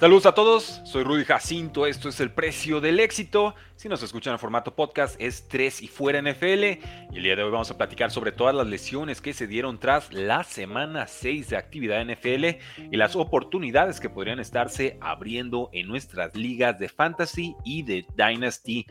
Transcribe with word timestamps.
Saludos 0.00 0.26
a 0.26 0.34
todos, 0.34 0.80
soy 0.84 1.04
Rudy 1.04 1.24
Jacinto, 1.24 1.86
esto 1.86 2.08
es 2.08 2.18
el 2.18 2.32
precio 2.32 2.80
del 2.80 2.98
éxito. 2.98 3.54
Si 3.76 3.88
nos 3.88 4.02
escuchan 4.02 4.32
en 4.32 4.40
formato 4.40 4.74
podcast 4.74 5.14
es 5.20 5.46
3 5.46 5.82
y 5.82 5.86
fuera 5.86 6.20
NFL 6.20 6.64
y 6.64 6.80
el 7.14 7.22
día 7.22 7.36
de 7.36 7.44
hoy 7.44 7.52
vamos 7.52 7.70
a 7.70 7.76
platicar 7.76 8.10
sobre 8.10 8.32
todas 8.32 8.56
las 8.56 8.66
lesiones 8.66 9.20
que 9.20 9.32
se 9.32 9.46
dieron 9.46 9.78
tras 9.78 10.12
la 10.12 10.42
semana 10.42 11.06
6 11.06 11.48
de 11.50 11.56
actividad 11.56 12.04
NFL 12.04 12.44
y 12.90 12.96
las 12.96 13.14
oportunidades 13.14 14.00
que 14.00 14.10
podrían 14.10 14.40
estarse 14.40 14.98
abriendo 15.00 15.70
en 15.72 15.86
nuestras 15.86 16.34
ligas 16.34 16.76
de 16.80 16.88
fantasy 16.88 17.54
y 17.64 17.84
de 17.84 18.04
Dynasty 18.16 18.86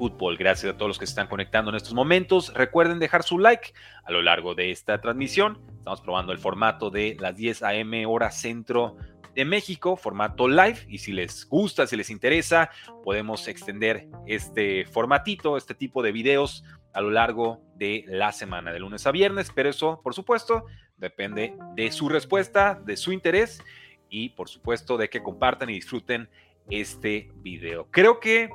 Football. 0.00 0.38
Gracias 0.38 0.74
a 0.74 0.76
todos 0.76 0.88
los 0.88 0.98
que 0.98 1.06
se 1.06 1.12
están 1.12 1.28
conectando 1.28 1.70
en 1.70 1.76
estos 1.76 1.94
momentos. 1.94 2.52
Recuerden 2.52 2.98
dejar 2.98 3.22
su 3.22 3.38
like 3.38 3.72
a 4.04 4.10
lo 4.10 4.22
largo 4.22 4.56
de 4.56 4.72
esta 4.72 5.00
transmisión. 5.00 5.60
Estamos 5.78 6.00
probando 6.00 6.32
el 6.32 6.38
formato 6.38 6.90
de 6.90 7.16
las 7.20 7.36
10 7.36 7.62
a.m. 7.62 8.06
hora 8.06 8.32
centro 8.32 8.96
de 9.38 9.44
México, 9.44 9.96
formato 9.96 10.48
live, 10.48 10.80
y 10.88 10.98
si 10.98 11.12
les 11.12 11.48
gusta, 11.48 11.86
si 11.86 11.96
les 11.96 12.10
interesa, 12.10 12.70
podemos 13.04 13.46
extender 13.46 14.08
este 14.26 14.84
formatito, 14.84 15.56
este 15.56 15.74
tipo 15.74 16.02
de 16.02 16.10
videos 16.10 16.64
a 16.92 17.00
lo 17.00 17.12
largo 17.12 17.62
de 17.76 18.04
la 18.08 18.32
semana, 18.32 18.72
de 18.72 18.80
lunes 18.80 19.06
a 19.06 19.12
viernes, 19.12 19.52
pero 19.54 19.70
eso, 19.70 20.00
por 20.02 20.12
supuesto, 20.12 20.64
depende 20.96 21.54
de 21.76 21.92
su 21.92 22.08
respuesta, 22.08 22.82
de 22.84 22.96
su 22.96 23.12
interés 23.12 23.62
y, 24.10 24.30
por 24.30 24.48
supuesto, 24.48 24.96
de 24.96 25.08
que 25.08 25.22
compartan 25.22 25.70
y 25.70 25.74
disfruten 25.74 26.28
este 26.68 27.30
video. 27.36 27.86
Creo 27.92 28.18
que 28.18 28.50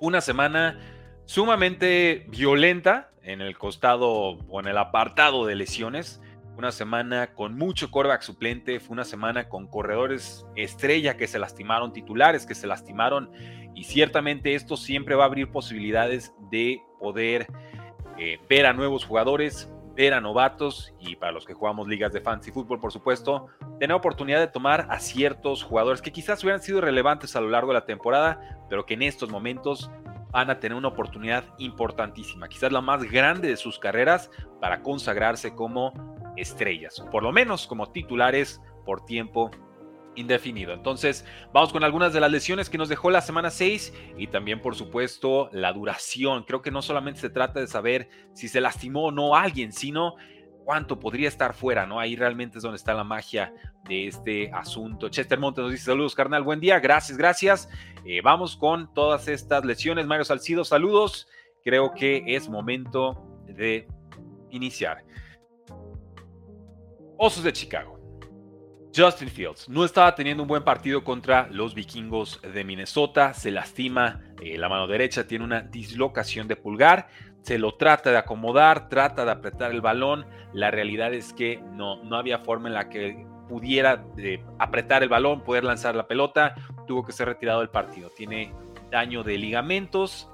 una 0.00 0.22
semana 0.22 0.80
sumamente 1.26 2.24
violenta 2.30 3.10
en 3.20 3.42
el 3.42 3.58
costado 3.58 4.08
o 4.08 4.60
en 4.60 4.66
el 4.66 4.78
apartado 4.78 5.44
de 5.44 5.56
lesiones 5.56 6.22
una 6.56 6.72
semana 6.72 7.34
con 7.34 7.56
mucho 7.56 7.90
coreback 7.90 8.22
suplente, 8.22 8.80
fue 8.80 8.94
una 8.94 9.04
semana 9.04 9.48
con 9.48 9.66
corredores 9.66 10.46
estrella 10.56 11.16
que 11.16 11.26
se 11.26 11.38
lastimaron, 11.38 11.92
titulares 11.92 12.46
que 12.46 12.54
se 12.54 12.66
lastimaron, 12.66 13.30
y 13.74 13.84
ciertamente 13.84 14.54
esto 14.54 14.76
siempre 14.76 15.14
va 15.14 15.24
a 15.24 15.26
abrir 15.26 15.50
posibilidades 15.50 16.34
de 16.50 16.80
poder 16.98 17.46
eh, 18.18 18.38
ver 18.48 18.64
a 18.64 18.72
nuevos 18.72 19.04
jugadores, 19.04 19.70
ver 19.94 20.14
a 20.14 20.20
novatos 20.20 20.94
y 20.98 21.16
para 21.16 21.32
los 21.32 21.44
que 21.44 21.54
jugamos 21.54 21.88
ligas 21.88 22.12
de 22.12 22.20
fantasy 22.20 22.52
fútbol, 22.52 22.80
por 22.80 22.92
supuesto, 22.92 23.48
tener 23.78 23.94
oportunidad 23.94 24.40
de 24.40 24.46
tomar 24.46 24.86
a 24.90 24.98
ciertos 24.98 25.62
jugadores 25.62 26.00
que 26.00 26.12
quizás 26.12 26.42
hubieran 26.42 26.62
sido 26.62 26.80
relevantes 26.80 27.36
a 27.36 27.40
lo 27.40 27.50
largo 27.50 27.68
de 27.68 27.80
la 27.80 27.86
temporada, 27.86 28.60
pero 28.68 28.86
que 28.86 28.94
en 28.94 29.02
estos 29.02 29.30
momentos 29.30 29.90
van 30.30 30.50
a 30.50 30.60
tener 30.60 30.76
una 30.76 30.88
oportunidad 30.88 31.44
importantísima, 31.58 32.48
quizás 32.48 32.72
la 32.72 32.80
más 32.80 33.02
grande 33.04 33.48
de 33.48 33.56
sus 33.56 33.78
carreras 33.78 34.30
para 34.60 34.82
consagrarse 34.82 35.54
como 35.54 36.15
estrellas, 36.36 37.02
por 37.10 37.22
lo 37.22 37.32
menos 37.32 37.66
como 37.66 37.90
titulares 37.90 38.60
por 38.84 39.04
tiempo 39.04 39.50
indefinido. 40.16 40.72
Entonces, 40.72 41.24
vamos 41.52 41.72
con 41.72 41.84
algunas 41.84 42.12
de 42.12 42.20
las 42.20 42.30
lesiones 42.30 42.70
que 42.70 42.78
nos 42.78 42.88
dejó 42.88 43.10
la 43.10 43.20
semana 43.20 43.50
6 43.50 43.92
y 44.16 44.26
también, 44.28 44.60
por 44.60 44.74
supuesto, 44.74 45.48
la 45.52 45.72
duración. 45.72 46.44
Creo 46.44 46.62
que 46.62 46.70
no 46.70 46.82
solamente 46.82 47.20
se 47.20 47.30
trata 47.30 47.60
de 47.60 47.66
saber 47.66 48.08
si 48.32 48.48
se 48.48 48.60
lastimó 48.60 49.06
o 49.06 49.12
no 49.12 49.36
alguien, 49.36 49.72
sino 49.72 50.14
cuánto 50.64 50.98
podría 50.98 51.28
estar 51.28 51.54
fuera, 51.54 51.86
¿no? 51.86 52.00
Ahí 52.00 52.16
realmente 52.16 52.58
es 52.58 52.62
donde 52.62 52.76
está 52.76 52.92
la 52.92 53.04
magia 53.04 53.52
de 53.88 54.08
este 54.08 54.50
asunto. 54.52 55.08
Chester 55.08 55.38
Montes 55.38 55.62
nos 55.62 55.70
dice 55.70 55.84
saludos, 55.84 56.14
carnal, 56.16 56.42
buen 56.42 56.58
día, 56.58 56.80
gracias, 56.80 57.16
gracias. 57.16 57.68
Eh, 58.04 58.20
vamos 58.20 58.56
con 58.56 58.92
todas 58.92 59.28
estas 59.28 59.64
lesiones. 59.64 60.06
Mario 60.06 60.24
Salcido, 60.24 60.64
saludos. 60.64 61.28
Creo 61.62 61.92
que 61.94 62.24
es 62.26 62.48
momento 62.48 63.22
de 63.46 63.86
iniciar. 64.50 65.04
Osos 67.18 67.44
de 67.44 67.52
Chicago. 67.52 67.98
Justin 68.94 69.28
Fields 69.28 69.68
no 69.68 69.84
estaba 69.84 70.14
teniendo 70.14 70.42
un 70.42 70.48
buen 70.48 70.64
partido 70.64 71.04
contra 71.04 71.48
los 71.50 71.74
vikingos 71.74 72.40
de 72.42 72.64
Minnesota. 72.64 73.34
Se 73.34 73.50
lastima 73.50 74.22
eh, 74.42 74.56
la 74.58 74.68
mano 74.68 74.86
derecha, 74.86 75.26
tiene 75.26 75.44
una 75.44 75.60
dislocación 75.60 76.48
de 76.48 76.56
pulgar. 76.56 77.08
Se 77.42 77.58
lo 77.58 77.74
trata 77.74 78.10
de 78.10 78.18
acomodar, 78.18 78.88
trata 78.88 79.24
de 79.24 79.30
apretar 79.30 79.70
el 79.70 79.80
balón. 79.80 80.26
La 80.52 80.70
realidad 80.70 81.14
es 81.14 81.32
que 81.32 81.62
no, 81.72 82.02
no 82.04 82.16
había 82.16 82.38
forma 82.38 82.68
en 82.68 82.74
la 82.74 82.88
que 82.88 83.26
pudiera 83.48 84.04
eh, 84.18 84.42
apretar 84.58 85.02
el 85.02 85.08
balón, 85.08 85.42
poder 85.42 85.64
lanzar 85.64 85.94
la 85.94 86.06
pelota. 86.06 86.54
Tuvo 86.86 87.04
que 87.04 87.12
ser 87.12 87.28
retirado 87.28 87.60
del 87.60 87.70
partido. 87.70 88.10
Tiene 88.10 88.52
daño 88.90 89.22
de 89.22 89.38
ligamentos, 89.38 90.28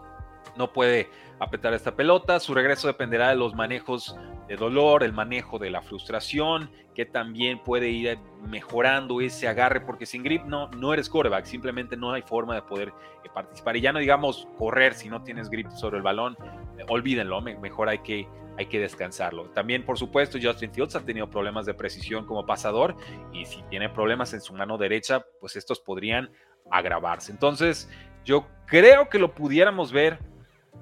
no 0.57 0.73
puede 0.73 1.09
apretar 1.39 1.75
esta 1.75 1.95
pelota. 1.95 2.41
Su 2.41 2.55
regreso 2.55 2.87
dependerá 2.87 3.29
de 3.29 3.37
los 3.37 3.55
manejos 3.55 4.17
de 4.53 4.59
dolor, 4.59 5.03
el 5.03 5.15
manejo 5.15 5.59
de 5.59 5.71
la 5.71 5.81
frustración, 5.81 6.71
que 6.95 7.07
también 7.07 7.63
puede 7.63 7.89
ir 7.89 8.19
mejorando 8.47 9.23
ese 9.23 9.49
agarre, 9.49 9.81
porque 9.81 10.05
sin 10.05 10.23
grip 10.23 10.45
no, 10.45 10.69
no 10.73 10.93
eres 10.93 11.09
quarterback, 11.09 11.47
simplemente 11.47 11.97
no 11.97 12.13
hay 12.13 12.21
forma 12.21 12.55
de 12.55 12.61
poder 12.61 12.93
eh, 13.25 13.31
participar. 13.33 13.79
Y 13.79 13.81
ya 13.81 13.93
no 13.93 13.99
digamos 13.99 14.47
correr 14.59 14.93
si 14.93 15.09
no 15.09 15.23
tienes 15.23 15.49
grip 15.49 15.71
sobre 15.71 15.97
el 15.97 16.03
balón, 16.03 16.37
eh, 16.79 16.85
olvídenlo, 16.87 17.41
mejor 17.41 17.89
hay 17.89 18.01
que, 18.01 18.29
hay 18.59 18.67
que 18.67 18.79
descansarlo. 18.79 19.45
También, 19.55 19.87
por 19.87 19.99
supuesto, 19.99 20.39
Justin 20.41 20.71
Fields 20.71 20.97
ha 20.97 21.01
tenido 21.01 21.31
problemas 21.31 21.65
de 21.65 21.73
precisión 21.73 22.27
como 22.27 22.45
pasador, 22.45 22.95
y 23.33 23.47
si 23.47 23.63
tiene 23.71 23.89
problemas 23.89 24.35
en 24.35 24.43
su 24.43 24.53
mano 24.53 24.77
derecha, 24.77 25.25
pues 25.41 25.57
estos 25.57 25.81
podrían 25.81 26.31
agravarse. 26.71 27.33
Entonces, 27.33 27.91
yo 28.23 28.47
creo 28.67 29.09
que 29.09 29.19
lo 29.19 29.35
pudiéramos 29.35 29.93
ver 29.93 30.19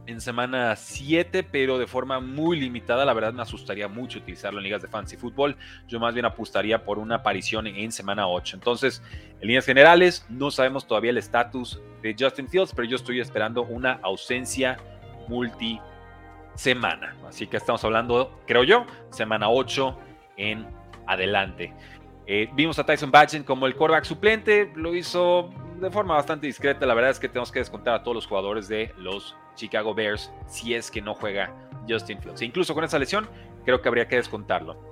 en 0.07 0.21
semana 0.21 0.75
7, 0.77 1.45
pero 1.45 1.79
de 1.79 1.87
forma 1.87 2.21
muy 2.21 2.59
limitada. 2.59 3.05
La 3.05 3.13
verdad 3.13 3.33
me 3.33 3.43
asustaría 3.43 3.89
mucho 3.89 4.19
utilizarlo 4.19 4.59
en 4.59 4.65
ligas 4.65 4.83
de 4.83 4.89
fantasy 4.89 5.17
fútbol. 5.17 5.57
Yo 5.87 6.01
más 6.01 6.15
bien 6.15 6.27
apostaría 6.27 6.85
por 6.85 6.99
una 6.99 7.17
aparición 7.17 7.67
en 7.67 7.93
semana 7.93 8.27
8. 8.29 8.57
Entonces, 8.57 9.03
en 9.41 9.47
líneas 9.47 9.67
generales, 9.67 10.27
no 10.29 10.51
sabemos 10.51 10.87
todavía 10.87 11.11
el 11.11 11.19
estatus 11.19 11.81
de 12.03 12.17
Justin 12.19 12.49
Fields, 12.49 12.73
pero 12.75 12.89
yo 12.89 12.97
estoy 12.97 13.21
esperando 13.21 13.63
una 13.63 14.01
ausencia 14.03 14.79
multi 15.29 15.81
semana. 16.55 17.17
Así 17.29 17.47
que 17.47 17.57
estamos 17.57 17.85
hablando, 17.85 18.41
creo 18.47 18.65
yo, 18.65 18.87
semana 19.11 19.49
8 19.49 19.99
en 20.37 20.67
adelante. 21.07 21.73
Eh, 22.27 22.49
vimos 22.55 22.79
a 22.79 22.85
Tyson 22.85 23.11
Badgen 23.11 23.43
como 23.43 23.67
el 23.67 23.75
quarterback 23.75 24.05
suplente, 24.05 24.73
lo 24.77 24.95
hizo 24.95 25.51
de 25.81 25.91
forma 25.91 26.15
bastante 26.15 26.47
discreta. 26.47 26.87
La 26.87 26.95
verdad 26.95 27.11
es 27.11 27.19
que 27.19 27.29
tenemos 27.29 27.51
que 27.51 27.59
descontar 27.59 27.95
a 27.95 28.03
todos 28.03 28.15
los 28.15 28.27
jugadores 28.27 28.69
de 28.69 28.93
los 28.99 29.37
Chicago 29.61 29.95
Bears 29.95 30.33
si 30.47 30.75
es 30.75 30.91
que 30.91 31.03
no 31.03 31.15
juega 31.15 31.55
Justin 31.89 32.21
Fields. 32.21 32.41
E 32.41 32.47
incluso 32.47 32.75
con 32.75 32.85
esa 32.85 32.99
lesión, 32.99 33.29
creo 33.65 33.81
que 33.83 33.89
habría 33.89 34.09
que 34.09 34.17
descontarlo. 34.17 34.91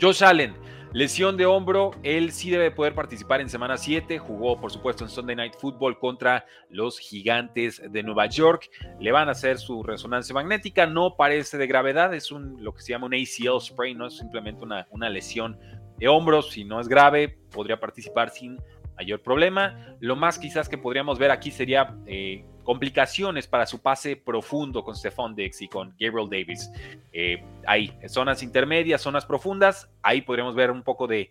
Josh 0.00 0.22
Allen, 0.22 0.54
lesión 0.92 1.36
de 1.36 1.46
hombro, 1.46 1.90
él 2.02 2.32
sí 2.32 2.50
debe 2.50 2.70
poder 2.70 2.94
participar 2.94 3.40
en 3.40 3.48
semana 3.48 3.76
7, 3.76 4.18
jugó 4.18 4.60
por 4.60 4.70
supuesto 4.70 5.04
en 5.04 5.10
Sunday 5.10 5.34
Night 5.34 5.54
Football 5.58 5.98
contra 5.98 6.46
los 6.68 6.98
gigantes 6.98 7.82
de 7.90 8.02
Nueva 8.02 8.26
York, 8.26 8.70
le 9.00 9.10
van 9.12 9.28
a 9.28 9.32
hacer 9.32 9.58
su 9.58 9.82
resonancia 9.82 10.34
magnética, 10.34 10.86
no 10.86 11.16
parece 11.16 11.58
de 11.58 11.66
gravedad, 11.66 12.14
es 12.14 12.30
un, 12.30 12.62
lo 12.62 12.72
que 12.74 12.82
se 12.82 12.92
llama 12.92 13.06
un 13.06 13.14
ACL 13.14 13.60
sprain, 13.60 13.98
no 13.98 14.06
es 14.06 14.16
simplemente 14.16 14.64
una, 14.64 14.86
una 14.90 15.10
lesión 15.10 15.58
de 15.96 16.06
hombros, 16.06 16.50
si 16.50 16.64
no 16.64 16.80
es 16.80 16.86
grave, 16.86 17.38
podría 17.50 17.80
participar 17.80 18.30
sin 18.30 18.58
mayor 18.96 19.22
problema. 19.22 19.96
Lo 20.00 20.16
más 20.16 20.38
quizás 20.38 20.68
que 20.68 20.78
podríamos 20.78 21.18
ver 21.18 21.30
aquí 21.30 21.50
sería 21.50 21.96
eh, 22.06 22.44
complicaciones 22.68 23.46
para 23.46 23.64
su 23.64 23.80
pase 23.80 24.14
profundo 24.14 24.84
con 24.84 24.94
Stephon 24.94 25.34
Diggs 25.34 25.62
y 25.62 25.68
con 25.68 25.94
Gabriel 25.98 26.28
Davis. 26.28 26.70
Eh, 27.14 27.42
ahí, 27.66 27.98
zonas 28.08 28.42
intermedias, 28.42 29.00
zonas 29.00 29.24
profundas, 29.24 29.88
ahí 30.02 30.20
podríamos 30.20 30.54
ver 30.54 30.70
un 30.70 30.82
poco 30.82 31.06
de 31.06 31.30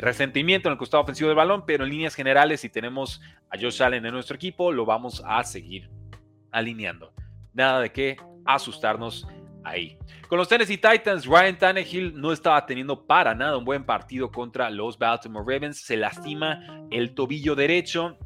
resentimiento 0.00 0.70
en 0.70 0.72
el 0.72 0.78
costado 0.78 1.02
ofensivo 1.02 1.28
del 1.28 1.36
balón, 1.36 1.66
pero 1.66 1.84
en 1.84 1.90
líneas 1.90 2.14
generales, 2.14 2.62
si 2.62 2.70
tenemos 2.70 3.20
a 3.50 3.58
Josh 3.60 3.82
Allen 3.82 4.06
en 4.06 4.14
nuestro 4.14 4.36
equipo, 4.36 4.72
lo 4.72 4.86
vamos 4.86 5.22
a 5.26 5.44
seguir 5.44 5.90
alineando. 6.50 7.12
Nada 7.52 7.80
de 7.80 7.92
qué 7.92 8.16
asustarnos 8.46 9.28
ahí. 9.62 9.98
Con 10.28 10.38
los 10.38 10.48
Tennessee 10.48 10.78
Titans, 10.78 11.26
Ryan 11.26 11.58
Tannehill 11.58 12.18
no 12.18 12.32
estaba 12.32 12.64
teniendo 12.64 13.04
para 13.04 13.34
nada 13.34 13.58
un 13.58 13.66
buen 13.66 13.84
partido 13.84 14.32
contra 14.32 14.70
los 14.70 14.98
Baltimore 14.98 15.44
Ravens. 15.46 15.78
Se 15.78 15.98
lastima 15.98 16.86
el 16.90 17.14
tobillo 17.14 17.54
derecho. 17.54 18.16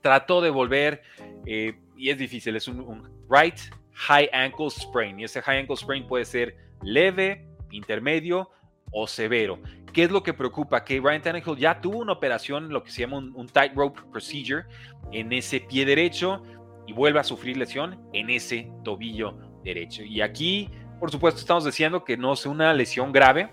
Trató 0.00 0.40
de 0.40 0.50
volver 0.50 1.02
eh, 1.44 1.80
y 1.98 2.10
es 2.10 2.18
difícil. 2.18 2.56
Es 2.56 2.68
un, 2.68 3.02
right 3.28 3.58
high 3.92 4.30
ankle 4.32 4.70
sprain. 4.70 5.18
Y 5.18 5.24
ese 5.24 5.42
high 5.42 5.58
ankle 5.58 5.76
sprain 5.76 6.06
puede 6.06 6.24
ser 6.24 6.56
leve, 6.82 7.46
intermedio, 7.70 8.50
o 8.90 9.06
severo. 9.06 9.58
¿Qué 9.92 10.04
es 10.04 10.10
lo 10.10 10.22
que 10.22 10.32
preocupa? 10.32 10.84
Que 10.84 11.00
Ryan 11.00 11.20
Tannehill 11.20 11.56
ya 11.56 11.80
tuvo 11.80 11.98
una 11.98 12.12
operación, 12.12 12.70
lo 12.70 12.82
que 12.82 12.90
se 12.90 13.02
llama 13.02 13.18
un, 13.18 13.34
un 13.34 13.46
tightrope 13.48 14.00
procedure, 14.10 14.64
en 15.12 15.32
ese 15.32 15.60
pie 15.60 15.84
derecho 15.84 16.42
y 16.86 16.92
vuelve 16.92 17.20
a 17.20 17.24
sufrir 17.24 17.56
lesión 17.56 18.00
en 18.12 18.30
ese 18.30 18.70
tobillo 18.84 19.36
derecho. 19.62 20.02
Y 20.02 20.20
aquí, 20.20 20.70
por 20.98 21.10
supuesto, 21.10 21.40
estamos 21.40 21.64
diciendo 21.64 22.04
que 22.04 22.16
no 22.16 22.32
es 22.32 22.46
una 22.46 22.72
lesión 22.72 23.12
grave, 23.12 23.50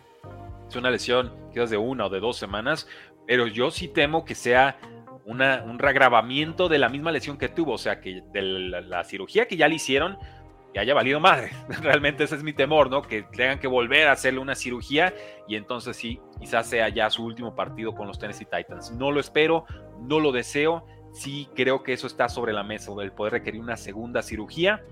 es 0.69 0.75
una 0.75 0.89
lesión 0.89 1.33
quizás 1.51 1.69
de 1.69 1.77
una 1.77 2.05
o 2.05 2.09
de 2.09 2.19
dos 2.19 2.37
semanas, 2.37 2.87
pero 3.27 3.47
yo 3.47 3.71
sí 3.71 3.87
temo 3.87 4.23
que 4.23 4.35
sea 4.35 4.77
un 5.25 5.79
reagravamiento 5.79 6.69
de 6.69 6.77
la 6.77 6.89
misma 6.89 7.11
lesión 7.11 7.37
que 7.37 7.49
tuvo, 7.49 7.73
o 7.73 7.77
sea, 7.77 7.99
que 7.99 8.21
de 8.31 8.41
la, 8.41 9.03
cirugía 9.03 9.47
que 9.47 9.57
ya 9.57 9.67
le 9.67 9.75
hicieron, 9.75 10.17
que 10.73 10.79
haya 10.79 10.93
valido 10.93 11.19
madre. 11.19 11.51
Realmente 11.81 12.23
ese 12.23 12.35
es 12.35 12.43
mi 12.43 12.53
temor, 12.53 12.89
¿no? 12.89 13.01
Que 13.01 13.23
tengan 13.23 13.59
que 13.59 13.67
volver 13.67 14.07
a 14.07 14.11
hacerle 14.11 14.39
una 14.39 14.55
cirugía 14.55 15.13
y 15.47 15.55
entonces 15.55 15.97
sí, 15.97 16.19
quizás 16.39 16.67
sea 16.67 16.89
ya 16.89 17.09
su 17.09 17.23
último 17.23 17.55
partido 17.55 17.95
con 17.95 18.07
los 18.07 18.19
Tennessee 18.19 18.45
Titans. 18.45 18.91
No 18.91 19.11
lo 19.11 19.19
espero, 19.19 19.65
no 20.01 20.19
lo 20.19 20.31
deseo, 20.31 20.85
sí 21.11 21.47
creo 21.55 21.81
que 21.81 21.93
eso 21.93 22.07
está 22.07 22.29
sobre 22.29 22.53
la 22.53 22.63
mesa, 22.63 22.91
el 23.01 23.11
poder 23.11 23.33
requerir 23.33 23.61
una 23.61 23.77
segunda 23.77 24.21
cirugía. 24.21 24.83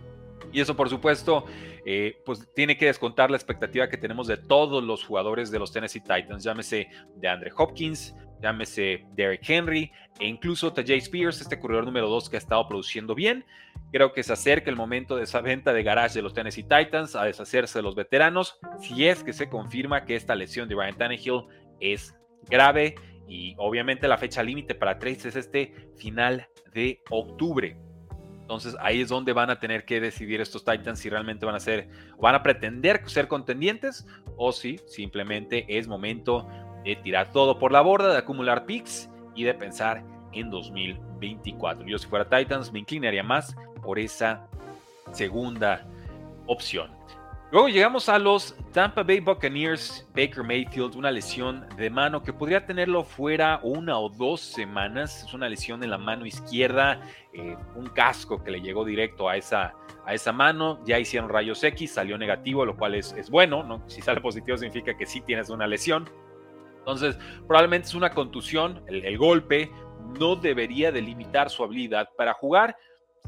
Y 0.52 0.62
eso, 0.62 0.76
por 0.76 0.90
supuesto, 0.90 1.46
eh, 1.86 2.22
pues 2.26 2.48
tiene 2.54 2.78
que 2.78 2.86
descontar 2.86 3.30
la 3.30 3.38
expectativa 3.38 3.90
que 3.90 3.98
tenemos 3.98 4.28
de 4.28 4.38
todos 4.38 4.84
los 4.84 5.04
jugadores 5.04 5.52
de 5.52 5.60
los 5.60 5.72
Tennessee 5.72 6.02
Titans, 6.02 6.44
llámese 6.44 6.88
de 7.16 7.28
Andre 7.28 7.52
Hopkins, 7.56 8.16
llámese 8.44 9.06
Derek 9.16 9.50
Henry 9.50 9.90
e 10.20 10.28
incluso 10.28 10.74
Tajay 10.74 10.98
Spears, 10.98 11.40
este 11.40 11.58
corredor 11.58 11.86
número 11.86 12.10
2 12.10 12.30
que 12.30 12.36
ha 12.36 12.40
estado 12.40 12.68
produciendo 12.68 13.16
bien. 13.16 13.46
Creo 13.92 14.12
que 14.12 14.22
se 14.22 14.34
acerca 14.34 14.70
el 14.70 14.76
momento 14.76 15.16
de 15.16 15.24
esa 15.24 15.40
venta 15.40 15.72
de 15.72 15.82
garage 15.82 16.16
de 16.16 16.22
los 16.22 16.34
Tennessee 16.34 16.64
Titans 16.64 17.16
a 17.16 17.24
deshacerse 17.24 17.80
de 17.80 17.84
los 17.84 17.96
veteranos, 17.96 18.60
si 18.80 19.08
es 19.08 19.24
que 19.24 19.32
se 19.32 19.50
confirma 19.50 20.04
que 20.04 20.16
esta 20.16 20.36
lesión 20.36 20.68
de 20.68 20.76
Ryan 20.76 20.98
Tannehill 20.98 21.44
es 21.80 22.16
grave 22.50 22.96
y 23.30 23.56
obviamente 23.58 24.10
la 24.10 24.18
fecha 24.18 24.44
límite 24.44 24.76
para 24.76 25.00
trades 25.00 25.26
es 25.26 25.38
este 25.38 25.74
final 25.96 26.46
de 26.74 27.02
octubre. 27.10 27.78
Entonces 28.42 28.76
ahí 28.82 29.00
es 29.00 29.08
donde 29.08 29.32
van 29.32 29.50
a 29.52 29.60
tener 29.62 29.86
que 29.86 30.02
decidir 30.02 30.42
estos 30.42 30.66
Titans 30.66 31.00
si 31.00 31.10
realmente 31.10 31.46
van 31.46 31.56
a 31.56 31.62
ser, 31.62 31.88
van 32.20 32.36
a 32.36 32.44
pretender 32.44 33.02
ser 33.06 33.30
contendientes 33.30 34.06
o 34.36 34.52
si 34.52 34.80
simplemente 34.86 35.66
es 35.70 35.88
momento 35.88 36.46
de 36.84 36.96
tirar 36.98 37.32
todo 37.32 37.60
por 37.60 37.72
la 37.72 37.82
borda, 37.82 38.12
de 38.12 38.18
acumular 38.18 38.66
picks 38.66 39.10
y 39.36 39.44
de 39.44 39.54
pensar 39.54 40.04
en 40.32 40.50
2024. 40.50 41.86
Yo 41.86 41.98
si 41.98 42.08
fuera 42.08 42.26
Titans 42.26 42.72
me 42.72 42.80
inclinaría 42.80 43.24
más 43.24 43.56
por 43.82 44.00
esa 44.00 44.48
segunda 45.12 45.86
opción. 46.48 46.92
Luego 47.54 47.70
llegamos 47.70 48.10
a 48.10 48.18
los 48.18 48.56
Tampa 48.72 49.04
Bay 49.04 49.20
Buccaneers, 49.20 50.10
Baker 50.16 50.44
Mayfield, 50.44 50.96
una 50.96 51.12
lesión 51.12 51.68
de 51.78 51.88
mano 51.92 52.24
que 52.24 52.34
podría 52.34 52.66
tenerlo 52.66 53.04
fuera 53.04 53.60
una 53.62 54.00
o 54.00 54.10
dos 54.10 54.42
semanas. 54.42 55.24
Es 55.24 55.36
una 55.36 55.48
lesión 55.48 55.84
en 55.84 55.92
la 55.92 56.00
mano 56.00 56.26
izquierda, 56.26 57.00
eh, 57.32 57.56
un 57.76 57.86
casco 57.90 58.44
que 58.44 58.50
le 58.50 58.60
llegó 58.60 58.84
directo 58.84 59.30
a 59.30 59.38
esa, 59.38 59.76
a 60.04 60.16
esa 60.16 60.32
mano. 60.32 60.80
Ya 60.84 60.98
hicieron 60.98 61.30
rayos 61.30 61.64
X, 61.64 61.94
salió 61.94 62.18
negativo, 62.18 62.66
lo 62.66 62.76
cual 62.76 62.96
es, 62.96 63.14
es 63.14 63.30
bueno. 63.30 63.62
¿no? 63.62 63.84
Si 63.88 64.02
sale 64.02 64.20
positivo 64.20 64.58
significa 64.58 64.98
que 64.98 65.06
sí 65.06 65.22
tienes 65.22 65.52
una 65.52 65.68
lesión. 65.68 66.10
Entonces, 66.84 67.18
probablemente 67.48 67.88
es 67.88 67.96
una 67.96 68.12
contusión, 68.12 68.84
el, 68.88 69.18
golpe 69.18 69.72
no 70.20 70.36
debería 70.36 70.92
delimitar 70.92 71.50
su 71.50 71.64
habilidad 71.64 72.10
para 72.18 72.34
jugar. 72.34 72.76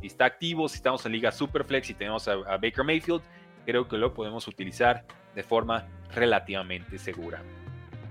Si 0.01 0.07
está 0.07 0.25
activo, 0.25 0.67
si 0.67 0.75
estamos 0.75 1.05
en 1.05 1.13
Liga 1.13 1.31
Superflex 1.31 1.89
y 1.89 1.93
tenemos 1.93 2.27
a, 2.27 2.35
Baker 2.35 2.83
Mayfield, 2.83 3.21
creo 3.65 3.87
que 3.87 3.97
lo 3.97 4.13
podemos 4.13 4.45
utilizar 4.49 5.05
de 5.33 5.41
forma 5.41 5.87
relativamente 6.13 6.97
segura. 6.97 7.41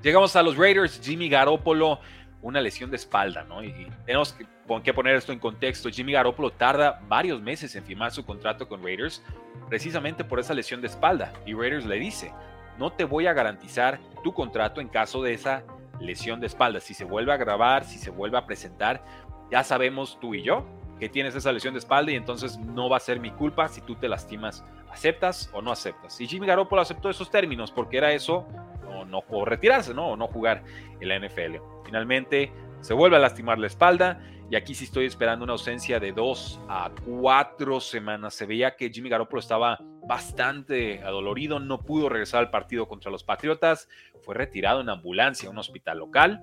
Llegamos 0.02 0.35
a 0.35 0.43
los 0.43 0.56
Raiders, 0.56 0.99
Jimmy 1.05 1.29
Garoppolo, 1.29 2.00
una 2.41 2.62
lesión 2.62 2.91
de 2.91 2.96
espalda, 2.96 3.44
¿no? 3.44 3.62
Y 3.62 3.87
tenemos 4.06 4.35
que, 4.82 4.94
poner 4.94 5.17
esto 5.17 5.32
en 5.32 5.38
contexto. 5.38 5.91
Jimmy 5.91 6.12
Garoppolo 6.12 6.50
tarda 6.50 7.02
varios 7.06 7.43
meses 7.43 7.75
en 7.76 7.85
firmar 7.85 8.12
su 8.12 8.25
contrato 8.25 8.67
con 8.67 8.82
Raiders 8.82 9.23
precisamente 9.69 10.25
por 10.25 10.41
esa 10.41 10.55
lesión 10.55 10.81
de 10.81 10.87
espalda. 10.87 11.35
Y 11.44 11.52
Raiders 11.52 11.85
le 11.85 11.99
dice, 11.99 12.32
no 12.79 12.93
te 12.93 13.05
voy 13.05 13.26
a 13.26 13.32
garantizar 13.32 14.00
tu 14.23 14.32
contrato 14.32 14.81
en 14.81 14.88
caso 14.88 15.23
de 15.23 15.35
esa 15.35 15.65
lesión 16.00 16.41
de 16.41 16.47
espalda. 16.47 16.81
Si 16.81 16.94
se 16.94 17.05
vuelve 17.05 17.32
a 17.32 17.37
grabar, 17.37 17.85
si 17.85 17.99
se 17.99 18.11
vuelve 18.11 18.38
a 18.38 18.47
presentar, 18.47 19.05
ya 19.50 19.62
sabemos 19.62 20.19
tú 20.21 20.35
y 20.35 20.43
yo 20.43 20.65
que 20.99 21.09
tienes 21.09 21.35
esa 21.35 21.53
lesión 21.53 21.75
de 21.75 21.81
espalda 21.81 22.12
y 22.12 22.17
entonces 22.17 22.59
no 22.59 22.88
va 22.88 22.99
a 22.99 23.00
ser 23.00 23.21
mi 23.21 23.31
culpa 23.31 23.69
si 23.69 23.81
tú 23.81 23.97
te 23.97 24.09
lastimas. 24.09 24.65
¿Aceptas 24.91 25.50
o 25.53 25.61
no 25.61 25.73
aceptas? 25.73 26.21
Y 26.21 26.26
Jimmy 26.26 26.47
Garoppolo 26.47 26.81
aceptó 26.81 27.11
esos 27.11 27.31
términos 27.31 27.73
porque 27.73 27.99
era 27.99 28.12
eso, 28.12 28.47
o 28.88 29.05
no 29.05 29.23
retirarse, 29.44 29.93
¿no? 29.93 30.11
O 30.11 30.17
no 30.17 30.29
jugar 30.29 30.62
en 31.00 31.09
la 31.09 31.19
NFL. 31.19 31.56
Finalmente 31.85 32.53
se 32.81 32.94
vuelve 32.94 33.17
a 33.17 33.19
lastimar 33.19 33.59
la 33.59 33.67
espalda 33.67 34.20
y 34.50 34.56
aquí 34.56 34.75
sí 34.75 34.85
estoy 34.85 35.06
esperando 35.06 35.44
una 35.44 35.55
ausencia 35.55 35.99
de 35.99 36.12
dos 36.12 36.61
a 36.69 36.91
cuatro 37.05 37.81
semanas. 37.81 38.35
Se 38.35 38.47
veía 38.47 38.77
que 38.77 38.91
Jimmy 38.91 39.09
Garoppolo 39.09 39.41
estaba 39.41 39.79
bastante 40.06 41.03
adolorido, 41.03 41.59
no 41.61 41.81
pudo 41.83 42.09
regresar 42.09 42.41
al 42.41 42.51
partido 42.51 42.89
contra 42.89 43.11
los 43.11 43.25
Patriotas, 43.25 43.89
fue 44.23 44.35
retirado 44.35 44.81
en 44.81 44.89
ambulancia 44.89 45.49
a 45.49 45.53
un 45.53 45.59
hospital 45.59 45.99
local. 45.99 46.43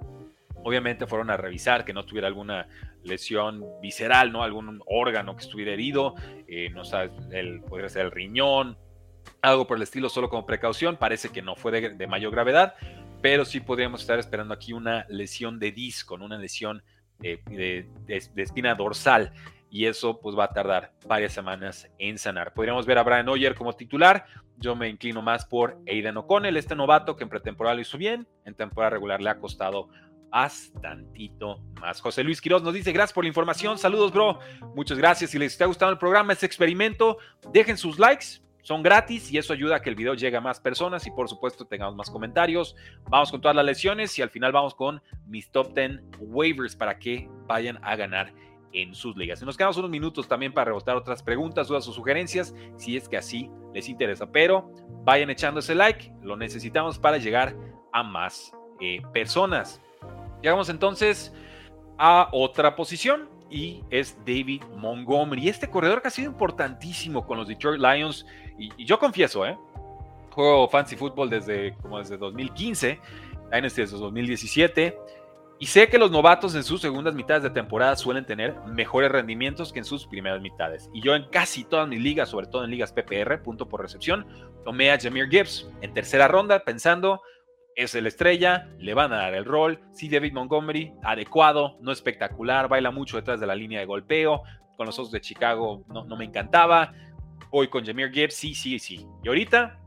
Obviamente 0.63 1.07
fueron 1.07 1.31
a 1.31 1.37
revisar 1.37 1.85
que 1.85 1.93
no 1.93 2.05
tuviera 2.05 2.27
alguna 2.27 2.67
lesión 3.03 3.63
visceral, 3.81 4.31
¿no? 4.31 4.43
Algún 4.43 4.81
órgano 4.85 5.35
que 5.35 5.43
estuviera 5.43 5.71
herido, 5.71 6.15
eh, 6.47 6.69
no 6.69 6.85
sabes, 6.85 7.11
el, 7.31 7.61
podría 7.61 7.89
ser 7.89 8.05
el 8.05 8.11
riñón, 8.11 8.77
algo 9.41 9.65
por 9.65 9.77
el 9.77 9.83
estilo, 9.83 10.09
solo 10.09 10.29
como 10.29 10.45
precaución. 10.45 10.97
Parece 10.97 11.29
que 11.29 11.41
no 11.41 11.55
fue 11.55 11.71
de, 11.71 12.07
mayor 12.07 12.31
gravedad, 12.31 12.75
pero 13.21 13.43
sí 13.45 13.59
podríamos 13.59 14.01
estar 14.01 14.19
esperando 14.19 14.53
aquí 14.53 14.73
una 14.73 15.05
lesión 15.09 15.59
de 15.59 15.71
disco, 15.71 16.15
una 16.15 16.37
lesión 16.37 16.83
de, 17.19 17.87
espina 18.35 18.75
dorsal 18.75 19.31
y 19.71 19.85
eso 19.85 20.19
pues 20.19 20.37
va 20.37 20.43
a 20.43 20.53
tardar 20.53 20.91
varias 21.07 21.31
semanas 21.31 21.89
en 21.97 22.17
sanar. 22.17 22.53
Podríamos 22.53 22.85
ver 22.85 22.97
a 22.97 23.03
Brian 23.03 23.27
Hoyer 23.29 23.55
como 23.55 23.73
titular, 23.73 24.25
yo 24.57 24.75
me 24.75 24.89
inclino 24.89 25.21
más 25.21 25.45
por 25.45 25.79
Aiden 25.87 26.17
O'Connell, 26.17 26.57
este 26.57 26.75
novato 26.75 27.15
que 27.15 27.23
en 27.23 27.29
pretemporada 27.29 27.75
lo 27.75 27.81
hizo 27.81 27.97
bien, 27.97 28.27
en 28.45 28.53
temporada 28.53 28.91
regular 28.91 29.21
le 29.21 29.29
ha 29.29 29.39
costado 29.39 29.87
bastantito 30.29 31.61
más. 31.79 32.01
José 32.01 32.23
Luis 32.23 32.41
Quiroz 32.41 32.61
nos 32.61 32.73
dice, 32.73 32.91
gracias 32.91 33.13
por 33.13 33.23
la 33.23 33.29
información, 33.29 33.77
saludos 33.77 34.11
bro, 34.11 34.39
muchas 34.75 34.97
gracias, 34.97 35.31
si 35.31 35.39
les 35.39 35.53
está 35.53 35.65
gustando 35.65 35.93
el 35.93 35.97
programa, 35.97 36.33
este 36.33 36.45
experimento, 36.45 37.17
dejen 37.53 37.77
sus 37.77 37.97
likes, 37.97 38.41
son 38.61 38.83
gratis 38.83 39.31
y 39.31 39.37
eso 39.37 39.53
ayuda 39.53 39.77
a 39.77 39.81
que 39.81 39.89
el 39.89 39.95
video 39.95 40.13
llegue 40.13 40.37
a 40.37 40.41
más 40.41 40.59
personas 40.59 41.07
y 41.07 41.11
por 41.11 41.27
supuesto 41.27 41.65
tengamos 41.65 41.95
más 41.95 42.11
comentarios. 42.11 42.75
Vamos 43.09 43.31
con 43.31 43.41
todas 43.41 43.55
las 43.55 43.65
lesiones 43.65 44.17
y 44.19 44.21
al 44.21 44.29
final 44.29 44.51
vamos 44.51 44.75
con 44.75 45.01
mis 45.25 45.49
top 45.51 45.73
10 45.73 46.01
waivers 46.19 46.75
para 46.75 46.99
que 46.99 47.27
vayan 47.47 47.79
a 47.81 47.95
ganar 47.95 48.31
en 48.73 48.95
sus 48.95 49.15
ligas. 49.15 49.41
Y 49.41 49.45
nos 49.45 49.57
quedamos 49.57 49.77
unos 49.77 49.89
minutos 49.89 50.27
también 50.27 50.53
para 50.53 50.65
rebotar 50.65 50.95
otras 50.95 51.21
preguntas, 51.23 51.67
dudas 51.67 51.87
o 51.87 51.93
sugerencias, 51.93 52.53
si 52.77 52.97
es 52.97 53.07
que 53.07 53.17
así 53.17 53.49
les 53.73 53.89
interesa. 53.89 54.31
Pero 54.31 54.71
vayan 55.03 55.29
echando 55.29 55.59
ese 55.59 55.75
like, 55.75 56.11
lo 56.21 56.35
necesitamos 56.37 56.97
para 56.97 57.17
llegar 57.17 57.55
a 57.91 58.03
más 58.03 58.53
eh, 58.79 59.01
personas. 59.13 59.81
Llegamos 60.41 60.69
entonces 60.69 61.33
a 61.97 62.29
otra 62.31 62.75
posición 62.75 63.29
y 63.49 63.83
es 63.89 64.17
David 64.25 64.63
Montgomery. 64.77 65.49
Este 65.49 65.69
corredor 65.69 66.01
que 66.01 66.07
ha 66.07 66.11
sido 66.11 66.31
importantísimo 66.31 67.25
con 67.27 67.37
los 67.37 67.47
Detroit 67.47 67.81
Lions 67.81 68.25
y, 68.57 68.85
yo 68.85 68.97
confieso, 68.97 69.45
¿eh? 69.45 69.57
Juego 70.31 70.69
fancy 70.69 70.95
football 70.95 71.29
desde 71.29 71.75
como 71.81 71.99
desde 71.99 72.17
2015, 72.17 72.99
desde 73.51 73.85
2017. 73.85 74.97
Y 75.61 75.67
sé 75.67 75.89
que 75.89 75.99
los 75.99 76.09
novatos 76.09 76.55
en 76.55 76.63
sus 76.63 76.81
segundas 76.81 77.13
mitades 77.13 77.43
de 77.43 77.51
temporada 77.51 77.95
suelen 77.95 78.25
tener 78.25 78.55
mejores 78.65 79.11
rendimientos 79.11 79.71
que 79.71 79.77
en 79.77 79.85
sus 79.85 80.07
primeras 80.07 80.41
mitades. 80.41 80.89
Y 80.91 81.03
yo 81.03 81.13
en 81.13 81.29
casi 81.29 81.63
todas 81.63 81.87
mis 81.87 82.01
ligas, 82.01 82.29
sobre 82.29 82.47
todo 82.47 82.63
en 82.63 82.71
ligas 82.71 82.91
PPR, 82.91 83.43
punto 83.43 83.69
por 83.69 83.79
recepción, 83.79 84.25
tomé 84.65 84.89
a 84.89 84.99
Jameer 84.99 85.29
Gibbs 85.29 85.69
en 85.81 85.93
tercera 85.93 86.27
ronda 86.27 86.63
pensando, 86.63 87.21
es 87.75 87.93
el 87.93 88.07
estrella, 88.07 88.69
le 88.79 88.95
van 88.95 89.13
a 89.13 89.17
dar 89.17 89.35
el 89.35 89.45
rol. 89.45 89.79
Sí, 89.93 90.09
David 90.09 90.33
Montgomery, 90.33 90.93
adecuado, 91.03 91.77
no 91.79 91.91
espectacular, 91.91 92.67
baila 92.67 92.89
mucho 92.89 93.17
detrás 93.17 93.39
de 93.39 93.45
la 93.45 93.53
línea 93.53 93.81
de 93.81 93.85
golpeo. 93.85 94.41
Con 94.77 94.87
los 94.87 94.97
Osos 94.97 95.11
de 95.11 95.21
Chicago 95.21 95.83
no, 95.89 96.05
no 96.05 96.17
me 96.17 96.25
encantaba. 96.25 96.91
Hoy 97.51 97.67
con 97.67 97.85
Jameer 97.85 98.11
Gibbs, 98.11 98.33
sí, 98.33 98.55
sí, 98.55 98.79
sí. 98.79 99.05
Y 99.23 99.27
ahorita, 99.27 99.79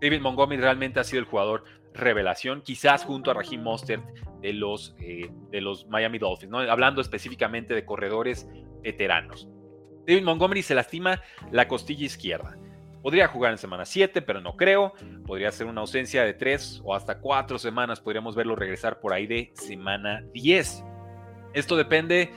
David 0.00 0.20
Montgomery 0.20 0.60
realmente 0.60 0.98
ha 0.98 1.04
sido 1.04 1.20
el 1.20 1.26
jugador 1.26 1.62
revelación, 1.94 2.62
quizás 2.62 3.04
junto 3.04 3.30
a 3.30 3.34
Raheem 3.34 3.62
Mostert 3.62 4.04
de 4.40 4.52
los, 4.52 4.94
eh, 4.98 5.30
de 5.50 5.60
los 5.60 5.86
Miami 5.88 6.18
Dolphins, 6.18 6.52
hablando 6.68 7.00
específicamente 7.00 7.74
de 7.74 7.84
corredores 7.84 8.48
veteranos. 8.82 9.48
David 10.06 10.24
Montgomery 10.24 10.62
se 10.62 10.74
lastima 10.74 11.20
la 11.50 11.68
costilla 11.68 12.04
izquierda. 12.04 12.56
Podría 13.02 13.28
jugar 13.28 13.52
en 13.52 13.58
semana 13.58 13.84
7, 13.84 14.22
pero 14.22 14.40
no 14.40 14.56
creo. 14.56 14.92
Podría 15.26 15.50
ser 15.50 15.66
una 15.66 15.80
ausencia 15.80 16.24
de 16.24 16.34
3 16.34 16.82
o 16.84 16.94
hasta 16.94 17.18
4 17.18 17.58
semanas. 17.58 18.00
Podríamos 18.00 18.36
verlo 18.36 18.54
regresar 18.54 19.00
por 19.00 19.12
ahí 19.12 19.26
de 19.26 19.52
semana 19.54 20.24
10. 20.32 20.84
Esto 21.52 21.76
depende. 21.76 22.30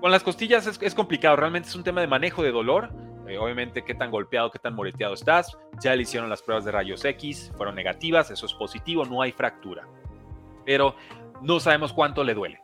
Con 0.00 0.10
las 0.10 0.22
costillas 0.22 0.66
es 0.80 0.94
complicado. 0.94 1.36
Realmente 1.36 1.68
es 1.68 1.74
un 1.74 1.84
tema 1.84 2.00
de 2.00 2.06
manejo 2.06 2.42
de 2.42 2.50
dolor 2.50 2.90
eh, 3.28 3.38
obviamente 3.38 3.84
qué 3.84 3.94
tan 3.94 4.10
golpeado, 4.10 4.50
qué 4.50 4.58
tan 4.58 4.74
moreteado 4.74 5.14
estás. 5.14 5.56
Ya 5.82 5.94
le 5.94 6.02
hicieron 6.02 6.30
las 6.30 6.42
pruebas 6.42 6.64
de 6.64 6.72
rayos 6.72 7.04
X, 7.04 7.52
fueron 7.56 7.74
negativas, 7.74 8.30
eso 8.30 8.46
es 8.46 8.54
positivo, 8.54 9.04
no 9.04 9.22
hay 9.22 9.32
fractura. 9.32 9.86
Pero 10.64 10.96
no 11.42 11.60
sabemos 11.60 11.92
cuánto 11.92 12.24
le 12.24 12.34
duele. 12.34 12.60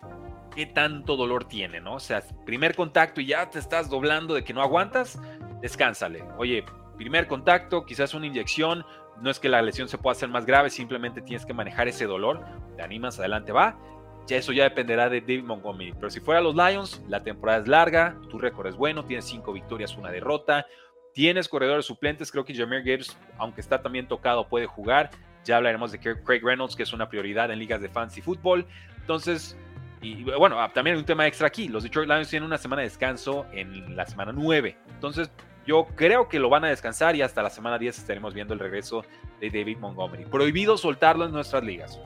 ¿Qué 0.55 0.67
tanto 0.67 1.17
dolor 1.17 1.45
tiene, 1.45 1.81
no? 1.81 1.95
O 1.95 2.01
sea, 2.01 2.23
primer 2.45 2.75
contacto 2.75 3.21
y 3.21 3.27
ya 3.27 3.49
te 3.49 3.59
estás 3.59 3.89
doblando 3.89 4.35
de 4.35 4.45
que 4.45 4.53
no 4.53 4.61
aguantas, 4.61 5.19
descánsale. 5.61 6.23
Oye, 6.37 6.65
primer 6.97 7.27
contacto, 7.27 7.85
quizás 7.87 8.13
una 8.13 8.27
inyección, 8.27 8.85
no 9.21 9.31
es 9.31 9.39
que 9.39 9.49
la 9.49 9.63
lesión 9.63 9.89
se 9.89 9.99
pueda 9.99 10.13
hacer 10.13 10.29
más 10.29 10.45
grave, 10.45 10.69
simplemente 10.69 11.23
tienes 11.23 11.47
que 11.47 11.55
manejar 11.55 11.89
ese 11.89 12.07
dolor, 12.07 12.45
te 12.77 12.83
animas, 12.83 13.19
adelante 13.19 13.53
va. 13.53 13.79
Ya 14.27 14.37
eso 14.37 14.53
ya 14.53 14.65
dependerá 14.65 15.09
de 15.09 15.21
David 15.21 15.45
Montgomery. 15.45 15.93
Pero 15.93 16.11
si 16.11 16.21
fuera 16.21 16.41
los 16.41 16.55
Lions, 16.55 17.03
la 17.09 17.23
temporada 17.23 17.61
es 17.61 17.69
larga, 17.69 18.17
tu 18.31 18.39
récord 18.39 18.67
es 18.69 18.77
bueno, 18.77 19.05
tienes 19.05 19.25
cinco 19.25 19.53
victorias, 19.53 19.97
una 19.97 20.11
derrota, 20.11 20.67
tienes 21.13 21.49
corredores 21.49 21.87
suplentes, 21.87 22.31
creo 22.31 22.45
que 22.45 22.55
Jameer 22.55 22.83
Gators, 22.85 23.17
aunque 23.39 23.61
está 23.61 23.83
también 23.83 24.07
tocado, 24.07 24.49
puede 24.49 24.67
jugar. 24.67 25.11
Ya 25.45 25.57
hablaremos 25.57 25.91
de 25.91 25.99
Craig 25.99 26.41
Reynolds, 26.43 26.77
que 26.77 26.85
es 26.85 26.93
una 26.93 27.09
prioridad 27.09 27.51
en 27.51 27.59
ligas 27.59 27.81
de 27.83 27.89
fantasy 27.89 28.21
fútbol. 28.21 28.65
Entonces, 29.01 29.57
y 30.01 30.25
bueno, 30.25 30.61
ah, 30.61 30.73
también 30.73 30.95
hay 30.95 31.01
un 31.01 31.07
tema 31.07 31.27
extra 31.27 31.47
aquí. 31.47 31.69
Los 31.69 31.83
Detroit 31.83 32.09
Lions 32.09 32.29
tienen 32.29 32.47
una 32.47 32.59
semana 32.59 32.83
de 32.83 32.89
descanso 32.89 33.47
en 33.53 33.97
la 33.97 34.07
semana 34.07 34.33
9. 34.33 34.77
Entonces, 34.91 35.31
yo 35.65 35.87
creo 35.95 36.29
que 36.29 36.41
lo 36.41 36.49
van 36.49 36.65
a 36.65 36.69
descansar 36.69 37.15
y 37.15 37.23
hasta 37.23 37.43
la 37.43 37.51
semana 37.51 37.79
10 37.79 37.99
estaremos 37.99 38.35
viendo 38.35 38.53
el 38.53 38.61
regreso 38.61 39.05
de 39.41 39.51
David 39.51 39.79
Montgomery. 39.79 40.25
Prohibido 40.25 40.77
soltarlo 40.77 41.25
en 41.25 41.33
nuestras 41.33 41.63
ligas. 41.63 42.01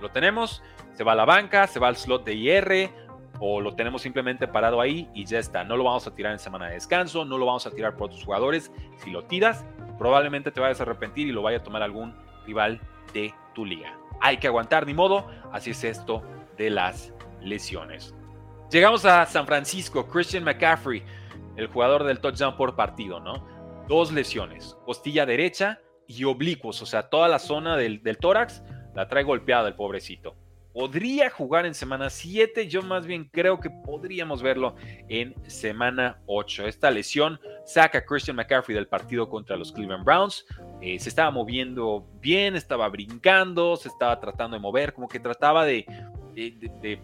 Lo 0.00 0.10
tenemos, 0.10 0.62
se 0.94 1.04
va 1.04 1.12
a 1.12 1.14
la 1.14 1.24
banca, 1.24 1.66
se 1.66 1.80
va 1.80 1.88
al 1.88 1.96
slot 1.96 2.24
de 2.24 2.34
IR 2.34 2.90
o 3.40 3.60
lo 3.60 3.74
tenemos 3.74 4.02
simplemente 4.02 4.46
parado 4.46 4.80
ahí 4.80 5.08
y 5.14 5.24
ya 5.24 5.38
está. 5.38 5.64
No 5.64 5.76
lo 5.76 5.84
vamos 5.84 6.06
a 6.06 6.14
tirar 6.14 6.32
en 6.32 6.38
semana 6.38 6.66
de 6.68 6.74
descanso, 6.74 7.24
no 7.24 7.38
lo 7.38 7.46
vamos 7.46 7.66
a 7.66 7.70
tirar 7.70 7.96
por 7.96 8.06
otros 8.06 8.24
jugadores. 8.24 8.70
Si 8.96 9.10
lo 9.10 9.24
tiras, 9.24 9.64
probablemente 9.98 10.50
te 10.50 10.60
vayas 10.60 10.80
a 10.80 10.84
arrepentir 10.84 11.26
y 11.26 11.32
lo 11.32 11.42
vaya 11.42 11.58
a 11.58 11.62
tomar 11.62 11.82
algún 11.82 12.14
rival 12.46 12.80
de 13.12 13.34
tu 13.54 13.64
liga. 13.64 13.96
Hay 14.20 14.36
que 14.36 14.46
aguantar, 14.46 14.86
ni 14.86 14.94
modo. 14.94 15.26
Así 15.50 15.70
es 15.70 15.82
esto 15.82 16.22
de 16.56 16.70
las 16.70 17.12
lesiones. 17.40 18.14
Llegamos 18.70 19.04
a 19.04 19.26
San 19.26 19.46
Francisco, 19.46 20.06
Christian 20.06 20.44
McCaffrey 20.44 21.02
el 21.56 21.66
jugador 21.66 22.04
del 22.04 22.20
touchdown 22.20 22.56
por 22.56 22.76
partido, 22.76 23.20
¿no? 23.20 23.46
Dos 23.88 24.12
lesiones, 24.12 24.76
costilla 24.84 25.26
derecha 25.26 25.80
y 26.06 26.24
oblicuos, 26.24 26.80
o 26.82 26.86
sea, 26.86 27.08
toda 27.08 27.28
la 27.28 27.38
zona 27.38 27.76
del, 27.76 28.00
tórax 28.18 28.62
la 28.94 29.08
trae 29.08 29.24
golpeada 29.24 29.68
el 29.68 29.74
pobrecito. 29.74 30.36
Podría 30.72 31.28
jugar 31.28 31.66
en 31.66 31.74
semana 31.74 32.08
7, 32.08 32.66
yo 32.66 32.80
más 32.80 33.06
bien 33.06 33.28
creo 33.30 33.60
que 33.60 33.68
podríamos 33.68 34.42
verlo 34.42 34.74
en 35.08 35.34
semana 35.46 36.18
8. 36.24 36.66
Esta 36.66 36.90
lesión 36.90 37.38
saca 37.66 37.98
a 37.98 38.04
Christian 38.04 38.36
McCaffrey 38.36 38.74
del 38.74 38.88
partido 38.88 39.28
contra 39.28 39.56
los 39.56 39.70
Cleveland 39.70 40.04
Browns. 40.04 40.46
Eh, 40.80 40.98
se 40.98 41.10
estaba 41.10 41.30
moviendo 41.30 42.08
bien, 42.20 42.56
estaba 42.56 42.88
brincando, 42.88 43.76
se 43.76 43.88
estaba 43.88 44.18
tratando 44.18 44.56
de 44.56 44.62
mover, 44.62 44.94
como 44.94 45.08
que 45.08 45.20
trataba 45.20 45.66
de, 45.66 45.84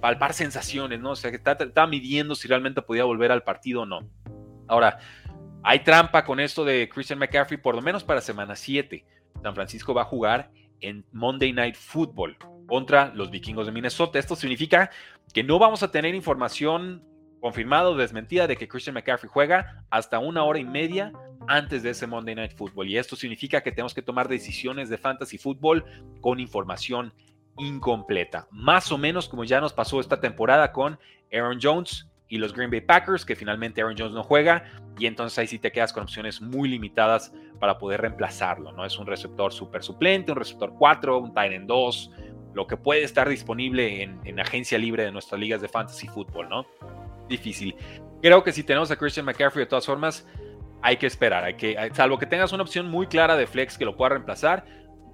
palpar 0.01 0.33
sensaciones, 0.33 0.99
¿no? 0.99 1.11
O 1.11 1.17
sea, 1.17 1.31
que 1.31 1.37
estaba 1.37 1.87
midiendo 1.87 2.35
si 2.35 2.49
realmente 2.49 2.81
podía 2.81 3.05
volver 3.05 3.31
al 3.31 3.43
partido 3.43 3.83
o 3.83 3.87
no. 3.87 4.01
Ahora, 4.67 4.99
hay 5.63 5.81
trampa 5.81 6.25
con 6.25 6.41
esto 6.41 6.65
de 6.65 6.89
Christian 6.89 7.19
McCaffrey, 7.19 7.61
por 7.61 7.75
lo 7.75 7.83
menos 7.83 8.03
para 8.03 8.23
semana 8.23 8.57
7. 8.57 9.05
San 9.43 9.55
Francisco 9.55 9.93
va 9.93 10.03
a 10.03 10.07
jugar 10.07 10.51
en 10.81 11.05
Monday 11.13 11.53
Night 11.53 11.75
Football 11.75 12.39
contra 12.69 13.13
los 13.15 13.31
vikingos 13.31 13.67
de 13.67 13.73
Minnesota. 13.73 14.21
Esto 14.21 14.37
significa 14.37 14.91
que 15.35 15.43
no 15.43 15.59
vamos 15.59 15.83
a 15.83 15.91
tener 15.91 16.15
información 16.15 17.03
confirmada 17.41 17.89
o 17.89 17.97
desmentida 17.97 18.47
de 18.47 18.57
que 18.57 18.69
Christian 18.69 18.95
McCaffrey 18.95 19.31
juega 19.33 19.85
hasta 19.91 20.19
una 20.19 20.45
hora 20.45 20.59
y 20.59 20.65
media 20.65 21.13
antes 21.49 21.83
de 21.83 21.91
ese 21.91 22.07
Monday 22.07 22.35
Night 22.35 22.53
Football. 22.55 22.89
Y 22.89 22.99
esto 22.99 23.17
significa 23.17 23.63
que 23.63 23.73
tenemos 23.73 23.95
que 23.95 24.03
tomar 24.03 24.29
decisiones 24.29 24.89
de 24.89 24.99
fantasy 24.99 25.39
football 25.39 25.85
con 26.21 26.41
información 26.41 27.13
incompleta. 27.57 28.47
Más 28.51 28.93
o 28.93 28.99
menos 28.99 29.29
como 29.29 29.45
ya 29.45 29.61
nos 29.61 29.73
pasó 29.73 30.01
esta 30.01 30.21
temporada 30.21 30.73
con 30.73 30.99
Aaron 31.33 31.59
Jones 31.61 32.09
y 32.29 32.37
los 32.37 32.53
Green 32.53 32.71
Bay 32.71 32.83
Packers, 32.83 33.25
que 33.25 33.35
finalmente 33.35 33.81
Aaron 33.81 33.97
Jones 33.97 34.13
no 34.13 34.23
juega, 34.23 34.65
y 34.99 35.07
entonces 35.07 35.39
ahí 35.39 35.47
sí 35.47 35.59
te 35.59 35.73
quedas 35.73 35.93
con 35.93 36.03
opciones 36.03 36.43
muy 36.43 36.69
limitadas 36.69 37.33
para 37.59 37.79
poder 37.79 38.03
reemplazarlo, 38.03 38.73
¿no? 38.73 38.85
Es 38.85 38.99
un 38.99 39.07
receptor 39.07 39.53
súper 39.53 39.83
suplente, 39.83 40.33
un 40.33 40.39
receptor 40.39 40.75
4, 40.79 41.19
un 41.19 41.33
tight 41.33 41.53
end 41.53 41.67
2, 41.67 42.11
lo 42.55 42.67
que 42.67 42.77
puede 42.77 43.03
estar 43.03 43.29
disponible 43.29 44.03
en, 44.03 44.41
agencia 44.41 44.79
libre 44.79 45.05
de 45.05 45.13
nuestras 45.13 45.41
ligas 45.41 45.61
de 45.61 45.69
fantasy 45.69 46.09
fútbol, 46.09 46.49
¿no? 46.49 46.67
Difícil. 47.29 47.75
Creo 48.23 48.43
que 48.43 48.53
si 48.53 48.63
tenemos 48.63 48.91
a 48.91 48.97
Christian 48.97 49.27
McCaffrey 49.27 49.65
de 49.65 49.69
todas 49.69 49.87
formas, 49.87 50.27
hay 50.83 50.97
que 50.97 51.07
esperar, 51.07 51.45
hay 51.45 51.55
que, 51.55 51.77
salvo 51.93 52.19
que 52.19 52.27
tengas 52.27 52.53
una 52.53 52.63
opción 52.63 52.89
muy 52.89 53.07
clara 53.07 53.37
de 53.37 53.47
flex 53.47 53.77
que 53.77 53.85
lo 53.85 53.97
pueda 53.97 54.11
reemplazar, 54.11 54.65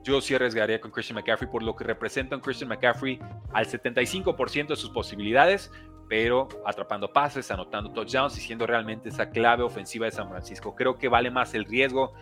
yo 0.04 0.20
sí 0.20 0.34
arriesgaría 0.34 0.80
con 0.80 0.90
Christian 0.90 1.16
McCaffrey 1.16 1.50
por 1.50 1.62
lo 1.62 1.74
que 1.74 1.84
representa 1.84 2.36
un 2.36 2.42
Christian 2.42 2.68
McCaffrey 2.68 3.18
al 3.52 3.66
75% 3.66 4.68
de 4.68 4.76
sus 4.76 4.90
posibilidades, 4.90 5.72
pero 6.08 6.48
atrapando 6.66 7.10
pases, 7.10 7.50
anotando 7.50 7.90
touchdowns 7.90 8.36
y 8.36 8.42
siendo 8.42 8.66
realmente 8.66 9.08
esa 9.08 9.30
clave 9.30 9.62
ofensiva 9.62 10.04
de 10.04 10.12
San 10.12 10.28
Francisco. 10.28 10.74
Creo 10.74 10.98
que 10.98 11.08
vale 11.08 11.30
más 11.30 11.54
el 11.54 11.64
riesgo 11.64 12.12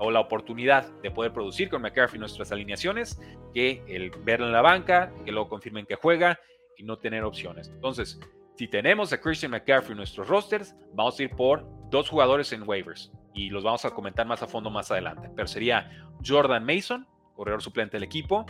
o 0.00 0.10
la 0.10 0.20
oportunidad 0.20 0.90
de 1.02 1.10
poder 1.10 1.32
producir 1.32 1.68
con 1.68 1.82
McCaffrey 1.82 2.18
nuestras 2.18 2.50
alineaciones 2.50 3.20
que 3.54 3.84
el 3.86 4.10
verlo 4.10 4.46
en 4.46 4.52
la 4.52 4.62
banca, 4.62 5.12
que 5.24 5.30
luego 5.30 5.48
confirmen 5.48 5.86
que 5.86 5.94
juega 5.94 6.40
y 6.76 6.82
no 6.84 6.98
tener 6.98 7.22
opciones. 7.22 7.68
Entonces, 7.68 8.18
si 8.56 8.66
tenemos 8.66 9.12
a 9.12 9.20
Christian 9.20 9.52
McCaffrey 9.52 9.92
en 9.92 9.98
nuestros 9.98 10.26
rosters, 10.26 10.74
vamos 10.94 11.20
a 11.20 11.22
ir 11.22 11.30
por 11.30 11.66
dos 11.90 12.08
jugadores 12.08 12.52
en 12.52 12.66
waivers 12.66 13.12
y 13.34 13.50
los 13.50 13.62
vamos 13.62 13.84
a 13.84 13.90
comentar 13.90 14.26
más 14.26 14.42
a 14.42 14.46
fondo 14.46 14.70
más 14.70 14.90
adelante. 14.90 15.30
Pero 15.36 15.46
sería 15.46 15.90
Jordan 16.26 16.64
Mason, 16.64 17.06
corredor 17.34 17.62
suplente 17.62 17.98
del 17.98 18.04
equipo, 18.04 18.46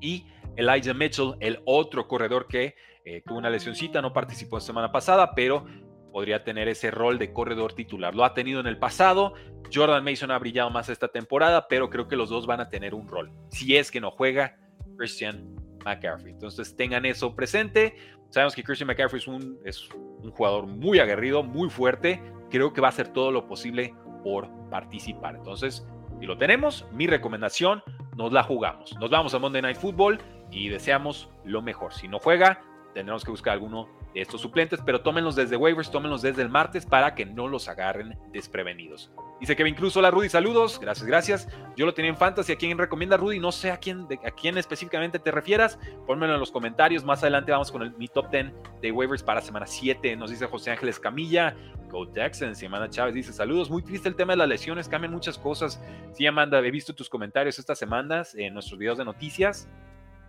y 0.00 0.26
Elijah 0.56 0.92
Mitchell, 0.92 1.34
el 1.40 1.62
otro 1.64 2.06
corredor 2.06 2.46
que 2.46 2.74
eh, 3.04 3.22
tuvo 3.26 3.38
una 3.38 3.48
lesioncita, 3.48 4.02
no 4.02 4.12
participó 4.12 4.56
la 4.56 4.60
semana 4.60 4.92
pasada, 4.92 5.34
pero 5.34 5.64
podría 6.12 6.44
tener 6.44 6.68
ese 6.68 6.90
rol 6.90 7.18
de 7.18 7.32
corredor 7.32 7.72
titular. 7.72 8.14
Lo 8.14 8.24
ha 8.24 8.34
tenido 8.34 8.60
en 8.60 8.66
el 8.66 8.78
pasado. 8.78 9.34
Jordan 9.72 10.04
Mason 10.04 10.30
ha 10.30 10.38
brillado 10.38 10.70
más 10.70 10.88
esta 10.88 11.08
temporada, 11.08 11.66
pero 11.66 11.90
creo 11.90 12.06
que 12.06 12.16
los 12.16 12.28
dos 12.28 12.46
van 12.46 12.60
a 12.60 12.68
tener 12.68 12.94
un 12.94 13.08
rol. 13.08 13.32
Si 13.50 13.76
es 13.76 13.90
que 13.90 14.00
no 14.00 14.10
juega 14.10 14.58
Christian 14.96 15.56
McCaffrey. 15.84 16.32
Entonces 16.32 16.76
tengan 16.76 17.04
eso 17.06 17.34
presente. 17.34 17.96
Sabemos 18.30 18.54
que 18.54 18.62
Christian 18.62 18.86
McCaffrey 18.86 19.20
es 19.20 19.26
un, 19.26 19.58
es 19.64 19.88
un 19.90 20.30
jugador 20.30 20.66
muy 20.66 20.98
aguerrido, 21.00 21.42
muy 21.42 21.68
fuerte. 21.68 22.22
Creo 22.50 22.72
que 22.72 22.80
va 22.80 22.88
a 22.88 22.90
hacer 22.90 23.08
todo 23.08 23.30
lo 23.30 23.46
posible 23.46 23.94
por 24.22 24.48
participar. 24.70 25.36
Entonces, 25.36 25.86
si 26.20 26.26
lo 26.26 26.38
tenemos, 26.38 26.86
mi 26.92 27.06
recomendación, 27.06 27.82
nos 28.16 28.32
la 28.32 28.42
jugamos. 28.42 28.94
Nos 29.00 29.10
vamos 29.10 29.34
a 29.34 29.38
Monday 29.38 29.62
Night 29.62 29.76
Football 29.76 30.18
y 30.50 30.68
deseamos 30.68 31.28
lo 31.44 31.62
mejor. 31.62 31.92
Si 31.92 32.08
no 32.08 32.18
juega, 32.18 32.62
tendremos 32.94 33.24
que 33.24 33.30
buscar 33.30 33.54
alguno 33.54 33.88
de 34.14 34.20
estos 34.20 34.40
suplentes, 34.40 34.80
pero 34.84 35.00
tómenlos 35.00 35.34
desde 35.34 35.56
waivers, 35.56 35.90
tómenlos 35.90 36.22
desde 36.22 36.42
el 36.42 36.48
martes 36.48 36.84
para 36.86 37.14
que 37.14 37.24
no 37.24 37.48
los 37.48 37.68
agarren 37.68 38.18
desprevenidos. 38.32 39.10
Dice 39.40 39.56
que 39.56 39.66
incluso 39.66 40.00
la 40.00 40.10
Rudy, 40.10 40.28
saludos, 40.28 40.78
gracias, 40.78 41.06
gracias. 41.06 41.48
Yo 41.76 41.86
lo 41.86 41.94
tenía 41.94 42.10
en 42.10 42.16
Fantasy, 42.16 42.52
¿a 42.52 42.56
quién 42.56 42.78
recomienda 42.78 43.16
Rudy? 43.16 43.40
No 43.40 43.50
sé 43.50 43.70
a 43.72 43.78
quién, 43.78 44.06
a 44.24 44.30
quién 44.30 44.58
específicamente 44.58 45.18
te 45.18 45.30
refieras, 45.30 45.78
pónmelo 46.06 46.34
en 46.34 46.40
los 46.40 46.52
comentarios. 46.52 47.04
Más 47.04 47.22
adelante 47.22 47.50
vamos 47.50 47.72
con 47.72 47.82
el, 47.82 47.92
mi 47.96 48.08
top 48.08 48.30
10 48.30 48.52
de 48.80 48.92
waivers 48.92 49.22
para 49.22 49.40
semana 49.40 49.66
7. 49.66 50.14
Nos 50.16 50.30
dice 50.30 50.46
José 50.46 50.70
Ángeles 50.70 51.00
Camilla, 51.00 51.56
Go 51.90 52.08
Texans. 52.08 52.62
Y 52.62 52.66
Amanda 52.66 52.88
Chávez 52.88 53.14
dice, 53.14 53.32
saludos, 53.32 53.70
muy 53.70 53.82
triste 53.82 54.08
el 54.08 54.14
tema 54.14 54.34
de 54.34 54.38
las 54.38 54.48
lesiones, 54.48 54.88
cambian 54.88 55.12
muchas 55.12 55.38
cosas. 55.38 55.82
Sí, 56.12 56.26
Amanda, 56.26 56.58
he 56.60 56.70
visto 56.70 56.94
tus 56.94 57.08
comentarios 57.08 57.58
estas 57.58 57.78
semanas 57.78 58.34
en 58.34 58.54
nuestros 58.54 58.78
videos 58.78 58.98
de 58.98 59.04
noticias. 59.04 59.68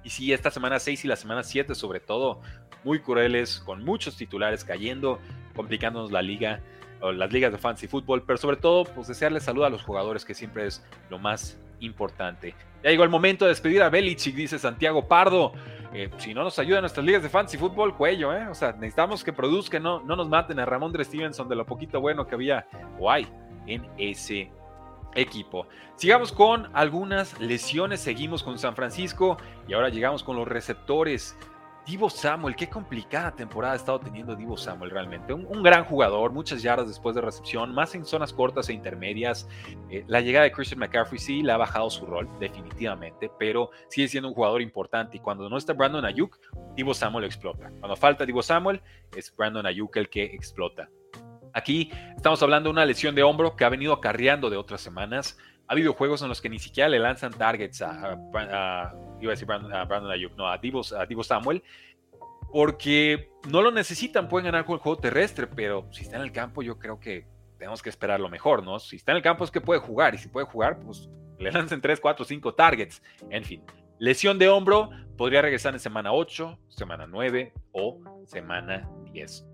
Y 0.03 0.09
sí, 0.09 0.33
esta 0.33 0.51
semana 0.51 0.79
6 0.79 1.05
y 1.05 1.07
la 1.07 1.15
semana 1.15 1.43
7 1.43 1.75
sobre 1.75 1.99
todo, 1.99 2.41
muy 2.83 2.99
crueles, 2.99 3.59
con 3.59 3.83
muchos 3.83 4.17
titulares 4.17 4.63
cayendo, 4.63 5.19
complicándonos 5.55 6.11
la 6.11 6.21
liga, 6.21 6.61
o 7.01 7.11
las 7.11 7.31
ligas 7.31 7.51
de 7.51 7.57
fantasy 7.57 7.87
fútbol, 7.87 8.23
pero 8.25 8.37
sobre 8.37 8.57
todo, 8.57 8.85
pues 8.85 9.07
desearles 9.07 9.43
salud 9.43 9.63
a 9.63 9.69
los 9.69 9.83
jugadores, 9.83 10.23
que 10.23 10.33
siempre 10.33 10.67
es 10.67 10.85
lo 11.09 11.19
más 11.19 11.59
importante. 11.79 12.55
Ya 12.81 12.89
llegó 12.89 13.03
el 13.03 13.09
momento 13.09 13.45
de 13.45 13.49
despedir 13.49 13.81
a 13.81 13.89
Belichick, 13.89 14.35
dice 14.35 14.57
Santiago 14.57 15.07
Pardo. 15.07 15.53
Eh, 15.93 16.09
si 16.17 16.33
no 16.33 16.43
nos 16.43 16.57
ayudan 16.59 16.81
nuestras 16.81 17.05
ligas 17.05 17.21
de 17.21 17.29
fantasy 17.29 17.57
fútbol, 17.57 17.95
cuello, 17.95 18.33
¿eh? 18.33 18.47
O 18.47 18.55
sea, 18.55 18.71
necesitamos 18.71 19.23
que 19.23 19.31
produzcan, 19.31 19.83
no, 19.83 20.01
no 20.01 20.15
nos 20.15 20.27
maten 20.29 20.59
a 20.59 20.65
Ramón 20.65 20.91
de 20.91 21.03
Stevenson 21.03 21.47
de 21.47 21.55
lo 21.55 21.65
poquito 21.65 22.01
bueno 22.01 22.25
que 22.25 22.35
había 22.35 22.65
o 22.99 23.11
hay 23.11 23.27
en 23.67 23.85
ese 23.97 24.49
equipo. 25.15 25.67
Sigamos 25.95 26.31
con 26.31 26.69
algunas 26.73 27.39
lesiones, 27.39 28.01
seguimos 28.01 28.43
con 28.43 28.57
San 28.57 28.75
Francisco 28.75 29.37
y 29.67 29.73
ahora 29.73 29.89
llegamos 29.89 30.23
con 30.23 30.35
los 30.35 30.47
receptores. 30.47 31.37
Divo 31.85 32.09
Samuel, 32.09 32.55
qué 32.55 32.69
complicada 32.69 33.35
temporada 33.35 33.73
ha 33.73 33.75
estado 33.75 33.99
teniendo 33.99 34.37
Divo 34.37 34.55
Samuel 34.55 34.89
realmente. 34.89 35.33
Un, 35.33 35.61
gran 35.61 35.83
jugador, 35.83 36.31
muchas 36.31 36.61
yardas 36.61 36.87
después 36.87 37.13
de 37.13 37.19
recepción, 37.19 37.73
más 37.73 37.93
en 37.93 38.05
zonas 38.05 38.31
cortas 38.31 38.69
e 38.69 38.73
intermedias. 38.73 39.49
Eh, 39.89 40.05
la 40.07 40.21
llegada 40.21 40.45
de 40.45 40.53
Christian 40.53 40.79
McCaffrey 40.79 41.19
sí 41.19 41.43
le 41.43 41.51
ha 41.51 41.57
bajado 41.57 41.89
su 41.89 42.05
rol, 42.05 42.29
definitivamente, 42.39 43.29
pero 43.37 43.69
sigue 43.89 44.07
siendo 44.07 44.29
un 44.29 44.33
jugador 44.33 44.61
importante. 44.61 45.17
Y 45.17 45.19
cuando 45.19 45.49
no 45.49 45.57
está 45.57 45.73
Brandon 45.73 46.05
Ayuk, 46.05 46.39
Divo 46.73 46.93
Samuel 46.93 47.25
explota. 47.25 47.69
Cuando 47.81 47.97
falta 47.97 48.25
Divo 48.25 48.41
Samuel, 48.41 48.81
es 49.13 49.35
Brandon 49.35 49.65
Ayuk 49.65 49.97
el 49.97 50.09
que 50.09 50.23
explota. 50.23 50.89
Aquí 51.53 51.91
estamos 52.15 52.41
hablando 52.41 52.69
de 52.69 52.71
una 52.71 52.85
lesión 52.85 53.13
de 53.13 53.23
hombro 53.23 53.55
que 53.55 53.63
ha 53.63 53.69
venido 53.69 53.93
acarreando 53.93 54.49
de 54.49 54.57
otras 54.57 54.81
semanas. 54.81 55.37
Ha 55.67 55.73
habido 55.73 55.93
juegos 55.93 56.21
en 56.23 56.29
los 56.29 56.41
que 56.41 56.49
ni 56.49 56.59
siquiera 56.59 56.89
le 56.89 56.99
lanzan 56.99 57.31
targets 57.31 57.81
a, 57.81 58.17
iba 59.21 59.31
a 59.31 59.35
decir 59.35 59.47
Brandon, 59.47 60.11
Ayuk, 60.11 60.35
no, 60.35 60.47
a 60.47 60.57
Divo, 60.57 60.81
a 60.81 61.23
Samuel, 61.23 61.63
porque 62.51 63.31
no 63.49 63.61
lo 63.61 63.71
necesitan, 63.71 64.27
pueden 64.27 64.45
ganar 64.45 64.65
con 64.65 64.75
el 64.75 64.81
juego 64.81 64.99
terrestre, 64.99 65.47
pero 65.47 65.87
si 65.91 66.03
está 66.03 66.17
en 66.17 66.23
el 66.23 66.31
campo 66.31 66.61
yo 66.61 66.77
creo 66.77 66.99
que 66.99 67.25
tenemos 67.57 67.81
que 67.81 67.89
esperar 67.89 68.19
lo 68.19 68.29
mejor, 68.29 68.63
¿no? 68.63 68.79
Si 68.79 68.97
está 68.97 69.11
en 69.13 69.17
el 69.17 69.23
campo 69.23 69.43
es 69.43 69.51
que 69.51 69.61
puede 69.61 69.79
jugar, 69.79 70.15
y 70.15 70.17
si 70.17 70.27
puede 70.27 70.45
jugar, 70.45 70.79
pues 70.79 71.09
le 71.39 71.51
lancen 71.51 71.81
3, 71.81 71.99
4, 71.99 72.25
5 72.25 72.53
targets. 72.55 73.01
En 73.29 73.43
fin, 73.43 73.63
lesión 73.99 74.37
de 74.37 74.49
hombro 74.49 74.89
podría 75.17 75.41
regresar 75.41 75.73
en 75.73 75.79
semana 75.79 76.11
8, 76.11 76.59
semana 76.67 77.07
9 77.07 77.53
o 77.71 77.99
semana 78.25 78.89
10. 79.11 79.52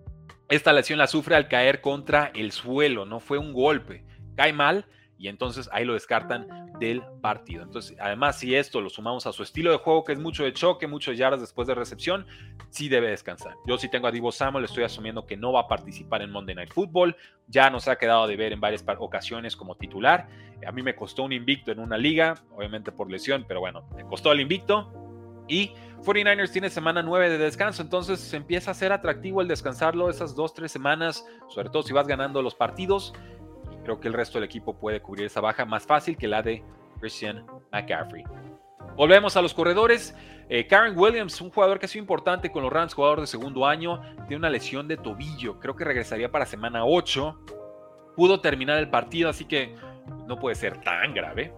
Esta 0.49 0.73
lesión 0.73 0.97
la 0.97 1.05
sufre 1.05 1.35
al 1.35 1.47
caer 1.47 1.79
contra 1.79 2.31
el 2.33 2.51
suelo, 2.51 3.05
no 3.05 3.19
fue 3.19 3.37
un 3.37 3.53
golpe. 3.53 4.03
Cae 4.35 4.51
mal 4.51 4.85
y 5.19 5.27
entonces 5.27 5.69
ahí 5.71 5.85
lo 5.85 5.93
descartan 5.93 6.73
del 6.79 7.03
partido. 7.21 7.61
Entonces, 7.61 7.95
además, 7.99 8.39
si 8.39 8.55
esto 8.55 8.81
lo 8.81 8.89
sumamos 8.89 9.27
a 9.27 9.31
su 9.31 9.43
estilo 9.43 9.71
de 9.71 9.77
juego, 9.77 10.03
que 10.03 10.13
es 10.13 10.19
mucho 10.19 10.43
de 10.43 10.53
choque, 10.53 10.87
muchos 10.87 11.15
yardas 11.17 11.41
después 11.41 11.67
de 11.67 11.75
recepción, 11.75 12.25
sí 12.71 12.89
debe 12.89 13.09
descansar. 13.09 13.53
Yo 13.67 13.77
sí 13.77 13.89
tengo 13.89 14.07
a 14.07 14.11
Divo 14.11 14.31
Samuel, 14.31 14.65
estoy 14.65 14.85
asumiendo 14.85 15.27
que 15.27 15.37
no 15.37 15.51
va 15.51 15.61
a 15.61 15.67
participar 15.67 16.23
en 16.23 16.31
Monday 16.31 16.55
Night 16.55 16.73
Football. 16.73 17.15
Ya 17.47 17.69
nos 17.69 17.87
ha 17.87 17.97
quedado 17.97 18.25
de 18.25 18.35
ver 18.35 18.51
en 18.51 18.59
varias 18.59 18.83
ocasiones 18.97 19.55
como 19.55 19.75
titular. 19.75 20.27
A 20.65 20.71
mí 20.71 20.81
me 20.81 20.95
costó 20.95 21.23
un 21.23 21.33
invicto 21.33 21.71
en 21.71 21.77
una 21.77 21.97
liga, 21.97 22.35
obviamente 22.55 22.91
por 22.91 23.11
lesión, 23.11 23.45
pero 23.47 23.59
bueno, 23.59 23.87
me 23.95 24.03
costó 24.05 24.31
el 24.31 24.39
invicto. 24.39 25.08
Y 25.49 25.73
49ers 26.03 26.51
tiene 26.51 26.69
semana 26.69 27.03
9 27.03 27.29
de 27.29 27.37
descanso, 27.37 27.81
entonces 27.81 28.21
se 28.21 28.37
empieza 28.37 28.71
a 28.71 28.73
ser 28.73 28.93
atractivo 28.93 29.41
el 29.41 29.49
descansarlo 29.49 30.09
esas 30.09 30.33
dos, 30.35 30.53
tres 30.53 30.71
semanas, 30.71 31.25
sobre 31.49 31.69
todo 31.69 31.83
si 31.83 31.91
vas 31.91 32.07
ganando 32.07 32.41
los 32.41 32.55
partidos 32.55 33.13
creo 33.89 33.99
que 33.99 34.07
el 34.07 34.13
resto 34.13 34.37
del 34.37 34.45
equipo 34.45 34.77
puede 34.77 35.01
cubrir 35.01 35.25
esa 35.25 35.41
baja 35.41 35.65
más 35.65 35.83
fácil 35.83 36.15
que 36.15 36.27
la 36.27 36.43
de 36.43 36.63
Christian 36.99 37.43
McCaffrey. 37.71 38.23
Volvemos 38.95 39.35
a 39.35 39.41
los 39.41 39.53
corredores. 39.53 40.15
Eh, 40.49 40.67
Karen 40.67 40.97
Williams, 40.97 41.39
un 41.41 41.49
jugador 41.49 41.79
que 41.79 41.87
ha 41.87 41.89
sido 41.89 42.03
importante 42.03 42.51
con 42.51 42.61
los 42.61 42.71
Rams, 42.71 42.93
jugador 42.93 43.21
de 43.21 43.25
segundo 43.27 43.65
año, 43.65 43.99
tiene 44.27 44.37
una 44.37 44.49
lesión 44.49 44.87
de 44.87 44.97
tobillo. 44.97 45.59
Creo 45.59 45.75
que 45.75 45.85
regresaría 45.85 46.31
para 46.31 46.45
semana 46.45 46.85
8. 46.85 47.39
Pudo 48.15 48.41
terminar 48.41 48.77
el 48.77 48.89
partido, 48.89 49.29
así 49.29 49.45
que 49.45 49.75
no 50.27 50.37
puede 50.37 50.55
ser 50.55 50.81
tan 50.81 51.13
grave. 51.13 51.53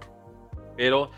Pero 0.77 1.11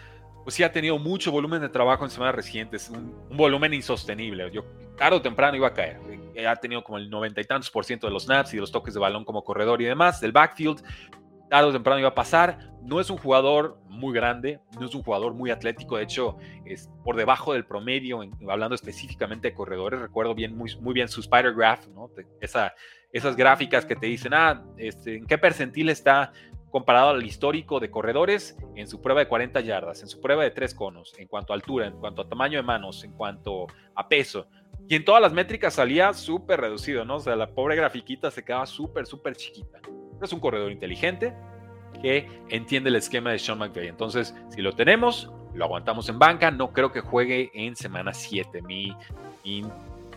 pues 0.43 0.55
sí 0.55 0.63
ha 0.63 0.71
tenido 0.71 0.97
mucho 0.99 1.31
volumen 1.31 1.61
de 1.61 1.69
trabajo 1.69 2.03
en 2.03 2.11
semanas 2.11 2.35
recientes, 2.35 2.89
un, 2.89 3.13
volumen 3.29 3.73
insostenible. 3.73 4.49
Yo 4.51 4.63
tarde 4.97 5.17
o 5.17 5.21
temprano 5.21 5.57
iba 5.57 5.67
a 5.67 5.73
caer 5.73 5.99
ha 6.47 6.55
tenido 6.55 6.83
como 6.83 6.97
el 6.97 7.09
noventa 7.09 7.41
y 7.41 7.45
tantos 7.45 7.69
por 7.69 7.85
ciento 7.85 8.07
de 8.07 8.13
los 8.13 8.23
snaps 8.23 8.53
y 8.53 8.57
de 8.57 8.61
los 8.61 8.71
toques 8.71 8.93
de 8.93 8.99
balón 8.99 9.23
como 9.23 9.43
corredor 9.43 9.81
y 9.81 9.85
demás, 9.85 10.19
del 10.19 10.31
backfield. 10.31 10.83
Tarde 11.49 11.69
o 11.69 11.71
temprano 11.71 11.99
iba 11.99 12.09
a 12.09 12.15
pasar. 12.15 12.73
No 12.81 12.99
es 12.99 13.09
un 13.09 13.17
jugador 13.17 13.77
muy 13.87 14.13
grande, 14.13 14.59
no 14.79 14.85
es 14.85 14.95
un 14.95 15.03
jugador 15.03 15.33
muy 15.33 15.51
atlético, 15.51 15.97
de 15.97 16.03
hecho 16.03 16.37
es 16.65 16.89
por 17.03 17.15
debajo 17.15 17.53
del 17.53 17.65
promedio, 17.65 18.21
hablando 18.49 18.75
específicamente 18.75 19.49
de 19.49 19.53
corredores. 19.53 20.01
Recuerdo 20.01 20.33
bien, 20.35 20.57
muy, 20.57 20.75
muy 20.81 20.93
bien 20.93 21.07
su 21.07 21.21
Spider 21.21 21.53
Graph, 21.53 21.87
¿no? 21.89 22.09
Esa, 22.41 22.73
esas 23.11 23.35
gráficas 23.35 23.85
que 23.85 23.95
te 23.95 24.07
dicen, 24.07 24.33
ah, 24.33 24.65
este, 24.77 25.17
en 25.17 25.25
qué 25.25 25.37
percentil 25.37 25.89
está 25.89 26.33
comparado 26.73 27.11
al 27.11 27.23
histórico 27.23 27.79
de 27.79 27.91
corredores 27.91 28.57
en 28.75 28.87
su 28.87 28.99
prueba 28.99 29.19
de 29.19 29.27
40 29.27 29.61
yardas, 29.61 30.01
en 30.01 30.07
su 30.07 30.19
prueba 30.19 30.41
de 30.41 30.49
tres 30.49 30.73
conos, 30.73 31.13
en 31.19 31.27
cuanto 31.27 31.53
a 31.53 31.55
altura, 31.55 31.85
en 31.85 31.93
cuanto 31.99 32.23
a 32.23 32.27
tamaño 32.27 32.57
de 32.57 32.63
manos, 32.63 33.03
en 33.03 33.11
cuanto 33.11 33.67
a 33.93 34.09
peso. 34.09 34.47
Y 34.89 34.95
en 34.95 35.05
todas 35.05 35.21
las 35.21 35.33
métricas 35.33 35.75
salía 35.75 36.11
súper 36.13 36.61
reducido, 36.61 37.05
¿no? 37.05 37.17
O 37.17 37.19
sea, 37.19 37.35
la 37.35 37.45
pobre 37.45 37.75
grafiquita 37.75 38.31
se 38.31 38.43
quedaba 38.43 38.65
súper, 38.65 39.05
súper 39.05 39.35
chiquita. 39.35 39.81
es 40.19 40.33
un 40.33 40.39
corredor 40.39 40.71
inteligente 40.71 41.35
que 42.01 42.27
entiende 42.49 42.89
el 42.89 42.95
esquema 42.95 43.31
de 43.31 43.37
Sean 43.37 43.59
McVay. 43.59 43.89
Entonces, 43.89 44.35
si 44.49 44.63
lo 44.63 44.73
tenemos, 44.73 45.31
lo 45.53 45.65
aguantamos 45.65 46.09
en 46.09 46.17
banca. 46.17 46.49
No 46.49 46.73
creo 46.73 46.91
que 46.91 47.01
juegue 47.01 47.51
en 47.53 47.75
semana 47.75 48.15
7. 48.15 48.63
Mi, 48.63 48.97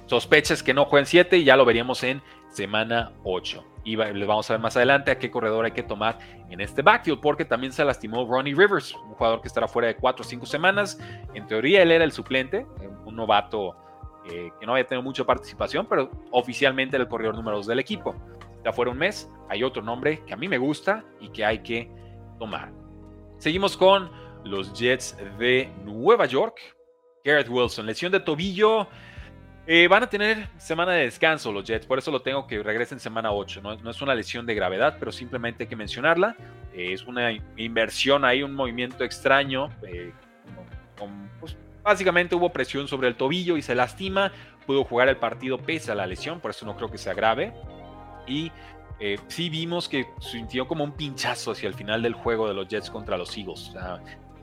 sospecha 0.07 0.55
es 0.55 0.63
que 0.63 0.73
no 0.73 0.87
juegue 0.87 1.03
en 1.03 1.07
7 1.07 1.37
y 1.37 1.45
ya 1.45 1.55
lo 1.55 1.67
veríamos 1.67 2.03
en 2.03 2.23
semana 2.57 3.13
8. 3.25 3.65
Y 3.85 3.97
les 3.97 4.27
vamos 4.27 4.51
a 4.51 4.55
ver 4.55 4.61
más 4.61 4.77
adelante 4.77 5.11
a 5.11 5.19
qué 5.19 5.31
corredor 5.31 5.65
hay 5.65 5.73
que 5.73 5.83
tomar 5.83 6.19
en 6.51 6.61
este 6.61 6.83
backfield, 6.83 7.21
porque 7.21 7.45
también 7.45 7.73
se 7.73 7.85
lastimó 7.85 8.27
Ronnie 8.27 8.55
Rivers, 8.55 8.95
un 8.95 9.15
jugador 9.15 9.41
que 9.41 9.49
estará 9.49 9.69
fuera 9.69 9.89
de 9.89 9.97
4 9.97 10.23
o 10.23 10.29
5 10.29 10.47
semanas. 10.47 10.99
En 11.35 11.47
teoría, 11.47 11.83
él 11.83 11.93
era 11.93 12.03
el 12.03 12.13
suplente, 12.13 12.67
un 13.05 13.15
novato 13.15 13.77
eh, 14.29 14.51
que 14.59 14.67
no 14.67 14.73
había 14.73 14.87
tenido 14.87 15.03
mucha 15.03 15.25
participación, 15.25 15.87
pero 15.87 16.11
oficialmente 16.33 16.97
era 16.97 17.05
el 17.05 17.09
corredor 17.09 17.37
número 17.37 17.59
2 17.59 17.67
del 17.69 17.79
equipo. 17.79 18.17
Ya 18.65 18.73
fuera 18.73 18.91
un 18.91 18.99
mes, 18.99 19.31
hay 19.49 19.63
otro 19.63 19.83
nombre 19.83 20.25
que 20.25 20.35
a 20.35 20.37
mí 20.37 20.49
me 20.49 20.59
gusta 20.59 21.05
y 21.21 21.29
que 21.29 21.45
hay 21.45 21.61
que 21.61 21.89
tomar. 22.39 22.73
Seguimos 23.39 23.77
con 23.77 24.11
los 24.45 24.73
Jets 24.73 25.17
de 25.39 25.71
Nueva 25.85 26.27
York. 26.27 26.59
Garrett 27.25 27.49
Wilson, 27.49 27.87
lesión 27.87 28.11
de 28.13 28.21
tobillo. 28.21 28.89
Eh, 29.67 29.89
van 29.89 30.05
a 30.05 30.09
tener 30.09 30.49
semana 30.59 30.93
de 30.93 31.05
descanso 31.05 31.53
los 31.53 31.65
Jets, 31.65 31.87
por 31.87 31.99
eso 31.99 32.13
lo 32.13 32.23
tengo 32.23 32.47
que 32.47 32.63
regresen 32.63 33.01
semana 33.01 33.33
8. 33.33 33.61
No, 33.63 33.91
es 33.91 34.03
una 34.03 34.15
lesión 34.15 34.47
de 34.47 34.55
gravedad, 34.55 34.97
pero 34.99 35.11
simplemente 35.11 35.65
hay 35.65 35.69
que 35.69 35.77
mencionarla. 35.77 36.37
Eh, 36.73 36.93
es 36.93 37.05
una 37.05 37.33
inversión 37.57 38.25
ahí, 38.25 38.43
un 38.43 38.55
movimiento 38.55 39.03
extraño, 39.03 39.71
con, 40.97 41.31
pues, 41.41 41.57
Básicamente 41.87 42.35
hubo 42.35 42.51
presión 42.51 42.89
sobre 42.89 43.07
el 43.07 43.15
tobillo 43.15 43.57
y 43.57 43.63
se 43.63 43.77
lastima. 43.77 44.33
Pudo 44.67 44.83
jugar 44.83 45.09
el 45.09 45.19
partido 45.19 45.59
pese 45.59 45.93
a 45.93 45.95
la 45.95 46.05
lesión, 46.05 46.41
por 46.41 46.51
eso 46.51 46.67
no 46.67 46.75
creo 46.75 46.91
que 46.91 46.99
sea 46.99 47.15
grave. 47.15 47.53
Y 48.27 48.51
eh, 48.99 49.21
sí 49.29 49.49
vimos 49.51 49.89
que 49.89 50.07
sintió 50.21 50.67
como 50.67 50.83
un 50.83 50.91
pinchazo 50.91 51.53
hacia 51.53 51.69
el 51.69 51.75
final 51.75 52.03
del 52.03 52.15
juego 52.15 52.49
de 52.49 52.55
los 52.55 52.67
Jets 52.67 52.91
contra 52.91 53.17
los 53.17 53.39
Eagles. 53.39 53.73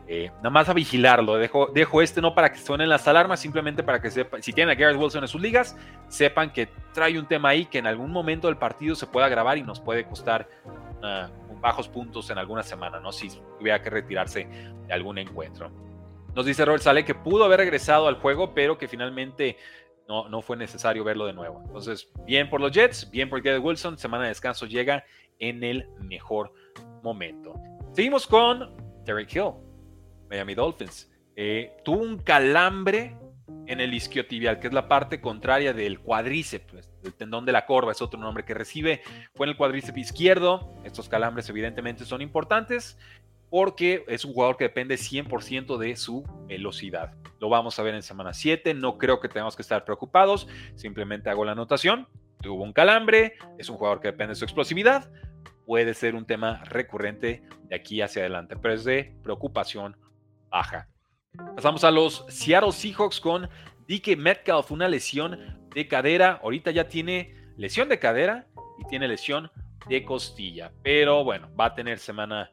Eh, 0.07 0.31
nada 0.37 0.49
más 0.49 0.69
a 0.69 0.73
vigilarlo. 0.73 1.35
Dejo, 1.35 1.67
dejo, 1.73 2.01
este 2.01 2.21
no 2.21 2.35
para 2.35 2.51
que 2.51 2.59
suenen 2.59 2.89
las 2.89 3.07
alarmas, 3.07 3.39
simplemente 3.39 3.83
para 3.83 4.01
que 4.01 4.11
sepan, 4.11 4.43
si 4.43 4.51
tienen 4.51 4.75
a 4.75 4.79
Garrett 4.79 4.99
Wilson 4.99 5.23
en 5.23 5.27
sus 5.27 5.41
ligas, 5.41 5.77
sepan 6.09 6.51
que 6.51 6.67
trae 6.93 7.17
un 7.17 7.25
tema 7.25 7.49
ahí 7.49 7.65
que 7.65 7.77
en 7.77 7.87
algún 7.87 8.11
momento 8.11 8.47
del 8.47 8.57
partido 8.57 8.95
se 8.95 9.07
puede 9.07 9.25
agravar 9.25 9.57
y 9.57 9.63
nos 9.63 9.79
puede 9.79 10.05
costar 10.05 10.47
bajos 11.59 11.87
puntos 11.87 12.29
en 12.29 12.37
alguna 12.37 12.63
semana, 12.63 12.99
¿no? 12.99 13.11
Si 13.11 13.29
tuviera 13.57 13.81
que 13.81 13.89
retirarse 13.89 14.47
de 14.87 14.93
algún 14.93 15.17
encuentro. 15.17 15.71
Nos 16.35 16.45
dice 16.45 16.65
Robert 16.65 16.83
Sale 16.83 17.05
que 17.05 17.15
pudo 17.15 17.45
haber 17.45 17.59
regresado 17.59 18.07
al 18.07 18.15
juego, 18.15 18.53
pero 18.53 18.77
que 18.77 18.87
finalmente 18.87 19.57
no, 20.07 20.27
no 20.27 20.41
fue 20.41 20.57
necesario 20.57 21.03
verlo 21.03 21.25
de 21.25 21.33
nuevo. 21.33 21.61
Entonces, 21.65 22.09
bien 22.25 22.49
por 22.49 22.59
los 22.59 22.71
Jets, 22.71 23.09
bien 23.09 23.29
por 23.29 23.41
Garrett 23.41 23.63
Wilson. 23.63 23.97
Semana 23.97 24.23
de 24.23 24.29
descanso 24.29 24.65
llega 24.65 25.05
en 25.39 25.63
el 25.63 25.87
mejor 25.99 26.53
momento. 27.01 27.53
Seguimos 27.93 28.27
con 28.27 28.75
Derek 29.05 29.33
Hill, 29.33 29.53
Miami 30.33 30.55
Dolphins. 30.55 31.11
Eh, 31.35 31.77
tuvo 31.85 32.01
un 32.01 32.17
calambre 32.17 33.15
en 33.67 33.79
el 33.79 33.93
isquiotibial, 33.93 34.59
que 34.59 34.67
es 34.67 34.73
la 34.73 34.87
parte 34.87 35.21
contraria 35.21 35.73
del 35.73 35.99
cuádriceps, 35.99 36.65
pues, 36.71 36.91
el 37.03 37.13
tendón 37.13 37.45
de 37.45 37.51
la 37.51 37.65
corva 37.65 37.91
es 37.91 38.01
otro 38.01 38.19
nombre 38.19 38.43
que 38.43 38.55
recibe. 38.55 39.01
Fue 39.35 39.45
en 39.45 39.51
el 39.51 39.57
cuádriceps 39.57 39.97
izquierdo. 39.97 40.73
Estos 40.83 41.07
calambres 41.07 41.47
evidentemente 41.49 42.03
son 42.03 42.21
importantes 42.21 42.97
porque 43.51 44.03
es 44.07 44.25
un 44.25 44.33
jugador 44.33 44.57
que 44.57 44.63
depende 44.63 44.95
100% 44.95 45.77
de 45.77 45.95
su 45.95 46.23
velocidad. 46.47 47.13
Lo 47.39 47.49
vamos 47.49 47.77
a 47.77 47.83
ver 47.83 47.93
en 47.93 48.01
semana 48.01 48.33
7, 48.33 48.73
no 48.73 48.97
creo 48.97 49.19
que 49.19 49.29
tengamos 49.29 49.55
que 49.55 49.61
estar 49.61 49.85
preocupados, 49.85 50.47
simplemente 50.73 51.29
hago 51.29 51.45
la 51.45 51.51
anotación, 51.51 52.07
tuvo 52.41 52.63
un 52.63 52.73
calambre, 52.73 53.35
es 53.59 53.69
un 53.69 53.77
jugador 53.77 53.99
que 53.99 54.07
depende 54.07 54.31
de 54.31 54.35
su 54.37 54.45
explosividad, 54.45 55.11
puede 55.67 55.93
ser 55.93 56.15
un 56.15 56.25
tema 56.25 56.63
recurrente 56.63 57.43
de 57.65 57.75
aquí 57.75 58.01
hacia 58.01 58.23
adelante, 58.23 58.55
pero 58.55 58.73
es 58.73 58.85
de 58.85 59.15
preocupación 59.21 59.95
baja. 60.53 60.87
Pasamos 61.55 61.83
a 61.83 61.89
los 61.89 62.25
Seattle 62.29 62.71
Seahawks 62.71 63.19
con 63.19 63.49
DK 63.87 64.15
Metcalf, 64.17 64.71
una 64.71 64.87
lesión 64.87 65.67
de 65.73 65.87
cadera, 65.87 66.39
ahorita 66.43 66.69
ya 66.69 66.87
tiene 66.87 67.33
lesión 67.57 67.89
de 67.89 67.97
cadera 67.97 68.47
y 68.79 68.87
tiene 68.87 69.07
lesión 69.07 69.51
de 69.89 70.05
costilla, 70.05 70.71
pero 70.83 71.23
bueno, 71.23 71.49
va 71.59 71.65
a 71.65 71.73
tener 71.73 71.97
semana 71.99 72.51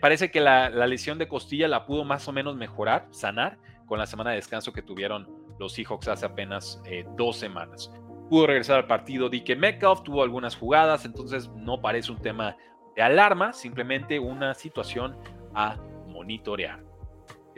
parece 0.00 0.30
que 0.30 0.40
la, 0.40 0.68
lesión 0.86 1.18
de 1.18 1.28
costilla 1.28 1.68
la 1.68 1.86
pudo 1.86 2.04
más 2.04 2.26
o 2.28 2.32
menos 2.32 2.56
mejorar, 2.56 3.06
sanar, 3.12 3.58
con 3.86 3.98
la 3.98 4.06
semana 4.06 4.30
de 4.30 4.36
descanso 4.36 4.72
que 4.72 4.82
tuvieron 4.82 5.28
los 5.58 5.72
Seahawks 5.72 6.08
hace 6.08 6.26
apenas 6.26 6.82
eh, 6.84 7.06
dos 7.16 7.36
semanas. 7.36 7.90
Pudo 8.28 8.48
regresar 8.48 8.76
al 8.76 8.86
partido 8.86 9.30
DK 9.30 9.56
Metcalf, 9.56 10.02
tuvo 10.02 10.22
algunas 10.22 10.56
jugadas, 10.56 11.04
entonces 11.04 11.48
no 11.54 11.80
parece 11.80 12.12
un 12.12 12.18
tema 12.18 12.56
de 12.96 13.02
alarma, 13.02 13.52
simplemente 13.52 14.18
una 14.18 14.52
situación 14.52 15.16
a 15.54 15.76
monitorear 16.08 16.87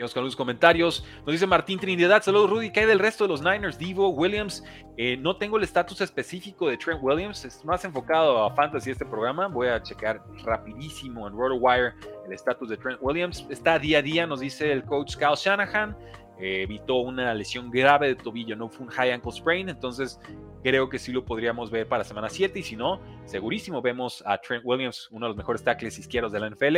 con 0.09 0.23
los 0.23 0.35
comentarios. 0.35 1.05
Nos 1.19 1.33
dice 1.33 1.45
Martín 1.45 1.79
Trinidad. 1.79 2.23
Saludos, 2.23 2.49
Rudy. 2.49 2.71
¿Qué 2.71 2.79
hay 2.81 2.85
del 2.87 2.97
resto 2.97 3.25
de 3.25 3.27
los 3.27 3.41
Niners? 3.41 3.77
Divo, 3.77 4.09
Williams. 4.09 4.63
Eh, 4.97 5.15
no 5.15 5.37
tengo 5.37 5.57
el 5.57 5.63
estatus 5.63 6.01
específico 6.01 6.67
de 6.67 6.77
Trent 6.77 6.99
Williams. 7.03 7.45
Es 7.45 7.63
más 7.63 7.85
enfocado 7.85 8.43
a 8.43 8.55
fantasy 8.55 8.89
este 8.89 9.05
programa. 9.05 9.47
Voy 9.47 9.67
a 9.67 9.81
checar 9.81 10.23
rapidísimo 10.43 11.27
en 11.27 11.33
RotoWire 11.33 11.93
el 12.25 12.33
estatus 12.33 12.69
de 12.69 12.77
Trent 12.77 12.97
Williams. 12.99 13.45
Está 13.51 13.77
día 13.77 13.99
a 13.99 14.01
día, 14.01 14.25
nos 14.25 14.39
dice 14.39 14.71
el 14.71 14.83
coach 14.83 15.15
Kyle 15.17 15.35
Shanahan. 15.35 15.95
eh, 16.39 16.63
evitó 16.63 16.95
una 16.97 17.35
lesión 17.35 17.69
grave 17.69 18.07
de 18.07 18.15
tobillo, 18.15 18.55
no 18.55 18.67
fue 18.67 18.87
un 18.87 18.91
high 18.91 19.11
ankle 19.11 19.31
sprain, 19.31 19.69
entonces 19.69 20.19
creo 20.63 20.89
que 20.89 20.97
sí 20.97 21.11
lo 21.11 21.23
podríamos 21.23 21.69
ver 21.69 21.87
para 21.87 22.03
semana 22.03 22.29
7 22.29 22.57
y 22.57 22.63
si 22.63 22.75
no, 22.75 22.99
segurísimo 23.25 23.79
vemos 23.79 24.23
a 24.25 24.39
Trent 24.39 24.65
Williams, 24.65 25.07
uno 25.11 25.27
de 25.27 25.29
los 25.29 25.37
mejores 25.37 25.63
tackles 25.63 25.99
izquierdos 25.99 26.31
de 26.31 26.39
la 26.39 26.49
NFL, 26.49 26.77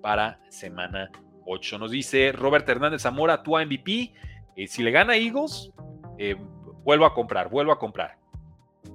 para 0.00 0.40
semana 0.48 1.10
8. 1.46 1.78
Nos 1.78 1.90
dice 1.90 2.32
Robert 2.32 2.68
Hernández 2.68 3.02
Zamora, 3.02 3.42
tu 3.42 3.56
MVP, 3.56 4.12
eh, 4.56 4.66
si 4.66 4.82
le 4.82 4.90
gana 4.90 5.16
Eagles, 5.16 5.72
eh, 6.18 6.36
vuelvo 6.84 7.06
a 7.06 7.14
comprar, 7.14 7.48
vuelvo 7.48 7.72
a 7.72 7.78
comprar. 7.78 8.18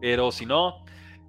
Pero 0.01 0.31
si 0.31 0.45
no, 0.45 0.85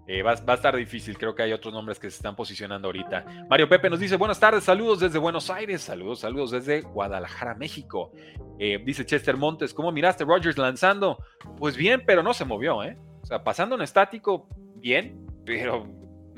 eh, 0.07 0.23
va, 0.23 0.33
a 0.33 0.55
estar 0.55 0.77
difícil, 0.77 1.17
creo 1.17 1.35
que 1.35 1.43
hay 1.43 1.53
otros 1.53 1.73
nombres 1.73 1.99
que 1.99 2.11
se 2.11 2.17
están 2.17 2.37
posicionando 2.37 2.89
ahorita. 2.89 3.47
Mario 3.49 3.69
Pepe 3.69 3.91
nos 3.91 4.01
dice, 4.01 4.17
buenas 4.17 4.41
tardes, 4.41 4.65
saludos 4.65 5.01
desde 5.01 5.19
Buenos 5.19 5.51
Aires, 5.51 5.83
saludos, 5.83 6.21
saludos 6.21 6.51
desde 6.51 6.83
Guadalajara, 6.83 7.55
México. 7.55 8.13
Dice 8.59 9.07
Chester 9.07 9.37
Montes, 9.37 9.73
¿cómo 9.73 9.93
miraste 9.93 10.25
Rogers 10.25 10.59
lanzando? 10.59 11.19
Pues 11.57 11.77
bien, 11.77 12.03
pero 12.05 12.23
no 12.23 12.35
se 12.35 12.45
movió, 12.45 12.83
¿eh? 12.83 12.99
O 13.23 13.27
sea, 13.27 13.45
pasando 13.45 13.77
en 13.77 13.83
estático, 13.83 14.49
bien, 14.77 15.25
pero 15.45 15.87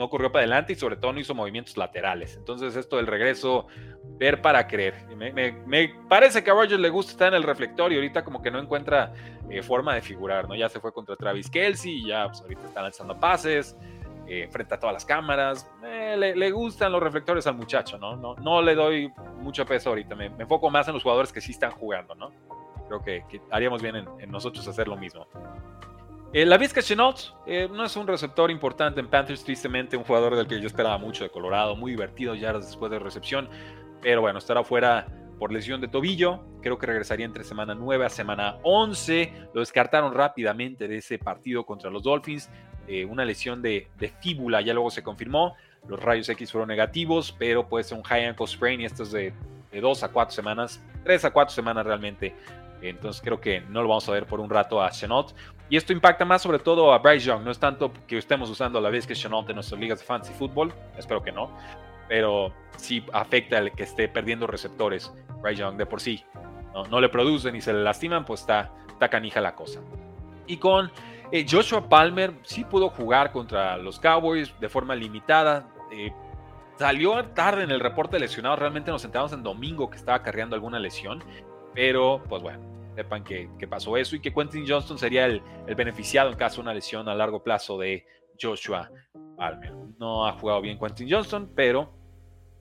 no 0.00 0.08
corrió 0.08 0.32
para 0.32 0.44
adelante 0.44 0.72
y 0.72 0.76
sobre 0.76 0.96
todo 0.96 1.12
no 1.12 1.20
hizo 1.20 1.34
movimientos 1.34 1.76
laterales. 1.76 2.34
Entonces 2.34 2.74
esto 2.74 2.96
del 2.96 3.06
regreso, 3.06 3.66
ver 4.16 4.40
para 4.40 4.66
creer. 4.66 4.94
Me, 5.14 5.94
parece 6.08 6.42
que 6.42 6.50
a 6.50 6.54
Rogers 6.54 6.80
le 6.80 6.88
gusta 6.88 7.12
estar 7.12 7.28
en 7.28 7.34
el 7.34 7.42
reflector 7.42 7.92
y 7.92 7.96
ahorita 7.96 8.24
como 8.24 8.40
que 8.40 8.50
no 8.50 8.58
encuentra 8.58 9.12
eh, 9.50 9.62
forma 9.62 9.94
de 9.94 10.00
figurar, 10.00 10.48
¿no? 10.48 10.54
Ya 10.54 10.70
se 10.70 10.80
fue 10.80 10.90
contra 10.92 11.16
Travis 11.16 11.50
Kelsey 11.50 12.06
ya 12.06 12.28
pues, 12.28 12.40
ahorita 12.40 12.66
está 12.66 12.82
lanzando 12.82 13.20
pases. 13.20 13.76
Eh, 14.26 14.48
frente 14.48 14.74
a 14.74 14.78
todas 14.78 14.94
las 14.94 15.04
cámaras, 15.04 15.68
eh, 15.84 16.16
le, 16.16 16.50
gustan 16.52 16.92
los 16.92 17.02
reflectores 17.02 17.48
al 17.48 17.56
muchacho, 17.56 17.98
¿no? 17.98 18.14
No, 18.14 18.36
no 18.36 18.62
le 18.62 18.76
doy 18.76 19.12
mucho 19.40 19.66
peso 19.66 19.88
ahorita, 19.88 20.14
me, 20.14 20.26
enfoco 20.26 20.70
más 20.70 20.86
en 20.86 20.94
los 20.94 21.02
jugadores 21.02 21.32
que 21.32 21.40
sí 21.40 21.50
están 21.50 21.72
jugando, 21.72 22.14
¿no? 22.14 22.30
Creo 22.86 23.02
que, 23.02 23.40
haríamos 23.50 23.82
bien 23.82 23.96
en 23.96 24.30
nosotros 24.30 24.68
hacer 24.68 24.86
lo 24.86 24.96
mismo. 24.96 25.26
Eh, 26.32 26.46
la 26.46 26.58
Vizca 26.58 26.80
Chenault 26.80 27.18
eh, 27.44 27.68
no 27.68 27.84
es 27.84 27.96
un 27.96 28.06
receptor 28.06 28.52
importante 28.52 29.00
en 29.00 29.08
Panthers, 29.08 29.42
tristemente, 29.42 29.96
un 29.96 30.04
jugador 30.04 30.36
del 30.36 30.46
que 30.46 30.60
yo 30.60 30.68
esperaba 30.68 30.96
mucho 30.96 31.24
de 31.24 31.30
Colorado, 31.30 31.74
muy 31.74 31.90
divertido 31.90 32.36
ya 32.36 32.52
después 32.52 32.88
de 32.92 33.00
recepción, 33.00 33.48
pero 34.00 34.20
bueno, 34.20 34.38
estará 34.38 34.62
fuera 34.62 35.08
por 35.40 35.50
lesión 35.50 35.80
de 35.80 35.88
tobillo, 35.88 36.44
creo 36.62 36.78
que 36.78 36.86
regresaría 36.86 37.26
entre 37.26 37.42
semana 37.42 37.74
9 37.74 38.06
a 38.06 38.10
semana 38.10 38.58
11, 38.62 39.48
lo 39.52 39.58
descartaron 39.58 40.14
rápidamente 40.14 40.86
de 40.86 40.98
ese 40.98 41.18
partido 41.18 41.66
contra 41.66 41.90
los 41.90 42.04
Dolphins, 42.04 42.48
eh, 42.86 43.04
una 43.04 43.24
lesión 43.24 43.60
de, 43.60 43.88
fíbula, 44.20 44.60
ya 44.60 44.72
luego 44.72 44.90
se 44.92 45.02
confirmó, 45.02 45.56
los 45.88 46.00
rayos 46.00 46.28
X 46.28 46.52
fueron 46.52 46.68
negativos, 46.68 47.34
pero 47.36 47.68
puede 47.68 47.82
ser 47.82 47.98
un 47.98 48.04
high 48.04 48.26
ankle 48.26 48.46
sprain 48.46 48.80
y 48.80 48.84
esto 48.84 49.02
es 49.02 49.10
de, 49.10 49.32
de 49.72 49.80
2 49.80 50.04
a 50.04 50.08
4 50.10 50.32
semanas, 50.32 50.80
3 51.02 51.24
a 51.24 51.30
4 51.32 51.52
semanas 51.52 51.84
realmente 51.84 52.36
entonces 52.82 53.20
creo 53.22 53.40
que 53.40 53.60
no 53.60 53.82
lo 53.82 53.88
vamos 53.88 54.08
a 54.08 54.12
ver 54.12 54.26
por 54.26 54.40
un 54.40 54.48
rato 54.48 54.82
a 54.82 54.90
Chenault. 54.90 55.34
Y 55.70 55.76
esto 55.76 55.92
impacta 55.92 56.24
más 56.24 56.42
sobre 56.42 56.59
todo 56.59 56.92
a 56.92 56.98
Bryce 56.98 57.26
Young. 57.26 57.44
No 57.44 57.52
es 57.52 57.59
tanto 57.59 57.92
que 58.09 58.18
estemos 58.18 58.50
usando 58.50 58.80
a 58.80 58.83
la 58.83 58.90
vez 58.90 59.06
que 59.06 59.14
Chenault 59.14 59.48
en 59.48 59.54
nuestras 59.54 59.80
ligas 59.80 60.00
de 60.00 60.04
fantasy 60.04 60.35
fútbol. 60.35 60.74
Espero 60.98 61.22
que 61.22 61.30
no. 61.30 61.56
Pero 62.09 62.52
sí 62.76 63.04
afecta 63.12 63.59
al 63.59 63.72
que 63.72 63.85
esté 63.85 64.09
perdiendo 64.09 64.48
receptores 64.48 65.12
Bryce 65.40 65.61
Young 65.61 65.76
de 65.76 65.87
por 65.87 66.00
sí. 66.00 66.24
No, 66.90 67.00
le 67.00 67.09
producen 67.09 67.54
y 67.54 67.61
se 67.61 67.72
le 67.72 67.83
lastiman, 67.83 68.24
pues 68.24 68.40
está, 68.40 68.72
está 68.88 69.09
canija 69.09 69.40
la 69.40 69.54
cosa. 69.54 69.80
Y 70.46 70.56
con 70.56 70.90
eh, 71.30 71.46
Joshua 71.48 71.88
Palmer 71.88 72.35
sí 72.42 72.64
pudo 72.64 72.90
jugar 72.90 73.30
contra 73.30 73.76
los 73.76 74.00
Cowboys 74.00 74.52
de 74.59 74.68
forma 74.68 74.96
limitada. 74.96 75.68
Eh, 75.92 76.12
salió 76.78 77.24
tarde 77.26 77.62
en 77.62 77.70
el 77.70 77.78
reporte 77.78 78.16
de 78.16 78.20
lesionados. 78.20 78.59
Realmente 78.59 78.90
nos 78.90 79.04
enteramos 79.04 79.33
en 79.33 79.44
domingo 79.44 79.88
que 79.88 79.96
estaba 79.96 80.22
cargando 80.22 80.56
alguna 80.56 80.80
lesión. 80.80 81.22
Pero, 81.74 82.22
pues 82.28 82.42
bueno, 82.42 82.61
sepan 82.94 83.24
que, 83.24 83.48
pasó 83.68 83.96
eso 83.96 84.16
y 84.16 84.20
que 84.20 84.33
Quentin 84.33 84.64
Johnston 84.66 84.98
sería 84.98 85.26
el, 85.26 85.42
beneficiado 85.76 86.31
en 86.31 86.37
caso 86.37 86.57
de 86.57 86.62
una 86.62 86.74
lesión 86.74 87.09
a 87.09 87.14
largo 87.14 87.42
plazo 87.42 87.79
de 87.79 88.05
Joshua 88.40 88.90
Palmer. 89.37 89.72
No 89.98 90.26
ha 90.26 90.33
jugado 90.33 90.61
bien 90.61 90.79
Quentin 90.79 91.09
Johnston, 91.11 91.53
pero 91.55 91.92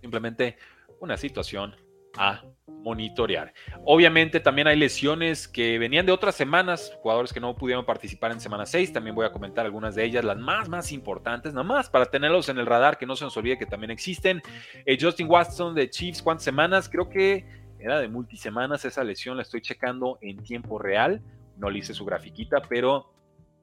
simplemente 0.01 0.57
una 0.99 1.17
situación 1.17 1.75
a 2.17 2.43
monitorear. 2.83 3.53
Obviamente 3.85 4.39
también 4.39 4.67
hay 4.67 4.77
lesiones 4.77 5.47
que 5.47 5.77
venían 5.77 6.05
de 6.05 6.11
otras 6.11 6.35
semanas, 6.35 6.93
jugadores 7.01 7.33
que 7.33 7.39
no 7.39 7.55
pudieron 7.55 7.85
participar 7.85 8.31
en 8.31 8.39
semana 8.39 8.65
6, 8.65 8.93
también 8.93 9.15
voy 9.15 9.25
a 9.25 9.31
comentar 9.31 9.65
algunas 9.65 9.95
de 9.95 10.05
ellas, 10.05 10.23
las 10.23 10.37
más 10.37 10.69
más 10.69 10.91
importantes, 10.91 11.53
nada 11.53 11.63
más 11.63 11.89
para 11.89 12.05
tenerlos 12.05 12.47
en 12.49 12.57
el 12.57 12.65
radar, 12.65 12.97
que 12.97 13.05
no 13.05 13.15
se 13.15 13.25
nos 13.25 13.35
olvide 13.35 13.57
que 13.57 13.65
también 13.65 13.91
existen. 13.91 14.41
Eh, 14.85 14.97
Justin 14.99 15.27
Watson 15.29 15.75
de 15.75 15.89
Chiefs, 15.89 16.21
¿cuántas 16.21 16.45
semanas? 16.45 16.87
Creo 16.87 17.09
que 17.09 17.45
era 17.79 17.99
de 17.99 18.07
multisemanas 18.07 18.85
esa 18.85 19.03
lesión, 19.03 19.37
la 19.37 19.43
estoy 19.43 19.61
checando 19.61 20.17
en 20.21 20.43
tiempo 20.43 20.79
real, 20.79 21.21
no 21.57 21.69
le 21.69 21.79
hice 21.79 21.93
su 21.93 22.05
grafiquita, 22.05 22.61
pero 22.61 23.11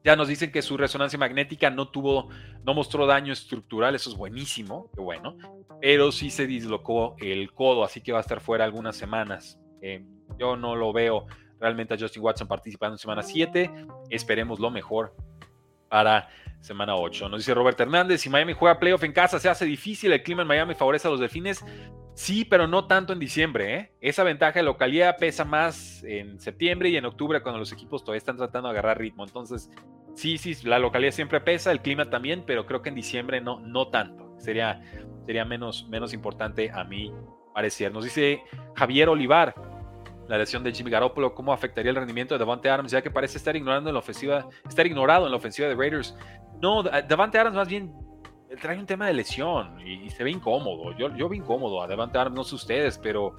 ya 0.05 0.17
nos 0.17 0.29
dicen 0.29 0.53
que 0.53 0.63
su 0.63 0.77
resonancia 0.77 1.19
magnética 1.19 1.69
no 1.69 1.89
tuvo, 1.89 2.29
no 2.65 2.75
mostró 2.75 3.07
daño 3.07 3.33
estructural, 3.33 3.95
eso 3.95 4.11
es 4.11 4.17
buenísimo, 4.17 4.89
qué 4.95 5.01
bueno, 5.01 5.37
pero 5.81 6.13
sí 6.13 6.31
se 6.31 6.47
dislocó 6.47 7.17
el 7.19 7.53
codo, 7.53 7.85
así 7.85 8.01
que 8.01 8.13
va 8.13 8.19
a 8.19 8.21
estar 8.21 8.41
fuera 8.41 8.65
algunas 8.65 8.97
semanas. 8.97 9.59
Eh, 9.83 10.05
yo 10.39 10.57
no 10.57 10.77
lo 10.77 10.93
veo 10.93 11.27
realmente 11.59 11.95
a 11.95 11.99
Justin 11.99 12.23
Watson 12.23 12.47
participando 12.47 12.95
en 12.95 12.99
semana 12.99 13.23
7, 13.23 13.71
esperemos 14.11 14.61
lo 14.61 14.71
mejor 14.71 15.15
para 15.89 16.29
semana 16.61 16.97
8. 16.97 17.29
Nos 17.29 17.41
dice 17.41 17.55
Robert 17.55 17.81
Hernández, 17.81 18.21
si 18.21 18.31
Miami 18.31 18.53
juega 18.53 18.79
playoff 18.79 19.05
en 19.05 19.13
casa 19.13 19.39
se 19.39 19.49
hace 19.49 19.65
difícil, 19.65 20.13
el 20.13 20.23
clima 20.23 20.43
en 20.43 20.49
Miami 20.49 20.75
favorece 20.75 21.09
a 21.09 21.11
los 21.11 21.21
delfines. 21.21 21.65
Sí, 22.17 22.47
pero 22.47 22.67
no 22.67 22.87
tanto 22.87 23.13
en 23.13 23.19
diciembre. 23.19 23.75
¿eh? 23.75 23.93
Esa 24.01 24.25
ventaja 24.25 24.59
de 24.59 24.63
localidad 24.63 25.19
pesa 25.19 25.45
más 25.45 26.03
en 26.03 26.41
septiembre 26.41 26.89
y 26.89 26.97
en 26.97 27.05
octubre 27.05 27.43
cuando 27.43 27.59
los 27.59 27.73
equipos 27.73 28.03
todavía 28.03 28.19
están 28.19 28.39
tratando 28.39 28.69
de 28.69 28.73
agarrar 28.73 28.99
ritmo. 28.99 29.23
Entonces, 29.23 29.71
sí, 30.15 30.39
sí, 30.39 30.57
la 30.67 30.79
localidad 30.79 31.13
siempre 31.13 31.43
pesa, 31.43 31.71
el 31.71 31.83
clima 31.83 32.09
también, 32.09 32.43
pero 32.47 32.65
creo 32.65 32.81
que 32.81 32.89
en 32.89 32.95
diciembre 32.95 33.43
no, 33.43 33.61
no 33.61 33.89
tanto. 33.89 34.35
Sería, 34.39 34.81
sería 35.27 35.45
menos, 35.45 35.87
menos 35.91 36.15
importante 36.15 36.71
a 36.71 36.85
mí 36.85 37.13
parecer. 37.53 37.93
Nos 37.93 38.05
dice 38.05 38.43
Javier 38.77 39.11
Olivar, 39.11 39.55
la 40.27 40.39
lesión 40.39 40.65
de 40.65 40.73
Jimmy 40.73 40.91
Garoppolo, 40.91 41.35
cómo 41.35 41.53
afectaría 41.53 41.91
el 41.91 41.97
rendimiento 41.97 42.35
de 42.35 42.39
Davante 42.39 42.71
Adams, 42.71 42.93
ya 42.93 43.03
que 43.03 43.11
parece 43.11 43.37
estar 43.37 43.55
ignorando 43.55 43.91
en 43.91 43.95
la 43.95 44.01
ofensiva, 44.01 44.49
estar 44.67 44.87
ignorado 44.87 45.27
en 45.27 45.33
la 45.33 45.37
ofensiva 45.37 45.69
de 45.69 45.75
Raiders. 45.75 46.17
No, 46.63 46.83
Davante 46.83 47.39
Adams 47.39 47.57
más 47.57 47.69
bien 47.69 47.93
trae 48.61 48.79
un 48.79 48.87
tema 48.87 49.07
de 49.07 49.15
lesión 49.15 49.81
y, 49.81 50.09
se 50.11 50.25
ve 50.25 50.31
incómodo. 50.31 50.97
Yo, 50.97 51.15
yo 51.17 51.29
vi 51.29 51.39
incómodo 51.39 51.83
a 51.83 51.87
Devante 51.87 52.19
Adams, 52.19 52.37
no 52.37 52.45
sé 52.45 52.55
ustedes, 52.55 52.99
pero 52.99 53.37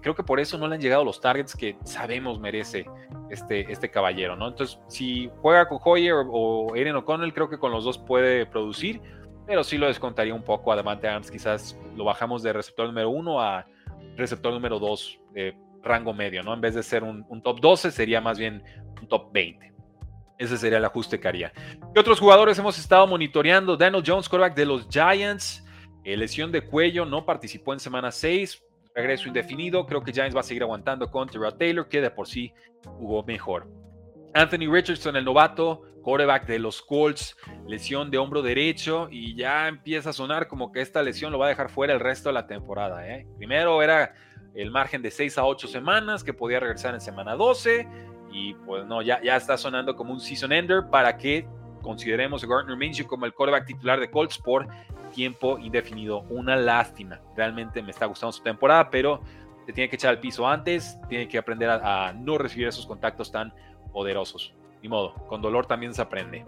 creo 0.00 0.14
que 0.14 0.22
por 0.22 0.40
eso 0.40 0.58
no 0.58 0.68
le 0.68 0.76
han 0.76 0.80
llegado 0.80 1.04
los 1.04 1.20
targets 1.20 1.54
que 1.54 1.76
sabemos 1.84 2.38
merece 2.40 2.86
este, 3.30 3.70
este 3.70 3.90
caballero, 3.90 4.36
¿no? 4.36 4.48
Entonces, 4.48 4.78
si 4.88 5.30
juega 5.40 5.68
con 5.68 5.78
Hoyer 5.82 6.14
o, 6.28 6.72
Aiden 6.74 6.96
O'Connell, 6.96 7.34
creo 7.34 7.48
que 7.48 7.58
con 7.58 7.72
los 7.72 7.84
dos 7.84 7.98
puede 7.98 8.46
producir, 8.46 9.00
pero 9.46 9.64
sí 9.64 9.78
lo 9.78 9.86
descontaría 9.86 10.34
un 10.34 10.42
poco 10.42 10.72
a 10.72 10.76
Devante 10.76 11.08
Adams. 11.08 11.30
Quizás 11.30 11.78
lo 11.96 12.04
bajamos 12.04 12.42
de 12.42 12.52
receptor 12.52 12.86
número 12.86 13.10
uno 13.10 13.40
a 13.40 13.66
receptor 14.16 14.52
número 14.52 14.78
dos 14.78 15.20
de 15.32 15.56
rango 15.82 16.12
medio, 16.12 16.42
¿no? 16.42 16.54
En 16.54 16.60
vez 16.60 16.74
de 16.74 16.82
ser 16.82 17.04
un, 17.04 17.24
un 17.28 17.42
top 17.42 17.60
12, 17.60 17.90
sería 17.90 18.20
más 18.20 18.38
bien 18.38 18.62
un 19.00 19.08
top 19.08 19.32
20. 19.32 19.72
Ese 20.38 20.56
sería 20.56 20.78
el 20.78 20.84
ajuste 20.84 21.18
que 21.18 21.28
haría. 21.28 21.52
¿Qué 21.92 22.00
otros 22.00 22.20
jugadores 22.20 22.58
hemos 22.58 22.78
estado 22.78 23.06
monitoreando? 23.06 23.76
Daniel 23.76 24.04
Jones, 24.06 24.28
quarterback 24.28 24.56
de 24.56 24.66
los 24.66 24.88
Giants. 24.88 25.64
Eh, 26.04 26.16
lesión 26.16 26.52
de 26.52 26.62
cuello, 26.62 27.04
no 27.04 27.26
participó 27.26 27.72
en 27.72 27.80
semana 27.80 28.12
6. 28.12 28.62
Regreso 28.94 29.28
indefinido. 29.28 29.84
Creo 29.84 30.02
que 30.02 30.12
Giants 30.12 30.34
va 30.34 30.40
a 30.40 30.44
seguir 30.44 30.62
aguantando 30.62 31.10
con 31.10 31.28
Terrell 31.28 31.58
Taylor, 31.58 31.88
que 31.88 32.00
de 32.00 32.10
por 32.10 32.28
sí 32.28 32.52
jugó 32.84 33.24
mejor. 33.24 33.66
Anthony 34.32 34.70
Richardson, 34.70 35.16
el 35.16 35.24
novato, 35.24 35.82
quarterback 36.02 36.46
de 36.46 36.60
los 36.60 36.82
Colts, 36.82 37.36
lesión 37.66 38.10
de 38.10 38.18
hombro 38.18 38.40
derecho 38.40 39.08
y 39.10 39.34
ya 39.34 39.68
empieza 39.68 40.10
a 40.10 40.12
sonar 40.12 40.46
como 40.46 40.70
que 40.70 40.80
esta 40.80 41.02
lesión 41.02 41.32
lo 41.32 41.38
va 41.38 41.46
a 41.46 41.48
dejar 41.48 41.70
fuera 41.70 41.92
el 41.92 42.00
resto 42.00 42.28
de 42.28 42.34
la 42.34 42.46
temporada. 42.46 43.08
¿eh? 43.08 43.26
Primero 43.36 43.82
era 43.82 44.14
el 44.54 44.70
margen 44.70 45.02
de 45.02 45.10
6 45.10 45.38
a 45.38 45.44
8 45.44 45.66
semanas, 45.68 46.22
que 46.22 46.32
podía 46.32 46.60
regresar 46.60 46.94
en 46.94 47.00
semana 47.00 47.34
12 47.34 47.88
y 48.32 48.54
pues 48.54 48.86
no, 48.86 49.02
ya, 49.02 49.22
ya 49.22 49.36
está 49.36 49.56
sonando 49.56 49.96
como 49.96 50.12
un 50.12 50.20
season 50.20 50.52
ender 50.52 50.84
para 50.90 51.16
que 51.16 51.46
consideremos 51.82 52.44
a 52.44 52.46
Gardner 52.46 52.76
Minshew 52.76 53.06
como 53.06 53.26
el 53.26 53.32
quarterback 53.32 53.66
titular 53.66 54.00
de 54.00 54.10
Colts 54.10 54.38
por 54.38 54.66
tiempo 55.08 55.58
indefinido. 55.58 56.22
Una 56.28 56.56
lástima. 56.56 57.20
Realmente 57.36 57.82
me 57.82 57.90
está 57.90 58.06
gustando 58.06 58.32
su 58.32 58.42
temporada, 58.42 58.90
pero 58.90 59.20
se 59.66 59.72
tiene 59.72 59.88
que 59.88 59.96
echar 59.96 60.10
al 60.10 60.20
piso 60.20 60.46
antes, 60.46 60.98
tiene 61.08 61.28
que 61.28 61.38
aprender 61.38 61.68
a, 61.70 62.12
no 62.12 62.38
recibir 62.38 62.68
esos 62.68 62.86
contactos 62.86 63.30
tan 63.30 63.52
poderosos. 63.92 64.54
Ni 64.82 64.88
modo, 64.88 65.14
con 65.26 65.42
dolor 65.42 65.66
también 65.66 65.94
se 65.94 66.02
aprende. 66.02 66.44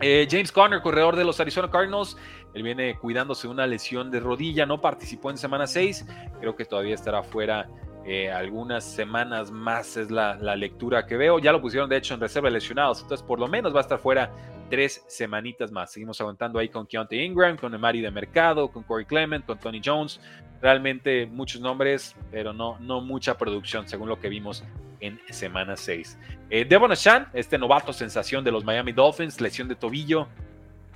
Eh, 0.00 0.26
James 0.30 0.50
Conner, 0.50 0.82
corredor 0.82 1.16
de 1.16 1.24
los 1.24 1.38
Arizona 1.40 1.70
Cardinals, 1.70 2.16
él 2.54 2.62
viene 2.62 2.98
cuidándose 2.98 3.46
de 3.46 3.52
una 3.52 3.66
lesión 3.66 4.10
de 4.10 4.20
rodilla, 4.20 4.66
no 4.66 4.80
participó 4.80 5.30
en 5.30 5.38
semana 5.38 5.66
6, 5.66 6.06
creo 6.40 6.56
que 6.56 6.64
todavía 6.64 6.94
estará 6.94 7.22
fuera 7.22 7.68
eh, 8.04 8.30
algunas 8.30 8.84
semanas 8.84 9.50
más 9.50 9.96
es 9.96 10.10
la, 10.10 10.34
lectura 10.56 11.06
que 11.06 11.16
veo. 11.16 11.38
Ya 11.38 11.52
lo 11.52 11.60
pusieron 11.60 11.88
de 11.88 11.96
hecho 11.96 12.14
en 12.14 12.20
reserva 12.20 12.48
de 12.48 12.54
lesionados, 12.54 13.00
entonces 13.02 13.24
por 13.26 13.38
lo 13.38 13.46
menos 13.48 13.74
va 13.74 13.78
a 13.78 13.82
estar 13.82 13.98
fuera 13.98 14.30
tres 14.70 15.04
semanitas 15.06 15.70
más. 15.70 15.92
Seguimos 15.92 16.20
aguantando 16.20 16.58
ahí 16.58 16.68
con 16.68 16.86
Keontae 16.86 17.24
Ingram, 17.24 17.56
con 17.56 17.74
Emari 17.74 18.00
de 18.00 18.10
Mercado, 18.10 18.68
con 18.68 18.82
Corey 18.82 19.04
Clement, 19.04 19.44
con 19.44 19.58
Tony 19.58 19.80
Jones. 19.84 20.20
Realmente 20.60 21.26
muchos 21.26 21.60
nombres, 21.60 22.16
pero 22.30 22.52
no, 22.52 22.78
no 22.80 23.00
mucha 23.00 23.36
producción 23.36 23.86
según 23.86 24.08
lo 24.08 24.18
que 24.18 24.28
vimos 24.28 24.64
en 25.00 25.20
semana 25.30 25.76
6. 25.76 26.18
Eh, 26.50 26.64
Devon 26.64 26.92
Ashan, 26.92 27.28
este 27.34 27.58
novato 27.58 27.92
sensación 27.92 28.44
de 28.44 28.52
los 28.52 28.64
Miami 28.64 28.92
Dolphins, 28.92 29.40
lesión 29.40 29.68
de 29.68 29.74
tobillo. 29.74 30.28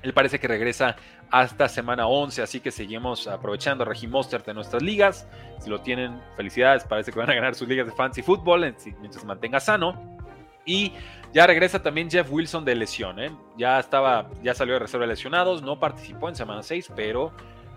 Él 0.06 0.14
parece 0.14 0.38
que 0.38 0.46
regresa 0.46 0.94
hasta 1.32 1.68
semana 1.68 2.06
11, 2.06 2.40
así 2.40 2.60
que 2.60 2.70
seguimos 2.70 3.26
aprovechando 3.26 3.82
a 3.82 3.88
Reggie 3.88 4.06
Mostert 4.06 4.46
de 4.46 4.54
nuestras 4.54 4.80
ligas. 4.80 5.26
Si 5.58 5.68
lo 5.68 5.80
tienen, 5.80 6.22
felicidades, 6.36 6.84
parece 6.84 7.10
que 7.10 7.18
van 7.18 7.28
a 7.28 7.34
ganar 7.34 7.56
sus 7.56 7.66
ligas 7.66 7.86
de 7.86 7.92
fantasy 7.92 8.22
fútbol 8.22 8.60
mientras 9.00 9.20
se 9.20 9.26
mantenga 9.26 9.58
sano. 9.58 10.16
Y 10.64 10.92
ya 11.32 11.44
regresa 11.48 11.82
también 11.82 12.08
Jeff 12.08 12.30
Wilson 12.30 12.64
de 12.64 12.76
lesión. 12.76 13.18
¿eh? 13.18 13.32
Ya 13.58 13.80
estaba, 13.80 14.30
ya 14.44 14.54
salió 14.54 14.74
de 14.74 14.78
reserva 14.78 15.06
de 15.06 15.08
lesionados, 15.08 15.60
no 15.62 15.80
participó 15.80 16.28
en 16.28 16.36
semana 16.36 16.62
6, 16.62 16.92
pero 16.94 17.32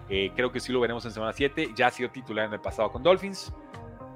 eh, 0.08 0.32
creo 0.36 0.52
que 0.52 0.60
sí 0.60 0.72
lo 0.72 0.80
veremos 0.80 1.04
en 1.06 1.12
semana 1.12 1.34
7. 1.34 1.72
Ya 1.76 1.88
ha 1.88 1.92
sido 1.92 2.12
titular 2.12 2.46
en 2.46 2.54
el 2.54 2.62
pasado 2.62 2.92
con 2.92 3.02
Dolphins. 3.02 3.52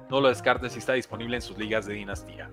No 0.08 0.20
lo 0.20 0.28
descarten 0.28 0.70
si 0.70 0.78
está 0.78 0.92
disponible 0.92 1.34
en 1.34 1.42
sus 1.42 1.58
ligas 1.58 1.84
de 1.84 1.94
dinastía. 1.94 2.48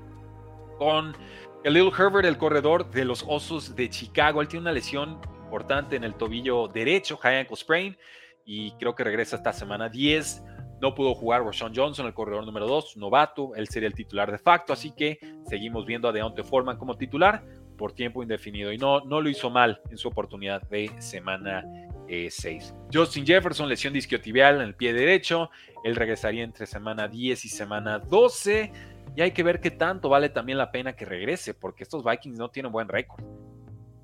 Con 0.80 1.16
el 1.64 1.78
Herbert, 1.78 2.26
el 2.26 2.40
corredor 2.40 2.90
de 2.90 3.06
los 3.06 3.24
Osos 3.28 3.76
de 3.76 3.92
Chicago, 3.92 4.42
él 4.42 4.48
tiene 4.48 4.62
una 4.62 4.72
lesión 4.72 5.22
importante 5.52 5.98
en 5.98 6.06
el 6.06 6.16
tobillo 6.16 6.70
derecho, 6.70 7.18
high 7.18 7.40
ankle 7.40 7.58
sprain, 7.58 7.98
y 8.46 8.72
creo 8.72 8.96
que 8.96 9.04
regresa 9.04 9.36
esta 9.36 9.52
semana 9.52 9.90
10. 9.90 10.44
No 10.80 10.96
pudo 10.96 11.14
jugar 11.14 11.44
Rashawn 11.44 11.74
Johnson, 11.76 12.08
el 12.08 12.14
corredor 12.14 12.46
número 12.46 12.68
2, 12.68 12.96
novato, 12.96 13.54
él 13.56 13.68
sería 13.68 13.88
el 13.88 13.94
titular 13.94 14.32
de 14.32 14.38
facto, 14.38 14.72
así 14.72 14.92
que 14.92 15.20
seguimos 15.46 15.86
viendo 15.86 16.08
a 16.08 16.14
Deontay 16.14 16.46
Foreman 16.46 16.78
como 16.78 16.96
titular 16.96 17.44
por 17.78 17.92
tiempo 17.92 18.24
indefinido 18.24 18.72
y 18.72 18.78
no, 18.78 19.02
no 19.02 19.20
lo 19.20 19.30
hizo 19.30 19.50
mal 19.50 19.82
en 19.90 19.98
su 19.98 20.08
oportunidad 20.08 20.62
de 20.70 20.90
semana 21.00 21.66
6. 22.08 22.46
Eh, 22.48 22.74
Justin 22.94 23.26
Jefferson, 23.26 23.68
lesión 23.68 23.94
disquiotibial 23.94 24.56
en 24.56 24.62
el 24.62 24.76
pie 24.76 24.94
derecho, 24.94 25.50
él 25.84 25.96
regresaría 25.96 26.44
entre 26.44 26.66
semana 26.66 27.08
10 27.08 27.46
y 27.46 27.50
semana 27.50 28.00
12 28.00 28.72
y 29.16 29.22
hay 29.22 29.32
que 29.32 29.44
ver 29.44 29.60
qué 29.60 29.72
tanto 29.72 30.10
vale 30.10 30.30
también 30.30 30.58
la 30.58 30.72
pena 30.72 30.94
que 30.94 31.06
regrese 31.06 31.54
porque 31.54 31.84
estos 31.84 32.04
Vikings 32.04 32.38
no 32.38 32.50
tienen 32.50 32.72
buen 32.72 32.88
récord. 32.88 33.24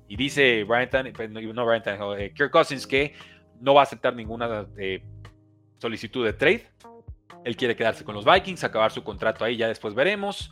Y 0.08 0.16
dice 0.16 0.64
Brian 0.64 0.88
pues, 1.14 1.30
no 1.30 1.66
Brian 1.66 1.82
eh, 2.18 2.32
Kirk 2.34 2.50
Cousins 2.50 2.86
que 2.86 3.14
no 3.60 3.74
va 3.74 3.82
a 3.82 3.84
aceptar 3.84 4.14
ninguna 4.14 4.66
eh, 4.78 5.02
solicitud 5.76 6.24
de 6.24 6.32
trade. 6.32 6.66
Él 7.44 7.56
quiere 7.56 7.76
quedarse 7.76 8.04
con 8.04 8.14
los 8.14 8.24
Vikings, 8.24 8.64
acabar 8.64 8.90
su 8.90 9.02
contrato 9.04 9.44
ahí, 9.44 9.56
ya 9.56 9.68
después 9.68 9.94
veremos. 9.94 10.50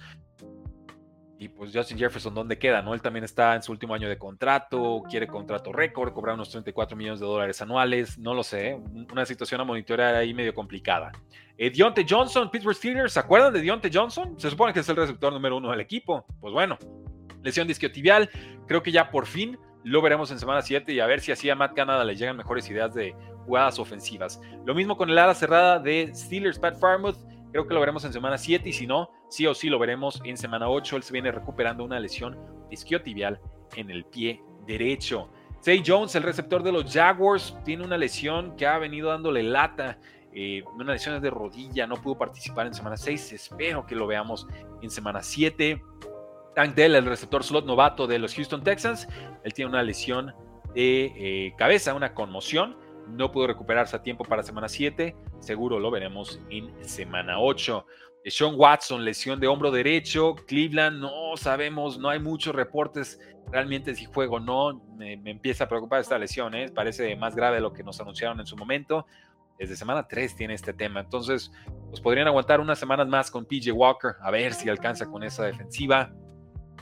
Y 1.38 1.48
pues 1.48 1.70
Justin 1.74 1.98
Jefferson, 1.98 2.34
¿dónde 2.34 2.58
queda? 2.58 2.80
¿No? 2.80 2.94
Él 2.94 3.02
también 3.02 3.24
está 3.24 3.54
en 3.54 3.62
su 3.62 3.70
último 3.70 3.94
año 3.94 4.08
de 4.08 4.16
contrato, 4.16 5.02
quiere 5.08 5.26
contrato 5.26 5.70
récord, 5.70 6.12
cobrar 6.14 6.34
unos 6.34 6.48
34 6.48 6.96
millones 6.96 7.20
de 7.20 7.26
dólares 7.26 7.60
anuales, 7.60 8.18
no 8.18 8.32
lo 8.32 8.42
sé, 8.42 8.70
¿eh? 8.70 8.80
una 9.12 9.26
situación 9.26 9.60
a 9.60 9.64
monitorear 9.64 10.14
ahí 10.14 10.32
medio 10.32 10.54
complicada. 10.54 11.12
Eh, 11.58 11.72
Johnson, 12.08 12.50
Pittsburgh 12.50 12.76
Steelers, 12.76 13.12
¿se 13.12 13.20
acuerdan 13.20 13.52
de 13.52 13.60
Deontay 13.60 13.90
Johnson? 13.92 14.40
Se 14.40 14.48
supone 14.48 14.72
que 14.72 14.80
es 14.80 14.88
el 14.88 14.96
receptor 14.96 15.32
número 15.32 15.58
uno 15.58 15.70
del 15.70 15.80
equipo. 15.80 16.24
Pues 16.40 16.54
bueno, 16.54 16.78
lesión 17.46 17.66
disquiotibial, 17.66 18.28
creo 18.66 18.82
que 18.82 18.92
ya 18.92 19.10
por 19.10 19.26
fin 19.26 19.58
lo 19.82 20.02
veremos 20.02 20.32
en 20.32 20.38
semana 20.40 20.62
7 20.62 20.92
y 20.92 21.00
a 21.00 21.06
ver 21.06 21.20
si 21.20 21.30
así 21.30 21.48
a 21.48 21.54
Matt 21.54 21.74
Canada 21.74 22.04
le 22.04 22.16
llegan 22.16 22.36
mejores 22.36 22.68
ideas 22.68 22.92
de 22.92 23.14
jugadas 23.46 23.78
ofensivas. 23.78 24.40
Lo 24.64 24.74
mismo 24.74 24.96
con 24.96 25.08
el 25.08 25.16
ala 25.16 25.32
cerrada 25.34 25.78
de 25.78 26.10
Steelers, 26.12 26.58
Pat 26.58 26.76
Farmouth. 26.78 27.16
Creo 27.52 27.68
que 27.68 27.72
lo 27.72 27.78
veremos 27.78 28.04
en 28.04 28.12
semana 28.12 28.36
7 28.36 28.68
y 28.68 28.72
si 28.72 28.86
no, 28.86 29.10
sí 29.30 29.46
o 29.46 29.54
sí 29.54 29.68
lo 29.68 29.78
veremos 29.78 30.20
en 30.24 30.36
semana 30.36 30.68
8. 30.68 30.96
Él 30.96 31.02
se 31.04 31.12
viene 31.12 31.30
recuperando 31.30 31.84
una 31.84 32.00
lesión 32.00 32.36
isquiotibial 32.70 33.40
en 33.76 33.90
el 33.90 34.04
pie 34.04 34.42
derecho. 34.66 35.30
Zay 35.62 35.82
Jones, 35.86 36.16
el 36.16 36.24
receptor 36.24 36.64
de 36.64 36.72
los 36.72 36.92
Jaguars, 36.92 37.56
tiene 37.64 37.84
una 37.84 37.96
lesión 37.96 38.56
que 38.56 38.66
ha 38.66 38.78
venido 38.78 39.10
dándole 39.10 39.44
lata. 39.44 39.98
Eh, 40.32 40.64
una 40.74 40.92
lesión 40.92 41.22
de 41.22 41.30
rodilla, 41.30 41.86
no 41.86 41.94
pudo 41.94 42.18
participar 42.18 42.66
en 42.66 42.74
semana 42.74 42.96
6. 42.96 43.32
Espero 43.32 43.86
que 43.86 43.94
lo 43.94 44.08
veamos 44.08 44.48
en 44.82 44.90
semana 44.90 45.22
7. 45.22 45.80
Tank 46.56 46.74
Dell, 46.74 46.94
el 46.94 47.04
receptor 47.04 47.44
slot 47.44 47.66
novato 47.66 48.06
de 48.06 48.18
los 48.18 48.34
Houston 48.34 48.64
Texans, 48.64 49.06
él 49.44 49.52
tiene 49.52 49.68
una 49.68 49.82
lesión 49.82 50.32
de 50.74 51.12
eh, 51.14 51.54
cabeza, 51.58 51.92
una 51.92 52.14
conmoción. 52.14 52.78
No 53.08 53.30
pudo 53.30 53.48
recuperarse 53.48 53.94
a 53.94 54.02
tiempo 54.02 54.24
para 54.24 54.42
semana 54.42 54.66
7. 54.66 55.14
Seguro 55.38 55.78
lo 55.78 55.90
veremos 55.90 56.40
en 56.48 56.72
semana 56.82 57.38
8. 57.40 57.86
Sean 58.24 58.54
Watson, 58.56 59.04
lesión 59.04 59.38
de 59.38 59.46
hombro 59.46 59.70
derecho. 59.70 60.34
Cleveland, 60.34 60.98
no 60.98 61.36
sabemos, 61.36 61.98
no 61.98 62.08
hay 62.08 62.20
muchos 62.20 62.54
reportes 62.54 63.20
realmente 63.52 63.94
si 63.94 64.06
juego 64.06 64.36
o 64.36 64.40
no. 64.40 64.82
Me, 64.96 65.12
empieza 65.26 65.64
a 65.64 65.68
preocupar 65.68 66.00
esta 66.00 66.18
lesión, 66.18 66.54
¿eh? 66.54 66.70
parece 66.74 67.14
más 67.16 67.36
grave 67.36 67.56
de 67.56 67.60
lo 67.60 67.74
que 67.74 67.84
nos 67.84 68.00
anunciaron 68.00 68.40
en 68.40 68.46
su 68.46 68.56
momento. 68.56 69.04
Desde 69.58 69.76
semana 69.76 70.08
3 70.08 70.34
tiene 70.34 70.54
este 70.54 70.72
tema. 70.72 71.00
Entonces, 71.00 71.52
pues 71.90 72.00
podrían 72.00 72.28
aguantar 72.28 72.60
unas 72.60 72.78
semanas 72.78 73.06
más 73.08 73.30
con 73.30 73.44
PJ 73.44 73.70
Walker, 73.72 74.12
a 74.22 74.30
ver 74.30 74.54
si 74.54 74.70
alcanza 74.70 75.04
con 75.04 75.22
esa 75.22 75.44
defensiva 75.44 76.10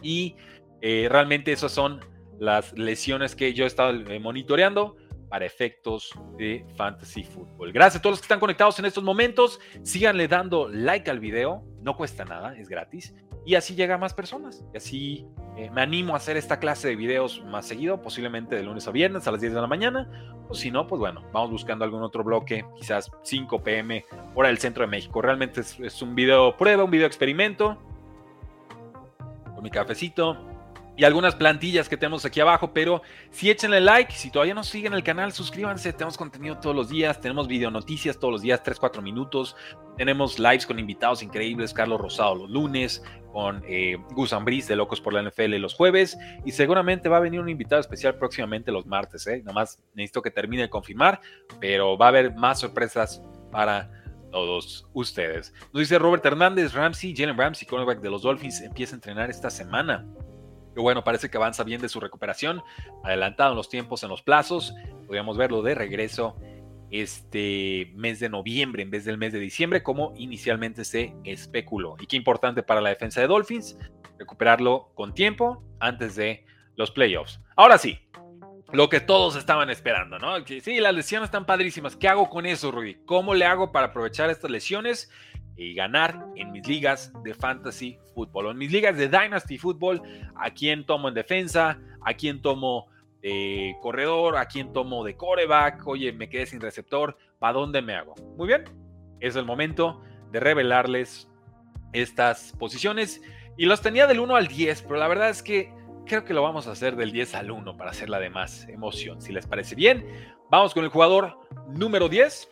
y 0.03 0.37
eh, 0.81 1.09
realmente 1.11 1.53
esas 1.53 1.73
son 1.73 2.01
las 2.39 2.77
lesiones 2.77 3.35
que 3.35 3.55
yo 3.55 3.65
he 3.65 3.67
estado 3.67 3.93
eh, 3.93 4.19
monitoreando 4.19 4.97
para 5.29 5.47
efectos 5.47 6.13
de 6.37 6.65
Fantasy 6.77 7.25
Football. 7.25 7.73
Gracias 7.73 7.99
a 7.99 8.03
todos 8.03 8.13
los 8.13 8.21
que 8.21 8.27
están 8.27 8.39
conectados 8.39 8.79
en 8.79 8.85
estos 8.85 9.03
momentos. 9.03 9.59
Síganle 9.83 10.29
dando 10.29 10.69
like 10.69 11.11
al 11.11 11.19
video, 11.19 11.65
no 11.83 11.97
cuesta 11.97 12.25
nada, 12.25 12.57
es 12.57 12.69
gratis. 12.69 13.15
Y 13.47 13.57
así 13.57 13.75
llega 13.75 13.97
a 13.97 13.99
más 13.99 14.15
personas. 14.15 14.65
Y 14.73 14.77
así 14.77 15.27
eh, 15.57 15.71
me 15.71 15.83
animo 15.83 16.15
a 16.15 16.19
hacer 16.19 16.37
esta 16.37 16.59
clase 16.59 16.89
de 16.89 16.97
videos 16.97 17.43
más 17.47 17.67
seguido, 17.67 18.01
posiblemente 18.01 18.55
de 18.55 18.63
lunes 18.63 18.87
a 18.87 18.91
viernes 18.91 19.27
a 19.27 19.33
las 19.33 19.41
10 19.41 19.55
de 19.55 19.61
la 19.61 19.67
mañana. 19.67 20.09
O 20.49 20.55
si 20.55 20.71
no, 20.71 20.87
pues 20.87 21.01
bueno, 21.01 21.25
vamos 21.33 21.51
buscando 21.51 21.85
algún 21.85 22.03
otro 22.03 22.23
bloque, 22.23 22.65
quizás 22.77 23.11
5 23.23 23.63
pm, 23.63 24.05
hora 24.35 24.49
del 24.49 24.59
centro 24.59 24.85
de 24.85 24.89
México. 24.89 25.21
Realmente 25.21 25.63
es, 25.63 25.81
es 25.81 26.01
un 26.01 26.15
video 26.15 26.57
prueba, 26.57 26.85
un 26.85 26.91
video 26.91 27.07
experimento 27.07 27.79
mi 29.63 29.71
cafecito 29.71 30.55
y 30.97 31.05
algunas 31.05 31.35
plantillas 31.35 31.89
que 31.89 31.97
tenemos 31.97 32.25
aquí 32.25 32.41
abajo, 32.41 32.73
pero 32.73 33.03
si 33.31 33.51
échenle 33.51 33.81
like, 33.81 34.13
si 34.13 34.31
todavía 34.31 34.55
no 34.55 34.63
siguen 34.63 34.93
el 34.93 35.03
canal, 35.03 35.33
suscríbanse, 35.33 35.93
tenemos 35.93 36.17
contenido 36.17 36.59
todos 36.59 36.77
los 36.77 36.89
días, 36.89 37.21
tenemos 37.21 37.49
video 37.49 37.71
noticias 37.71 38.19
todos 38.19 38.33
los 38.33 38.43
días, 38.43 38.63
3-4 38.63 39.03
minutos, 39.03 39.57
tenemos 39.97 40.39
lives 40.39 40.67
con 40.67 40.79
invitados 40.79 41.23
increíbles, 41.23 41.73
Carlos 41.73 42.01
Rosado 42.01 42.37
los 42.37 42.51
lunes, 42.51 43.03
con 43.33 43.65
eh, 43.67 43.97
Gus 44.13 44.33
Ambris 44.33 44.69
de 44.69 44.77
Locos 44.77 45.01
por 45.01 45.13
la 45.13 45.23
NFL 45.23 45.57
los 45.57 45.75
jueves, 45.75 46.17
y 46.45 46.53
seguramente 46.53 47.09
va 47.09 47.17
a 47.17 47.21
venir 47.21 47.41
un 47.41 47.49
invitado 47.49 47.81
especial 47.81 48.15
próximamente 48.17 48.71
los 48.71 48.87
martes, 48.87 49.27
¿eh? 49.27 49.43
más 49.53 49.81
necesito 49.95 50.23
que 50.23 50.31
termine 50.31 50.63
de 50.63 50.71
confirmar, 50.71 51.21
pero 51.59 51.99
va 51.99 52.07
a 52.07 52.09
haber 52.11 52.35
más 52.35 52.61
sorpresas 52.61 53.21
para 53.51 53.91
todos 54.35 54.85
ustedes. 54.93 55.55
Nos 55.73 55.83
dice 55.83 55.97
Robert 55.97 56.27
Hernández, 56.27 56.73
Ramsey, 56.73 57.15
Jalen 57.17 57.39
Ramsey, 57.39 57.69
cornerback 57.69 58.01
de 58.01 58.11
los 58.11 58.23
Dolphins, 58.23 58.63
empieza 58.63 58.97
a 58.97 58.97
entrenar 58.97 59.31
esta 59.31 59.49
semana. 59.49 60.05
Que 60.75 60.81
bueno, 60.81 61.05
parece 61.05 61.31
que 61.31 61.37
avanza 61.37 61.63
bien 61.63 61.81
de 61.81 61.89
su 61.89 62.01
recuperación, 62.01 62.61
adelantado 63.05 63.53
en 63.53 63.57
los 63.57 63.69
tiempos, 63.69 64.03
en 64.03 64.09
los 64.09 64.23
plazos. 64.23 64.75
Podríamos 65.07 65.37
verlo 65.37 65.63
de 65.63 65.77
regreso 65.77 66.37
este 66.91 67.93
mes 67.95 68.19
de 68.19 68.29
noviembre 68.29 68.83
en 68.83 68.91
vez 68.91 69.05
del 69.05 69.19
mes 69.19 69.33
de 69.33 69.39
diciembre, 69.39 69.85
como 69.85 70.13
inicialmente 70.17 70.85
se 70.85 71.15
especuló. 71.23 71.95
Y 72.01 72.07
qué 72.09 72.17
importante 72.17 72.65
para 72.65 72.81
la 72.81 72.89
defensa 72.89 73.21
de 73.21 73.29
Dolphins, 73.29 73.79
recuperarlo 74.19 74.91
con 74.95 75.15
tiempo 75.15 75.63
antes 75.79 76.17
de 76.17 76.45
los 76.75 76.91
playoffs. 76.91 77.39
Ahora 77.55 77.79
sí, 77.79 78.01
lo 78.75 78.89
que 78.89 79.01
todos 79.01 79.37
estaban 79.37 79.71
esperando, 79.71 80.19
¿no? 80.19 80.45
sí, 80.45 80.81
las 80.81 80.95
lesiones 80.95 81.29
están 81.29 81.47
padrísimas. 81.47 81.95
¿Qué 81.95 82.09
hago 82.09 82.29
con 82.29 82.45
eso, 82.45 82.73
Rudy? 82.73 82.97
¿Cómo 83.07 83.33
le 83.35 83.45
hago 83.45 83.71
para 83.71 83.87
aprovechar 83.87 84.31
estas 84.31 84.51
lesiones 84.51 85.11
y 85.57 85.75
ganar 85.75 86.27
en 86.35 86.51
mis 86.51 86.67
ligas 86.67 87.13
de 87.23 87.35
fantasy 87.35 87.99
fútbol? 88.15 88.51
En 88.51 88.59
mis 88.59 88.73
ligas 88.73 88.97
de 88.97 89.09
dynasty 89.09 89.59
fútbol, 89.59 90.03
¿a 90.35 90.51
quién 90.51 90.85
tomo 90.85 91.09
en 91.09 91.15
defensa? 91.15 91.79
¿A 92.05 92.15
quién 92.15 92.43
tomo 92.43 92.89
de 93.23 93.77
corredor? 93.81 94.37
¿A 94.37 94.47
quién 94.47 94.73
tomo 94.73 95.05
de 95.05 95.17
coreback? 95.17 95.87
Oye, 95.87 96.13
me 96.13 96.29
quedé 96.29 96.47
sin 96.47 96.61
receptor. 96.61 97.17
¿Para 97.39 97.53
dónde 97.53 97.81
me 97.81 97.95
hago? 97.95 98.17
Muy 98.37 98.49
bien, 98.49 98.65
es 99.21 99.37
el 99.37 99.45
momento 99.45 100.03
de 100.33 100.41
revelarles 100.41 101.29
estas 101.93 102.53
posiciones. 102.59 103.23
Y 103.57 103.67
los 103.67 103.81
tenía 103.83 104.09
del 104.09 104.19
1 104.19 104.35
al 104.35 104.49
10, 104.49 104.83
pero 104.83 104.97
la 104.97 105.07
verdad 105.07 105.31
es 105.31 105.45
que 105.45 105.73
creo 106.07 106.25
que 106.25 106.35
lo 106.35 106.43
vamos 106.43 106.67
a 106.67 106.73
hacer 106.73 106.97
del 106.97 107.13
10 107.13 107.35
al 107.35 107.51
1 107.51 107.77
para 107.77 107.91
hacerla 107.91 108.19
de 108.19 108.31
más 108.31 108.69
emoción. 108.69 109.21
Si 109.21 109.33
les 109.33 109.47
parece 109.47 109.75
bien, 109.75 110.07
vamos 110.51 110.75
con 110.75 110.85
el 110.85 110.91
jugador 110.91 111.39
número 111.69 112.09
10. 112.09 112.51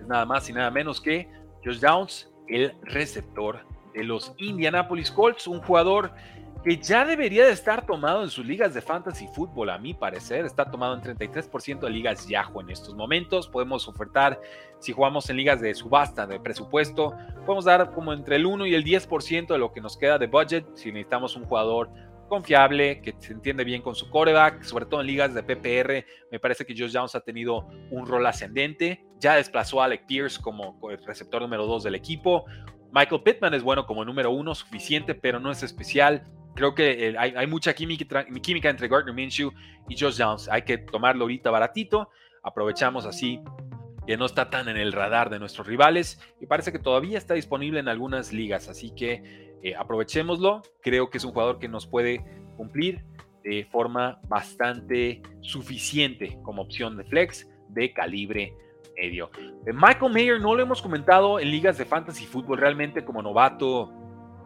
Es 0.00 0.06
nada 0.06 0.24
más 0.24 0.48
y 0.48 0.52
nada 0.52 0.70
menos 0.70 1.00
que 1.00 1.28
Josh 1.64 1.80
Downs, 1.80 2.30
el 2.48 2.74
receptor 2.82 3.60
de 3.94 4.04
los 4.04 4.32
Indianapolis 4.38 5.10
Colts, 5.10 5.46
un 5.46 5.60
jugador 5.60 6.12
que 6.64 6.76
ya 6.76 7.04
debería 7.04 7.46
de 7.46 7.52
estar 7.52 7.86
tomado 7.86 8.22
en 8.22 8.30
sus 8.30 8.44
ligas 8.44 8.74
de 8.74 8.82
fantasy 8.82 9.28
fútbol, 9.28 9.70
a 9.70 9.78
mi 9.78 9.94
parecer. 9.94 10.44
Está 10.44 10.70
tomado 10.70 10.94
en 10.94 11.02
33% 11.02 11.80
de 11.80 11.90
ligas 11.90 12.26
Yahoo 12.26 12.60
en 12.60 12.70
estos 12.70 12.94
momentos. 12.94 13.48
Podemos 13.48 13.86
ofertar, 13.86 14.40
si 14.80 14.92
jugamos 14.92 15.30
en 15.30 15.36
ligas 15.36 15.60
de 15.60 15.72
subasta, 15.74 16.26
de 16.26 16.40
presupuesto, 16.40 17.14
podemos 17.46 17.64
dar 17.64 17.92
como 17.92 18.12
entre 18.12 18.36
el 18.36 18.46
1 18.46 18.66
y 18.66 18.74
el 18.74 18.84
10% 18.84 19.46
de 19.46 19.58
lo 19.58 19.72
que 19.72 19.80
nos 19.80 19.96
queda 19.96 20.18
de 20.18 20.26
budget 20.26 20.66
si 20.74 20.90
necesitamos 20.90 21.36
un 21.36 21.44
jugador 21.44 21.90
confiable, 22.28 23.00
que 23.00 23.14
se 23.18 23.32
entiende 23.32 23.64
bien 23.64 23.82
con 23.82 23.94
su 23.94 24.08
coreback, 24.10 24.62
sobre 24.62 24.86
todo 24.86 25.00
en 25.00 25.06
ligas 25.06 25.34
de 25.34 25.42
PPR. 25.42 26.06
Me 26.30 26.38
parece 26.38 26.64
que 26.64 26.74
Josh 26.76 26.92
Jones 26.94 27.14
ha 27.14 27.20
tenido 27.20 27.66
un 27.90 28.06
rol 28.06 28.26
ascendente. 28.26 29.04
Ya 29.18 29.34
desplazó 29.34 29.82
a 29.82 29.86
Alec 29.86 30.06
Pierce 30.06 30.40
como 30.40 30.78
receptor 31.06 31.42
número 31.42 31.66
2 31.66 31.84
del 31.84 31.94
equipo. 31.94 32.44
Michael 32.92 33.22
Pittman 33.22 33.54
es 33.54 33.62
bueno 33.62 33.86
como 33.86 34.04
número 34.04 34.30
uno, 34.30 34.54
suficiente, 34.54 35.14
pero 35.14 35.40
no 35.40 35.50
es 35.50 35.62
especial. 35.62 36.24
Creo 36.54 36.74
que 36.74 37.16
hay, 37.18 37.34
hay, 37.36 37.46
mucha 37.46 37.74
química, 37.74 38.26
química 38.42 38.70
entre 38.70 38.88
Gardner 38.88 39.14
Minshew 39.14 39.52
y 39.88 39.96
Josh 39.98 40.16
Downs. 40.16 40.48
Hay 40.48 40.62
que 40.62 40.78
tomarlo 40.78 41.24
ahorita 41.24 41.50
baratito. 41.50 42.10
Aprovechamos 42.42 43.06
así 43.06 43.40
que 44.08 44.16
no 44.16 44.24
está 44.24 44.48
tan 44.48 44.68
en 44.70 44.78
el 44.78 44.92
radar 44.94 45.28
de 45.28 45.38
nuestros 45.38 45.66
rivales 45.66 46.18
y 46.40 46.46
parece 46.46 46.72
que 46.72 46.78
todavía 46.78 47.18
está 47.18 47.34
disponible 47.34 47.78
en 47.78 47.88
algunas 47.88 48.32
ligas. 48.32 48.68
Así 48.70 48.90
que 48.94 49.47
eh, 49.62 49.74
aprovechémoslo. 49.74 50.62
Creo 50.82 51.10
que 51.10 51.18
es 51.18 51.24
un 51.24 51.32
jugador 51.32 51.58
que 51.58 51.68
nos 51.68 51.86
puede 51.86 52.24
cumplir 52.56 53.04
de 53.44 53.66
forma 53.70 54.20
bastante 54.24 55.22
suficiente 55.40 56.38
como 56.42 56.62
opción 56.62 56.96
de 56.96 57.04
flex 57.04 57.48
de 57.68 57.92
calibre 57.92 58.54
medio. 58.96 59.30
Eh, 59.66 59.72
Michael 59.72 60.12
Mayer 60.12 60.40
no 60.40 60.54
lo 60.54 60.62
hemos 60.62 60.82
comentado 60.82 61.38
en 61.38 61.50
ligas 61.50 61.78
de 61.78 61.84
fantasy 61.84 62.26
fútbol 62.26 62.58
realmente 62.58 63.04
como 63.04 63.22
novato. 63.22 63.92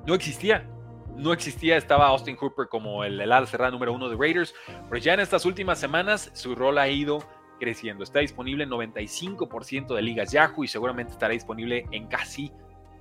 No 0.07 0.15
existía. 0.15 0.69
No 1.17 1.33
existía, 1.33 1.77
estaba 1.77 2.07
Austin 2.09 2.37
Hooper 2.37 2.69
como 2.69 3.05
el, 3.05 3.21
el 3.21 3.33
ala 3.33 3.47
cerrada 3.47 3.71
número 3.71 3.93
uno 3.93 4.09
de 4.09 4.17
Raiders, 4.17 4.55
pero 4.89 4.97
ya 4.97 5.13
en 5.13 5.21
estas 5.21 5.45
últimas 5.45 5.79
semanas 5.79 6.31
su 6.33 6.55
rol 6.55 6.79
ha 6.79 6.89
ido 6.89 7.19
creciendo. 7.61 8.03
Está 8.03 8.21
disponible 8.21 8.65
en 8.65 8.71
95% 8.71 9.95
de 9.95 10.03
ligas 10.03 10.33
Yahoo 10.33 10.65
y 10.65 10.69
seguramente 10.69 11.13
estará 11.13 11.35
disponible 11.35 11.87
en 11.93 12.09
casi 12.09 12.51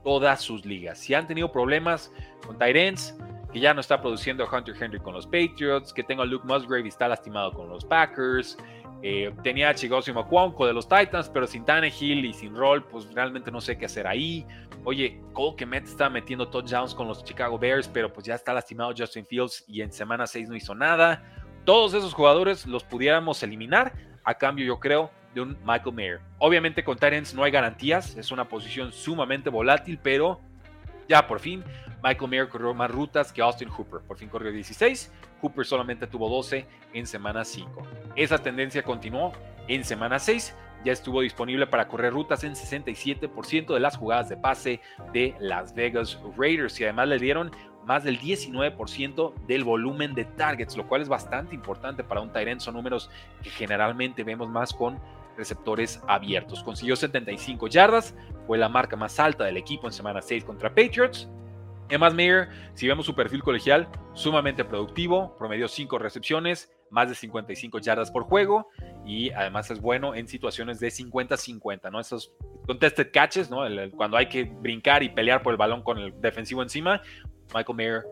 todas 0.04 0.42
sus 0.42 0.66
ligas. 0.66 0.98
Si 0.98 1.14
han 1.14 1.28
tenido 1.28 1.52
problemas 1.52 2.12
con 2.46 2.58
Tyrants, 2.58 3.16
que 3.52 3.60
ya 3.60 3.74
no 3.74 3.82
está 3.82 4.02
produciendo 4.02 4.44
a 4.44 4.56
Hunter 4.56 4.76
Henry 4.80 5.00
con 5.00 5.14
los 5.14 5.26
Patriots, 5.26 5.94
que 5.94 6.04
tengo 6.04 6.22
a 6.22 6.26
Luke 6.26 6.46
Musgrave 6.48 6.86
y 6.86 6.88
está 6.88 7.08
lastimado 7.08 7.52
con 7.52 7.70
los 7.70 7.84
Packers. 7.84 8.58
Eh, 9.04 9.34
tenía 9.44 9.70
a 9.70 9.76
Chigoso 9.76 10.14
Macuanco 10.14 10.66
de 10.66 10.74
los 10.74 10.88
Titans, 10.88 11.30
pero 11.30 11.48
sin 11.48 11.66
Tannehill 11.66 12.24
y 12.24 12.34
sin 12.34 12.56
Roll, 12.56 12.84
pues 12.84 13.12
realmente 13.14 13.52
no 13.52 13.60
sé 13.60 13.78
qué 13.78 13.86
hacer 13.86 14.08
ahí. 14.08 14.46
Oye, 14.84 15.22
Cole 15.34 15.56
Kemet 15.58 15.86
está 15.86 16.10
metiendo 16.10 16.48
touchdowns 16.48 16.94
con 16.94 17.08
los 17.08 17.24
Chicago 17.24 17.58
Bears, 17.58 17.88
pero 17.88 18.12
pues 18.12 18.26
ya 18.26 18.36
está 18.36 18.54
lastimado 18.54 18.94
Justin 18.98 19.26
Fields 19.26 19.64
y 19.68 19.82
en 19.82 19.92
semana 19.92 20.28
6 20.28 20.50
no 20.50 20.56
hizo 20.56 20.76
nada. 20.76 21.24
Todos 21.66 21.94
esos 21.94 22.14
jugadores 22.14 22.66
los 22.66 22.84
pudiéramos 22.84 23.42
eliminar 23.44 23.94
a 24.24 24.36
cambio, 24.36 24.66
yo 24.66 24.80
creo, 24.80 25.12
de 25.34 25.41
un 25.41 25.58
Michael 25.65 25.96
Mayer. 25.96 26.20
Obviamente 26.39 26.84
con 26.84 26.98
Tyrants 26.98 27.34
no 27.34 27.44
hay 27.44 27.52
garantías, 27.52 28.15
es 28.17 28.32
una 28.32 28.46
posición 28.46 28.91
sumamente 28.91 29.50
volátil, 29.50 30.00
pero 30.02 30.39
ya 31.08 31.28
por 31.28 31.39
fin 31.39 31.63
Michael 32.04 32.30
Mayer 32.30 32.50
corrió 32.50 32.74
más 32.74 32.89
rutas 32.89 33.32
que 33.32 33.41
Austin 33.41 33.70
Hooper. 33.70 34.02
Por 34.02 34.17
fin 34.17 34.30
corrió 34.30 34.52
16, 34.52 35.12
Hooper 35.41 35.65
solamente 35.65 36.08
tuvo 36.08 36.30
12 36.30 36.65
en 36.94 37.08
semana 37.08 37.46
5. 37.46 37.84
Esa 38.15 38.38
tendencia 38.38 38.84
continuó 38.84 39.34
en 39.67 39.84
semana 39.84 40.20
6, 40.20 40.56
ya 40.84 40.91
estuvo 40.91 41.22
disponible 41.22 41.67
para 41.67 41.88
correr 41.88 42.13
rutas 42.13 42.44
en 42.44 42.54
67% 42.54 43.74
de 43.74 43.80
las 43.80 43.98
jugadas 43.98 44.30
de 44.30 44.38
pase 44.38 44.82
de 45.13 45.36
Las 45.39 45.76
Vegas 45.76 46.20
Raiders 46.36 46.80
y 46.80 46.86
además 46.86 47.08
le 47.08 47.20
dieron 47.20 47.52
más 47.86 48.04
del 48.04 48.20
19% 48.20 49.34
del 49.48 49.63
volumen 49.63 50.13
de 50.13 50.26
targets, 50.26 50.78
lo 50.78 50.88
cual 50.88 51.02
es 51.02 51.10
bastante 51.10 51.56
importante 51.56 52.04
para 52.04 52.22
un 52.22 52.32
Tyrant. 52.32 52.62
Son 52.62 52.74
números 52.74 53.10
que 53.44 53.50
generalmente 53.50 54.24
vemos 54.24 54.50
más 54.50 54.74
con 54.74 55.00
receptores 55.38 56.02
abiertos. 56.08 56.63
Consiguió 56.63 56.96
75 56.96 57.67
yardas, 57.67 58.15
fue 58.48 58.58
la 58.58 58.70
marca 58.70 58.96
más 58.96 59.20
alta 59.20 59.46
del 59.46 59.58
equipo 59.58 59.88
en 59.88 59.94
semana 59.94 60.22
6 60.22 60.44
contra 60.44 60.70
Patriots. 60.70 61.30
Emmas 61.89 62.13
Mayer, 62.13 62.50
si 62.74 62.88
vemos 62.88 63.06
su 63.06 63.13
perfil 63.13 63.44
colegial, 63.44 63.89
sumamente 64.13 64.63
productivo, 64.63 65.36
promedió 65.38 65.67
5 65.67 66.00
recepciones, 66.00 66.72
más 66.89 67.10
de 67.10 67.15
55 67.15 67.80
yardas 67.80 68.12
por 68.12 68.24
juego 68.24 68.70
y 69.06 69.32
además 69.32 69.72
es 69.72 69.82
bueno 69.82 70.13
en 70.13 70.28
situaciones 70.28 70.80
de 70.80 70.89
50-50, 70.89 71.91
¿no? 71.91 72.00
Esos 72.00 72.34
contested 72.67 73.12
catches, 73.12 73.50
¿no? 73.50 73.63
cuando 73.96 74.17
hay 74.17 74.28
que 74.28 74.44
brincar 74.44 75.02
y 75.04 75.10
pelear 75.10 75.41
por 75.41 75.54
el 75.54 75.58
balón 75.58 75.82
con 75.82 75.98
el 75.98 76.20
defensivo 76.22 76.62
encima, 76.62 77.02
Michael 77.54 77.76
Mayer 77.76 78.04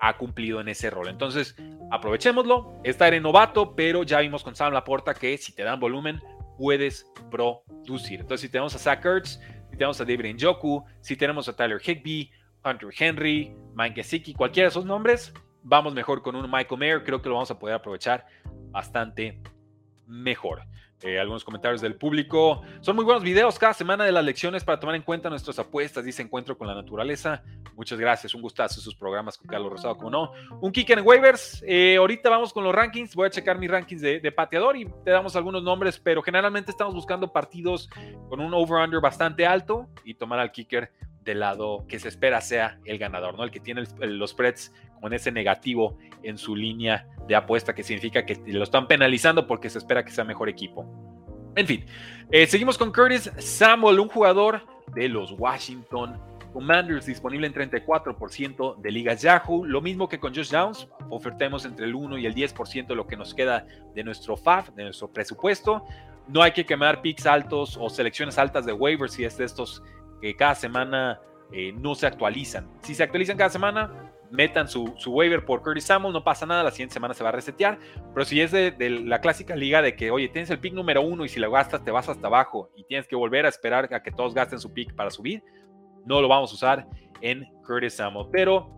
ha 0.00 0.16
cumplido 0.16 0.60
en 0.60 0.68
ese 0.68 0.90
rol. 0.90 1.08
Entonces, 1.08 1.56
aprovechémoslo. 1.90 2.80
Está 2.84 3.08
en 3.08 3.22
novato, 3.22 3.74
pero 3.74 4.02
ya 4.02 4.20
vimos 4.20 4.42
con 4.42 4.54
Sam 4.54 4.72
Laporta 4.72 5.14
que 5.14 5.36
si 5.38 5.52
te 5.52 5.64
dan 5.64 5.80
volumen, 5.80 6.20
puedes 6.58 7.10
producir. 7.30 8.20
Entonces, 8.20 8.42
si 8.42 8.48
tenemos 8.48 8.74
a 8.74 8.78
Zach 8.78 9.04
Ertz, 9.04 9.40
si 9.70 9.76
tenemos 9.76 10.00
a 10.00 10.04
David 10.04 10.34
Njoku, 10.34 10.84
si 11.00 11.16
tenemos 11.16 11.48
a 11.48 11.56
Tyler 11.56 11.80
Higby, 11.80 12.30
Hunter 12.64 12.90
Henry, 12.98 13.54
Mike 13.74 13.94
Gesicki, 13.94 14.34
cualquiera 14.34 14.66
de 14.66 14.70
esos 14.70 14.84
nombres, 14.84 15.32
vamos 15.62 15.94
mejor 15.94 16.22
con 16.22 16.34
un 16.36 16.50
Michael 16.50 16.78
Mayer. 16.78 17.04
Creo 17.04 17.22
que 17.22 17.28
lo 17.28 17.36
vamos 17.36 17.50
a 17.50 17.58
poder 17.58 17.76
aprovechar 17.76 18.26
bastante 18.70 19.40
mejor. 20.06 20.62
Eh, 21.02 21.18
algunos 21.18 21.44
comentarios 21.44 21.80
del 21.80 21.94
público. 21.94 22.62
Son 22.80 22.96
muy 22.96 23.04
buenos 23.04 23.22
videos 23.22 23.56
cada 23.56 23.72
semana 23.72 24.04
de 24.04 24.10
las 24.10 24.24
lecciones 24.24 24.64
para 24.64 24.80
tomar 24.80 24.96
en 24.96 25.02
cuenta 25.02 25.30
nuestras 25.30 25.56
apuestas. 25.60 26.04
Dice 26.04 26.22
Encuentro 26.22 26.58
con 26.58 26.66
la 26.66 26.74
Naturaleza. 26.74 27.44
Muchas 27.76 28.00
gracias. 28.00 28.34
Un 28.34 28.42
gustazo 28.42 28.80
sus 28.80 28.96
programas 28.96 29.38
con 29.38 29.46
Carlos 29.46 29.70
Rosado, 29.70 29.96
como 29.96 30.10
no. 30.10 30.32
Un 30.60 30.72
kick 30.72 30.90
en 30.90 31.06
waivers. 31.06 31.62
Eh, 31.68 31.96
ahorita 31.96 32.28
vamos 32.30 32.52
con 32.52 32.64
los 32.64 32.74
rankings. 32.74 33.14
Voy 33.14 33.28
a 33.28 33.30
checar 33.30 33.58
mis 33.58 33.70
rankings 33.70 34.02
de, 34.02 34.32
pateador 34.32 34.76
y 34.76 34.86
te 35.04 35.12
damos 35.12 35.36
algunos 35.36 35.62
nombres, 35.62 36.00
pero 36.00 36.20
generalmente 36.20 36.72
estamos 36.72 36.94
buscando 36.94 37.32
partidos 37.32 37.88
con 38.28 38.40
un 38.40 38.52
over-under 38.52 39.00
bastante 39.00 39.46
alto 39.46 39.88
y 40.04 40.14
tomar 40.14 40.40
al 40.40 40.50
kicker 40.50 40.92
del 41.28 41.40
lado 41.40 41.84
que 41.86 41.98
se 41.98 42.08
espera 42.08 42.40
sea 42.40 42.80
el 42.84 42.98
ganador, 42.98 43.36
¿no? 43.36 43.44
El 43.44 43.50
que 43.50 43.60
tiene 43.60 43.84
los 44.00 44.30
spreads 44.30 44.72
con 45.00 45.12
ese 45.12 45.30
negativo 45.30 45.98
en 46.22 46.38
su 46.38 46.56
línea 46.56 47.06
de 47.26 47.36
apuesta, 47.36 47.74
que 47.74 47.82
significa 47.82 48.24
que 48.24 48.40
lo 48.46 48.64
están 48.64 48.88
penalizando 48.88 49.46
porque 49.46 49.70
se 49.70 49.78
espera 49.78 50.04
que 50.04 50.10
sea 50.10 50.24
mejor 50.24 50.48
equipo. 50.48 50.86
En 51.54 51.66
fin, 51.66 51.84
eh, 52.30 52.46
seguimos 52.46 52.78
con 52.78 52.92
Curtis 52.92 53.30
Samuel, 53.38 54.00
un 54.00 54.08
jugador 54.08 54.62
de 54.94 55.08
los 55.08 55.32
Washington 55.32 56.18
Commanders, 56.52 57.04
disponible 57.04 57.46
en 57.46 57.52
34% 57.52 58.76
de 58.80 58.90
ligas 58.90 59.22
Yahoo. 59.22 59.66
Lo 59.66 59.82
mismo 59.82 60.08
que 60.08 60.18
con 60.18 60.34
Josh 60.34 60.50
Downs, 60.50 60.88
ofertemos 61.10 61.64
entre 61.66 61.84
el 61.84 61.94
1 61.94 62.18
y 62.18 62.26
el 62.26 62.34
10% 62.34 62.86
de 62.86 62.94
lo 62.94 63.06
que 63.06 63.16
nos 63.16 63.34
queda 63.34 63.66
de 63.94 64.02
nuestro 64.02 64.36
FAF, 64.36 64.70
de 64.70 64.84
nuestro 64.84 65.12
presupuesto. 65.12 65.84
No 66.26 66.42
hay 66.42 66.52
que 66.52 66.64
quemar 66.64 67.02
picks 67.02 67.26
altos 67.26 67.76
o 67.78 67.88
selecciones 67.90 68.38
altas 68.38 68.64
de 68.66 68.72
waivers 68.72 69.12
si 69.12 69.24
es 69.24 69.36
de 69.36 69.44
estos 69.44 69.82
que 70.20 70.34
cada 70.36 70.54
semana 70.54 71.20
eh, 71.52 71.72
no 71.72 71.94
se 71.94 72.06
actualizan. 72.06 72.68
Si 72.82 72.94
se 72.94 73.02
actualizan 73.02 73.36
cada 73.36 73.50
semana, 73.50 74.12
metan 74.30 74.68
su, 74.68 74.92
waiver 75.06 75.44
por 75.44 75.62
Curtis 75.62 75.84
Samuel, 75.84 76.12
no 76.12 76.22
pasa 76.22 76.46
nada, 76.46 76.62
la 76.62 76.70
siguiente 76.70 76.94
semana 76.94 77.14
se 77.14 77.22
va 77.22 77.30
a 77.30 77.32
resetear. 77.32 77.78
Pero 78.12 78.24
si 78.24 78.40
es 78.40 78.52
de, 78.52 78.74
la 79.04 79.20
clásica 79.20 79.56
liga 79.56 79.82
de 79.82 79.96
que, 79.96 80.10
oye, 80.10 80.28
tienes 80.28 80.50
el 80.50 80.58
pick 80.58 80.74
número 80.74 81.02
uno 81.02 81.24
y 81.24 81.28
si 81.28 81.40
lo 81.40 81.50
gastas 81.50 81.84
te 81.84 81.90
vas 81.90 82.08
hasta 82.08 82.26
abajo 82.26 82.70
y 82.76 82.84
tienes 82.84 83.06
que 83.06 83.16
volver 83.16 83.46
a 83.46 83.48
esperar 83.48 83.92
a 83.92 84.02
que 84.02 84.10
todos 84.10 84.34
gasten 84.34 84.58
su 84.58 84.72
pick 84.72 84.94
para 84.94 85.10
subir, 85.10 85.42
no 86.04 86.20
lo 86.20 86.28
vamos 86.28 86.50
a 86.52 86.54
usar 86.54 86.86
en 87.20 87.44
Curtis 87.66 87.94
Samuel. 87.94 88.28
Pero 88.30 88.70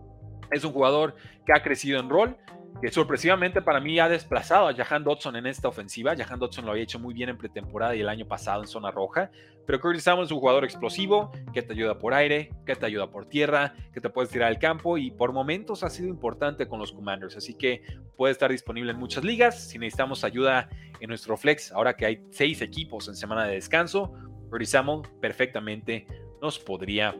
es 0.51 0.63
un 0.63 0.71
jugador 0.71 1.15
que 1.45 1.53
ha 1.53 1.61
crecido 1.61 1.99
en 1.99 2.09
rol 2.09 2.37
que 2.79 2.91
sorpresivamente 2.91 3.61
para 3.61 3.79
mí 3.79 3.99
ha 3.99 4.09
desplazado 4.09 4.67
a 4.67 4.73
Jahan 4.73 5.03
Dodson 5.03 5.35
en 5.35 5.45
esta 5.45 5.67
ofensiva. 5.67 6.15
Jahan 6.15 6.39
Dodson 6.39 6.65
lo 6.65 6.71
había 6.71 6.83
hecho 6.83 6.99
muy 6.99 7.13
bien 7.13 7.29
en 7.29 7.37
pretemporada 7.37 7.95
y 7.95 8.01
el 8.01 8.09
año 8.09 8.27
pasado 8.27 8.61
en 8.61 8.67
zona 8.67 8.91
roja. 8.91 9.31
Pero 9.65 9.79
Curtis 9.79 10.03
Samuel 10.03 10.25
es 10.25 10.31
un 10.31 10.39
jugador 10.39 10.63
explosivo 10.63 11.31
que 11.53 11.61
te 11.61 11.73
ayuda 11.73 11.99
por 11.99 12.13
aire, 12.13 12.51
que 12.65 12.75
te 12.75 12.85
ayuda 12.85 13.11
por 13.11 13.27
tierra, 13.27 13.75
que 13.93 14.01
te 14.01 14.09
puedes 14.09 14.31
tirar 14.31 14.47
al 14.47 14.57
campo 14.57 14.97
y 14.97 15.11
por 15.11 15.31
momentos 15.31 15.83
ha 15.83 15.89
sido 15.89 16.09
importante 16.09 16.67
con 16.67 16.79
los 16.79 16.91
Commanders. 16.91 17.37
Así 17.37 17.53
que 17.53 17.83
puede 18.17 18.31
estar 18.31 18.51
disponible 18.51 18.91
en 18.91 18.97
muchas 18.97 19.23
ligas. 19.23 19.69
Si 19.69 19.77
necesitamos 19.77 20.23
ayuda 20.23 20.69
en 20.99 21.07
nuestro 21.07 21.37
flex, 21.37 21.71
ahora 21.71 21.95
que 21.95 22.05
hay 22.05 22.25
seis 22.31 22.61
equipos 22.61 23.07
en 23.07 23.15
semana 23.15 23.45
de 23.45 23.53
descanso, 23.53 24.13
Curtis 24.49 24.71
Samuel 24.71 25.07
perfectamente 25.21 26.07
nos 26.41 26.57
podría 26.57 27.15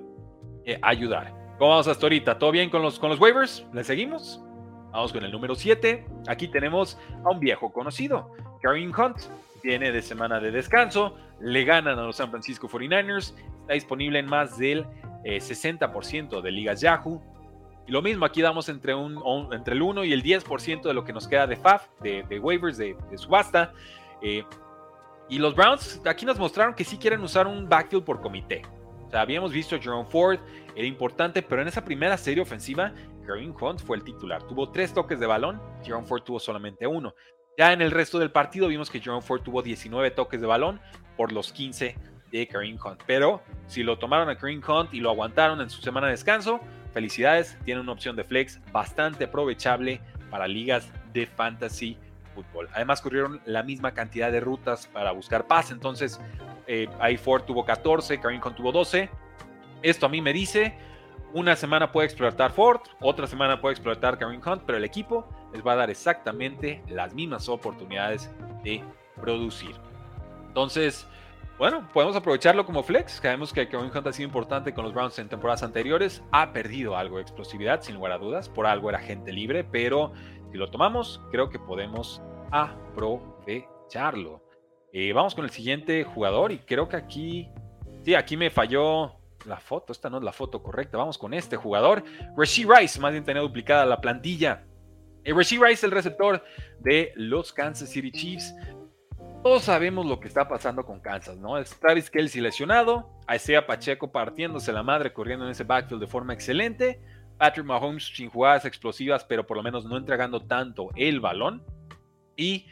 eh, 0.65 0.79
ayudar. 0.81 1.33
¿Cómo 1.59 1.71
vamos 1.71 1.87
hasta 1.87 2.05
ahorita? 2.05 2.39
¿Todo 2.39 2.51
bien 2.51 2.69
con 2.71 2.81
los, 2.81 2.99
con 2.99 3.09
los 3.09 3.19
waivers? 3.19 3.65
¿Le 3.71 3.83
seguimos? 3.83 4.43
Vamos 4.91 5.13
con 5.13 5.23
el 5.23 5.31
número 5.31 5.55
7. 5.55 6.05
Aquí 6.27 6.47
tenemos 6.47 6.97
a 7.23 7.29
un 7.29 7.39
viejo 7.39 7.71
conocido, 7.71 8.33
Kareem 8.61 8.91
Hunt. 8.97 9.17
Viene 9.63 9.91
de 9.91 10.01
semana 10.01 10.39
de 10.39 10.51
descanso, 10.51 11.15
le 11.39 11.63
ganan 11.63 11.99
a 11.99 12.01
los 12.01 12.15
San 12.15 12.31
Francisco 12.31 12.67
49ers, 12.67 13.35
está 13.61 13.73
disponible 13.73 14.17
en 14.17 14.25
más 14.25 14.57
del 14.57 14.85
60% 15.23 16.39
eh, 16.39 16.41
de 16.41 16.51
ligas 16.51 16.81
Yahoo. 16.81 17.21
Y 17.87 17.91
lo 17.91 18.01
mismo, 18.01 18.25
aquí 18.25 18.41
damos 18.41 18.69
entre, 18.69 18.95
un, 18.95 19.21
entre 19.53 19.75
el 19.75 19.81
1 19.83 20.03
y 20.05 20.13
el 20.13 20.23
10% 20.23 20.81
de 20.81 20.93
lo 20.93 21.03
que 21.03 21.13
nos 21.13 21.27
queda 21.27 21.45
de 21.45 21.57
FAF, 21.57 21.87
de, 22.01 22.39
waivers, 22.39 22.77
de, 22.77 22.95
subasta. 23.15 23.71
Eh, 24.21 24.43
y 25.29 25.37
los 25.37 25.55
Browns 25.55 26.01
aquí 26.05 26.25
nos 26.25 26.39
mostraron 26.39 26.73
que 26.73 26.83
sí 26.83 26.97
quieren 26.97 27.21
usar 27.21 27.47
un 27.47 27.69
backfield 27.69 28.03
por 28.03 28.19
comité. 28.19 28.63
O 29.07 29.11
sea, 29.11 29.21
habíamos 29.21 29.51
visto 29.51 29.75
a 29.75 29.79
Jerome 29.79 30.09
Ford, 30.09 30.39
era 30.75 30.87
importante, 30.87 31.41
pero 31.41 31.61
en 31.61 31.67
esa 31.67 31.83
primera 31.83 32.17
serie 32.17 32.41
ofensiva 32.41 32.93
Kareem 33.31 33.55
Hunt 33.59 33.79
fue 33.79 33.95
el 33.95 34.03
titular. 34.03 34.43
Tuvo 34.43 34.69
tres 34.69 34.93
toques 34.93 35.19
de 35.19 35.25
balón, 35.25 35.61
Jerome 35.83 36.05
Ford 36.05 36.23
tuvo 36.23 36.39
solamente 36.39 36.85
uno. 36.85 37.15
Ya 37.57 37.71
en 37.71 37.81
el 37.81 37.91
resto 37.91 38.19
del 38.19 38.31
partido 38.31 38.67
vimos 38.67 38.89
que 38.89 38.99
Jerome 38.99 39.21
Ford 39.21 39.41
tuvo 39.41 39.61
19 39.61 40.11
toques 40.11 40.41
de 40.41 40.47
balón 40.47 40.81
por 41.15 41.31
los 41.31 41.53
15 41.53 41.95
de 42.31 42.47
Kareem 42.47 42.77
Hunt. 42.83 43.01
Pero 43.07 43.41
si 43.67 43.83
lo 43.83 43.97
tomaron 43.97 44.29
a 44.29 44.37
Kareem 44.37 44.61
Hunt 44.67 44.93
y 44.93 44.99
lo 44.99 45.09
aguantaron 45.09 45.61
en 45.61 45.69
su 45.69 45.81
semana 45.81 46.07
de 46.07 46.11
descanso, 46.11 46.59
felicidades, 46.93 47.57
tiene 47.63 47.79
una 47.79 47.93
opción 47.93 48.17
de 48.17 48.25
flex 48.25 48.59
bastante 48.73 49.25
aprovechable 49.25 50.01
para 50.29 50.47
ligas 50.47 50.91
de 51.13 51.25
fantasy 51.25 51.97
fútbol. 52.35 52.67
Además 52.73 52.99
corrieron 53.01 53.41
la 53.45 53.63
misma 53.63 53.93
cantidad 53.93 54.31
de 54.31 54.41
rutas 54.41 54.87
para 54.87 55.11
buscar 55.11 55.47
paz, 55.47 55.71
entonces 55.71 56.19
eh, 56.67 56.89
ahí 56.99 57.15
Ford 57.15 57.43
tuvo 57.43 57.63
14, 57.63 58.19
Kareem 58.19 58.41
Hunt 58.43 58.55
tuvo 58.55 58.71
12 58.71 59.09
Esto 59.81 60.05
a 60.05 60.09
mí 60.09 60.21
me 60.21 60.33
dice, 60.33 60.75
una 61.33 61.55
semana 61.55 61.91
puede 61.91 62.07
explotar 62.07 62.51
Ford, 62.51 62.81
otra 62.99 63.27
semana 63.27 63.61
puede 63.61 63.73
explotar 63.73 64.17
Kareem 64.17 64.41
Hunt, 64.45 64.63
pero 64.65 64.77
el 64.77 64.83
equipo 64.83 65.27
les 65.53 65.65
va 65.65 65.73
a 65.73 65.77
dar 65.77 65.89
exactamente 65.89 66.83
las 66.89 67.13
mismas 67.13 67.49
oportunidades 67.49 68.29
de 68.63 68.83
producir. 69.19 69.75
Entonces, 70.47 71.07
bueno, 71.57 71.87
podemos 71.93 72.15
aprovecharlo 72.15 72.65
como 72.65 72.83
flex. 72.83 73.13
Sabemos 73.13 73.53
que 73.53 73.67
Kareem 73.67 73.91
Hunt 73.95 74.07
ha 74.07 74.13
sido 74.13 74.27
importante 74.27 74.73
con 74.73 74.83
los 74.83 74.93
Browns 74.93 75.19
en 75.19 75.29
temporadas 75.29 75.63
anteriores. 75.63 76.23
Ha 76.31 76.51
perdido 76.53 76.97
algo 76.97 77.17
de 77.17 77.21
explosividad, 77.21 77.81
sin 77.81 77.95
lugar 77.95 78.13
a 78.13 78.17
dudas. 78.17 78.49
Por 78.49 78.65
algo 78.65 78.89
era 78.89 78.99
gente 78.99 79.31
libre, 79.31 79.63
pero 79.63 80.11
si 80.51 80.57
lo 80.57 80.69
tomamos, 80.69 81.21
creo 81.31 81.49
que 81.49 81.59
podemos 81.59 82.21
aprovecharlo. 82.51 84.41
Eh, 84.91 85.13
vamos 85.13 85.35
con 85.35 85.45
el 85.45 85.51
siguiente 85.51 86.03
jugador 86.03 86.51
y 86.51 86.57
creo 86.59 86.89
que 86.89 86.97
aquí, 86.97 87.49
sí, 88.03 88.15
aquí 88.15 88.35
me 88.35 88.49
falló 88.49 89.20
la 89.45 89.57
foto. 89.57 89.91
Esta 89.91 90.09
no 90.09 90.17
es 90.17 90.23
la 90.23 90.33
foto 90.33 90.61
correcta. 90.61 90.97
Vamos 90.97 91.17
con 91.17 91.33
este 91.33 91.57
jugador. 91.57 92.03
Rasheed 92.37 92.67
Rice, 92.69 92.99
más 92.99 93.11
bien 93.11 93.23
tenía 93.23 93.41
duplicada 93.41 93.85
la 93.85 94.01
plantilla. 94.01 94.65
Eh, 95.23 95.33
Rice, 95.33 95.85
el 95.85 95.91
receptor 95.91 96.43
de 96.79 97.11
los 97.15 97.53
Kansas 97.53 97.89
City 97.89 98.11
Chiefs. 98.11 98.53
Todos 99.43 99.63
sabemos 99.63 100.05
lo 100.05 100.19
que 100.19 100.27
está 100.27 100.47
pasando 100.47 100.85
con 100.85 100.99
Kansas, 100.99 101.37
¿no? 101.37 101.57
Es 101.57 101.79
Travis 101.79 102.11
Kelsey 102.11 102.41
lesionado, 102.41 103.09
Isaiah 103.33 103.65
Pacheco 103.65 104.11
partiéndose 104.11 104.71
la 104.71 104.83
madre, 104.83 105.13
corriendo 105.13 105.45
en 105.45 105.51
ese 105.51 105.63
backfield 105.63 106.01
de 106.01 106.07
forma 106.07 106.33
excelente, 106.33 107.01
Patrick 107.39 107.65
Mahomes 107.65 108.11
sin 108.15 108.29
jugadas 108.29 108.65
explosivas, 108.65 109.25
pero 109.25 109.47
por 109.47 109.57
lo 109.57 109.63
menos 109.63 109.83
no 109.85 109.97
entregando 109.97 110.41
tanto 110.41 110.89
el 110.95 111.19
balón, 111.19 111.63
y, 112.35 112.67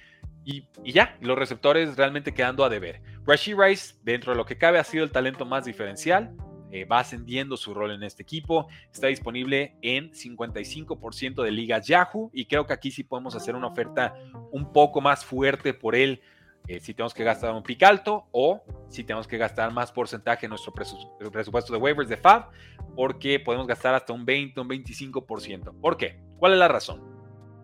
y, 0.45 0.67
ya, 0.91 1.17
los 1.21 1.37
receptores 1.37 1.95
realmente 1.97 2.35
quedando 2.35 2.63
a 2.63 2.69
deber. 2.69 3.01
Rashid 3.25 3.55
Rice, 3.57 3.95
dentro 4.03 4.31
de 4.31 4.37
lo 4.37 4.45
que 4.45 4.57
cabe, 4.57 4.77
ha 4.77 4.83
sido 4.83 5.03
el 5.03 5.11
talento 5.11 5.45
más 5.45 5.65
diferencial, 5.65 6.35
eh, 6.71 6.85
va 6.85 6.99
ascendiendo 6.99 7.57
su 7.57 7.73
rol 7.73 7.91
en 7.91 8.03
este 8.03 8.23
equipo. 8.23 8.67
Está 8.91 9.07
disponible 9.07 9.75
en 9.81 10.11
55% 10.11 11.43
de 11.43 11.51
ligas 11.51 11.87
Yahoo 11.87 12.29
y 12.33 12.45
creo 12.45 12.65
que 12.65 12.73
aquí 12.73 12.91
sí 12.91 13.03
podemos 13.03 13.35
hacer 13.35 13.55
una 13.55 13.67
oferta 13.67 14.15
un 14.51 14.71
poco 14.71 15.01
más 15.01 15.25
fuerte 15.25 15.73
por 15.73 15.95
él 15.95 16.21
eh, 16.67 16.79
si 16.79 16.93
tenemos 16.93 17.15
que 17.15 17.23
gastar 17.23 17.51
un 17.53 17.63
pick 17.63 17.81
alto 17.81 18.27
o 18.31 18.61
si 18.89 19.03
tenemos 19.03 19.27
que 19.27 19.37
gastar 19.37 19.73
más 19.73 19.91
porcentaje 19.91 20.45
en 20.45 20.51
nuestro 20.51 20.71
presupuesto 20.71 21.73
de 21.73 21.79
waivers 21.79 22.09
de 22.09 22.17
FAB, 22.17 22.51
porque 22.95 23.39
podemos 23.39 23.65
gastar 23.65 23.95
hasta 23.95 24.13
un 24.13 24.23
20, 24.23 24.61
un 24.61 24.69
25%. 24.69 25.81
¿Por 25.81 25.97
qué? 25.97 26.19
¿Cuál 26.37 26.53
es 26.53 26.59
la 26.59 26.67
razón? 26.67 27.01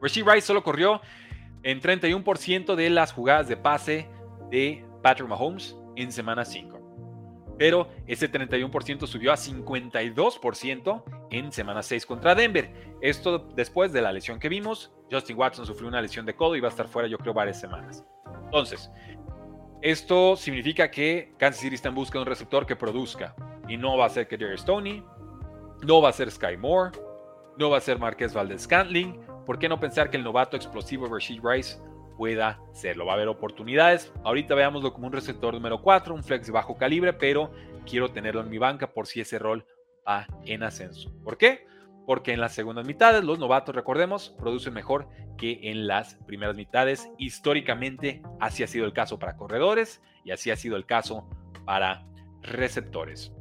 Rasheed 0.02 0.26
Rice 0.26 0.48
solo 0.48 0.64
corrió 0.64 1.02
en 1.62 1.82
31% 1.82 2.74
de 2.74 2.90
las 2.90 3.12
jugadas 3.12 3.48
de 3.48 3.58
pase 3.58 4.10
de 4.50 4.84
Patrick 5.04 5.30
Mahomes 5.30 5.76
en 5.96 6.12
semana 6.12 6.44
5. 6.44 6.75
Pero 7.58 7.88
ese 8.06 8.32
31% 8.32 9.08
subió 9.08 9.32
a 9.32 9.36
52% 9.36 11.04
en 11.32 11.52
semana 11.52 11.84
6 11.84 12.06
contra 12.06 12.36
Denver. 12.36 12.72
Esto 13.02 13.40
después 13.40 13.94
de 13.94 14.02
la 14.02 14.12
lesión 14.12 14.40
que 14.40 14.50
vimos. 14.50 14.92
Justin 15.12 15.38
Watson 15.38 15.66
sufrió 15.66 15.88
una 15.88 16.02
lesión 16.02 16.26
de 16.26 16.36
codo 16.36 16.56
y 16.56 16.60
va 16.60 16.68
a 16.68 16.72
estar 16.72 16.88
fuera 16.88 17.08
yo 17.08 17.18
creo 17.18 17.34
varias 17.34 17.60
semanas. 17.60 18.04
Entonces, 18.46 18.92
esto 19.82 20.36
significa 20.36 20.90
que 20.90 21.34
Kansas 21.38 21.62
City 21.62 21.76
está 21.76 21.90
en 21.90 21.96
busca 21.96 22.18
de 22.18 22.24
un 22.24 22.28
receptor 22.28 22.66
que 22.66 22.76
produzca. 22.76 23.36
Y 23.68 23.78
no 23.78 23.98
va 23.98 24.08
a 24.08 24.10
ser 24.10 24.28
Jerry 24.28 24.58
Stoney, 24.58 25.04
no 25.84 26.02
va 26.02 26.10
a 26.10 26.14
ser 26.14 26.30
Sky 26.32 26.58
Moore, 26.58 26.98
no 27.58 27.70
va 27.70 27.78
a 27.78 27.82
ser 27.82 28.00
Marqués 28.00 28.34
Valdez 28.34 28.64
Scantling. 28.64 29.20
¿Por 29.46 29.60
qué 29.60 29.70
no 29.70 29.80
pensar 29.80 30.10
que 30.10 30.18
el 30.18 30.24
novato 30.24 30.58
explosivo 30.58 31.08
Rashid 31.08 31.40
Rice 31.44 31.78
pueda 32.18 32.60
serlo? 32.74 33.06
Va 33.06 33.14
a 33.14 33.16
haber 33.16 33.28
oportunidades. 33.28 34.12
Ahorita 34.24 34.56
veámoslo 34.56 34.94
como 34.94 35.08
un 35.08 35.14
receptor 35.14 35.54
número 35.54 35.82
4, 35.82 36.14
un 36.14 36.24
flex 36.24 36.48
de 36.48 36.54
bajo 36.54 36.78
calibre, 36.78 37.14
pero 37.14 37.52
quiero 37.86 38.10
tenerlo 38.12 38.42
en 38.42 38.50
mi 38.50 38.58
banca 38.58 38.94
por 38.94 39.08
si 39.08 39.22
ese 39.22 39.40
rol 39.40 39.66
va 40.08 40.28
en 40.46 40.64
ascenso. 40.64 41.12
¿Por 41.24 41.38
qué? 41.38 41.66
porque 42.06 42.34
en 42.34 42.42
las 42.42 42.54
segundas 42.54 42.86
mitades 42.86 43.24
los 43.24 43.40
novatos, 43.40 43.76
recordemos, 43.76 44.36
producen 44.40 44.74
mejor 44.74 45.08
que 45.38 45.60
en 45.64 45.88
las 45.88 46.16
primeras 46.26 46.56
mitades. 46.56 47.10
Históricamente 47.18 48.22
así 48.40 48.64
ha 48.64 48.68
sido 48.68 48.86
el 48.86 48.94
caso 48.94 49.20
para 49.20 49.38
corredores 49.38 50.02
y 50.24 50.32
así 50.32 50.52
ha 50.52 50.56
sido 50.56 50.78
el 50.78 50.86
caso 50.86 51.28
para 51.66 52.06
receptores. 52.42 53.32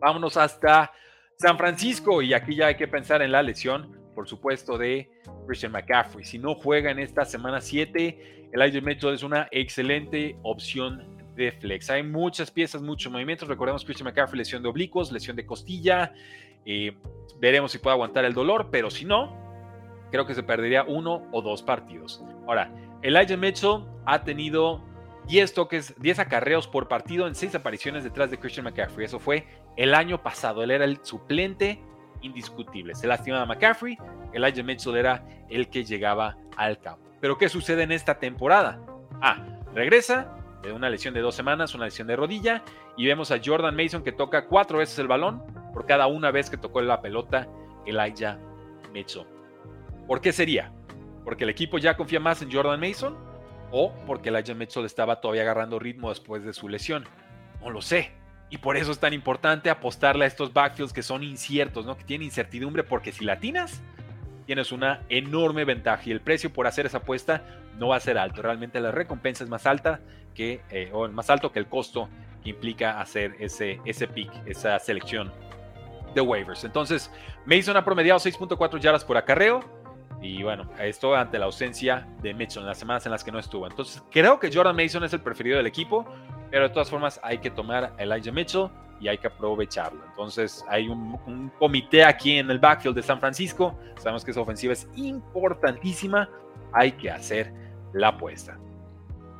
Vámonos 0.00 0.36
hasta 0.36 0.92
San 1.38 1.56
Francisco 1.56 2.22
y 2.22 2.34
aquí 2.34 2.56
ya 2.56 2.66
hay 2.66 2.76
que 2.76 2.88
pensar 2.88 3.22
en 3.22 3.32
la 3.32 3.42
lesión, 3.42 4.03
por 4.14 4.28
supuesto, 4.28 4.78
de 4.78 5.10
Christian 5.46 5.72
McCaffrey. 5.72 6.24
Si 6.24 6.38
no 6.38 6.54
juega 6.54 6.90
en 6.90 6.98
esta 6.98 7.24
semana 7.24 7.60
7, 7.60 8.48
el 8.52 8.62
Elijah 8.62 8.80
Mitchell 8.80 9.14
es 9.14 9.22
una 9.22 9.48
excelente 9.50 10.36
opción 10.42 11.14
de 11.34 11.52
flex. 11.52 11.90
Hay 11.90 12.02
muchas 12.02 12.50
piezas, 12.50 12.82
muchos 12.82 13.10
movimientos. 13.10 13.48
Recordemos 13.48 13.84
Christian 13.84 14.06
McCaffrey, 14.06 14.38
lesión 14.38 14.62
de 14.62 14.68
oblicuos, 14.68 15.10
lesión 15.10 15.36
de 15.36 15.44
costilla. 15.44 16.12
Eh, 16.64 16.96
veremos 17.40 17.72
si 17.72 17.78
puede 17.78 17.94
aguantar 17.94 18.24
el 18.24 18.34
dolor, 18.34 18.68
pero 18.70 18.90
si 18.90 19.04
no, 19.04 19.36
creo 20.10 20.26
que 20.26 20.34
se 20.34 20.42
perdería 20.42 20.84
uno 20.84 21.26
o 21.32 21.42
dos 21.42 21.62
partidos. 21.62 22.22
Ahora, 22.46 22.72
Elijah 23.02 23.36
Mitchell 23.36 23.84
ha 24.06 24.24
tenido 24.24 24.82
10 25.26 25.54
toques, 25.54 25.94
10 25.98 26.20
acarreos 26.20 26.68
por 26.68 26.88
partido 26.88 27.26
en 27.26 27.34
6 27.34 27.54
apariciones 27.54 28.04
detrás 28.04 28.30
de 28.30 28.38
Christian 28.38 28.64
McCaffrey. 28.64 29.06
Eso 29.06 29.18
fue 29.18 29.46
el 29.76 29.94
año 29.94 30.22
pasado. 30.22 30.62
Él 30.62 30.70
era 30.70 30.84
el 30.84 30.98
suplente 31.02 31.80
indiscutible. 32.24 32.94
Se 32.94 33.06
lastimaba 33.06 33.46
McCaffrey, 33.46 33.96
Elijah 34.32 34.62
Mitchell 34.62 34.96
era 34.96 35.24
el 35.48 35.68
que 35.68 35.84
llegaba 35.84 36.36
al 36.56 36.78
campo. 36.80 37.08
Pero 37.20 37.38
¿qué 37.38 37.48
sucede 37.48 37.82
en 37.84 37.92
esta 37.92 38.18
temporada? 38.18 38.80
Ah, 39.20 39.44
regresa 39.74 40.36
de 40.62 40.72
una 40.72 40.90
lesión 40.90 41.14
de 41.14 41.20
dos 41.20 41.34
semanas, 41.34 41.74
una 41.74 41.84
lesión 41.84 42.08
de 42.08 42.16
rodilla, 42.16 42.62
y 42.96 43.06
vemos 43.06 43.30
a 43.30 43.38
Jordan 43.42 43.76
Mason 43.76 44.02
que 44.02 44.12
toca 44.12 44.46
cuatro 44.46 44.78
veces 44.78 44.98
el 44.98 45.08
balón 45.08 45.42
por 45.72 45.86
cada 45.86 46.06
una 46.06 46.30
vez 46.30 46.50
que 46.50 46.56
tocó 46.56 46.80
la 46.80 47.00
pelota 47.00 47.48
Elijah 47.86 48.38
Mitchell. 48.92 49.26
¿Por 50.06 50.20
qué 50.20 50.32
sería? 50.32 50.72
¿Porque 51.24 51.44
el 51.44 51.50
equipo 51.50 51.78
ya 51.78 51.96
confía 51.96 52.20
más 52.20 52.42
en 52.42 52.52
Jordan 52.52 52.80
Mason? 52.80 53.16
¿O 53.70 53.92
porque 54.06 54.28
Elijah 54.28 54.54
Mitchell 54.54 54.84
estaba 54.84 55.20
todavía 55.20 55.42
agarrando 55.42 55.78
ritmo 55.78 56.10
después 56.10 56.44
de 56.44 56.52
su 56.52 56.68
lesión? 56.68 57.04
No 57.60 57.70
lo 57.70 57.80
sé. 57.80 58.12
Y 58.54 58.58
por 58.58 58.76
eso 58.76 58.92
es 58.92 59.00
tan 59.00 59.12
importante 59.12 59.68
apostarle 59.68 60.26
a 60.26 60.28
estos 60.28 60.52
backfields 60.52 60.92
que 60.92 61.02
son 61.02 61.24
inciertos, 61.24 61.84
¿no? 61.84 61.96
que 61.96 62.04
tienen 62.04 62.26
incertidumbre, 62.26 62.84
porque 62.84 63.10
si 63.10 63.24
latinas, 63.24 63.82
tienes 64.46 64.70
una 64.70 65.00
enorme 65.08 65.64
ventaja 65.64 66.04
y 66.06 66.12
el 66.12 66.20
precio 66.20 66.52
por 66.52 66.68
hacer 66.68 66.86
esa 66.86 66.98
apuesta 66.98 67.42
no 67.80 67.88
va 67.88 67.96
a 67.96 68.00
ser 68.00 68.16
alto. 68.16 68.42
Realmente 68.42 68.78
la 68.78 68.92
recompensa 68.92 69.42
es 69.42 69.50
más 69.50 69.66
alta 69.66 69.98
que, 70.36 70.60
eh, 70.70 70.88
o 70.92 71.08
más 71.08 71.30
alto 71.30 71.50
que 71.50 71.58
el 71.58 71.66
costo 71.66 72.08
que 72.44 72.50
implica 72.50 73.00
hacer 73.00 73.34
ese, 73.40 73.80
ese 73.84 74.06
pick, 74.06 74.30
esa 74.46 74.78
selección 74.78 75.32
de 76.14 76.20
waivers. 76.20 76.62
Entonces, 76.62 77.10
Mason 77.46 77.76
ha 77.76 77.84
promediado 77.84 78.20
6.4 78.20 78.78
yardas 78.78 79.04
por 79.04 79.16
acarreo. 79.16 79.64
Y 80.22 80.44
bueno, 80.44 80.70
esto 80.78 81.16
ante 81.16 81.40
la 81.40 81.46
ausencia 81.46 82.06
de 82.22 82.32
Mitchell 82.34 82.62
en 82.62 82.68
las 82.68 82.78
semanas 82.78 83.04
en 83.04 83.10
las 83.10 83.24
que 83.24 83.32
no 83.32 83.40
estuvo. 83.40 83.66
Entonces, 83.66 84.00
creo 84.12 84.38
que 84.38 84.48
Jordan 84.52 84.76
Mason 84.76 85.02
es 85.02 85.12
el 85.12 85.22
preferido 85.22 85.56
del 85.56 85.66
equipo, 85.66 86.06
pero 86.54 86.68
de 86.68 86.72
todas 86.72 86.88
formas 86.88 87.18
hay 87.24 87.38
que 87.38 87.50
tomar 87.50 87.92
a 87.98 88.00
Elijah 88.00 88.30
Mitchell 88.30 88.68
y 89.00 89.08
hay 89.08 89.18
que 89.18 89.26
aprovecharlo. 89.26 90.04
Entonces, 90.06 90.64
hay 90.68 90.86
un, 90.86 91.18
un, 91.26 91.48
comité 91.58 92.04
aquí 92.04 92.38
en 92.38 92.48
el 92.48 92.60
backfield 92.60 92.94
de 92.94 93.02
San 93.02 93.18
Francisco. 93.18 93.76
Sabemos 93.96 94.24
que 94.24 94.30
esa 94.30 94.40
ofensiva 94.40 94.72
es 94.72 94.86
importantísima. 94.94 96.30
Hay 96.72 96.92
que 96.92 97.10
hacer 97.10 97.52
la 97.92 98.10
apuesta. 98.10 98.56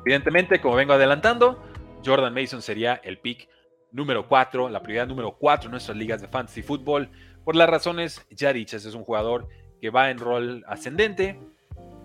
Evidentemente, 0.05 0.59
como 0.59 0.75
vengo 0.75 0.91
adelantando, 0.91 1.63
Jordan 2.05 2.33
Mason 2.33 2.61
sería 2.61 2.95
el 2.95 3.17
pick 3.19 3.47
número 3.93 4.27
4, 4.27 4.67
la 4.67 4.81
prioridad 4.83 5.07
número 5.07 5.37
4 5.37 5.67
en 5.67 5.71
nuestras 5.71 5.95
ligas 5.95 6.19
de 6.19 6.27
fantasy 6.27 6.63
fútbol, 6.63 7.09
por 7.45 7.55
las 7.55 7.69
razones 7.69 8.27
ya 8.29 8.51
dichas. 8.51 8.83
Es 8.83 8.93
un 8.93 9.05
jugador 9.05 9.47
que 9.79 9.89
va 9.89 10.09
en 10.09 10.19
rol 10.19 10.65
ascendente, 10.67 11.39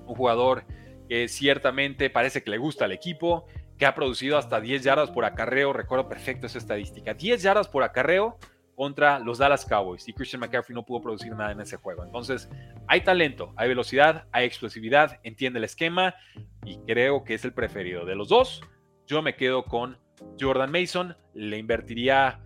un 0.07 0.15
jugador 0.15 0.63
que 1.09 1.27
ciertamente 1.27 2.11
parece 2.11 2.45
que 2.45 2.53
le 2.53 2.59
gusta 2.59 2.85
al 2.85 2.93
equipo, 2.93 3.47
que 3.81 3.87
ha 3.87 3.95
producido 3.95 4.37
hasta 4.37 4.61
10 4.61 4.85
yardas 4.85 5.11
por 5.11 5.25
acarreo, 5.25 5.73
recuerdo 5.73 6.07
perfecto 6.07 6.47
esa 6.47 6.59
estadística, 6.59 7.15
10 7.15 7.43
yardas 7.43 7.67
por 7.67 7.83
acarreo 7.83 8.37
contra 8.75 9.19
los 9.19 9.39
Dallas 9.39 9.65
Cowboys 9.65 10.07
y 10.07 10.13
Christian 10.13 10.41
McCaffrey 10.41 10.75
no 10.75 10.85
pudo 10.85 11.01
producir 11.01 11.35
nada 11.35 11.53
en 11.53 11.63
ese 11.63 11.79
juego. 11.79 12.05
Entonces, 12.05 12.51
hay 12.87 13.01
talento, 13.01 13.55
hay 13.57 13.69
velocidad, 13.69 14.27
hay 14.33 14.45
explosividad, 14.45 15.19
entiende 15.23 15.61
el 15.61 15.65
esquema 15.65 16.15
y 16.63 16.77
creo 16.81 17.25
que 17.25 17.33
es 17.33 17.45
el 17.47 17.55
preferido 17.55 18.05
de 18.05 18.17
los 18.17 18.29
dos. 18.29 18.61
Yo 19.07 19.23
me 19.23 19.35
quedo 19.35 19.65
con 19.65 19.97
Jordan 20.39 20.71
Mason, 20.71 21.17
le 21.33 21.57
invertiría 21.57 22.39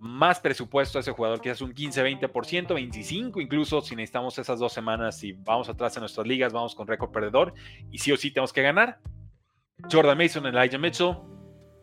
más 0.00 0.40
presupuesto 0.40 0.96
a 0.96 1.00
ese 1.02 1.12
jugador, 1.12 1.42
quizás 1.42 1.60
un 1.60 1.74
15, 1.74 2.02
20%, 2.02 2.74
25 2.74 3.42
incluso 3.42 3.82
si 3.82 3.94
necesitamos 3.94 4.38
esas 4.38 4.58
dos 4.58 4.72
semanas 4.72 5.22
y 5.22 5.32
vamos 5.32 5.68
atrás 5.68 5.94
en 5.98 6.00
nuestras 6.00 6.26
ligas, 6.26 6.54
vamos 6.54 6.74
con 6.74 6.86
récord 6.86 7.10
perdedor 7.10 7.52
y 7.90 7.98
sí 7.98 8.10
o 8.10 8.16
sí 8.16 8.30
tenemos 8.30 8.54
que 8.54 8.62
ganar. 8.62 9.00
Jordan 9.90 10.18
Mason, 10.18 10.46
Elijah 10.46 10.78
Mitchell, 10.78 11.16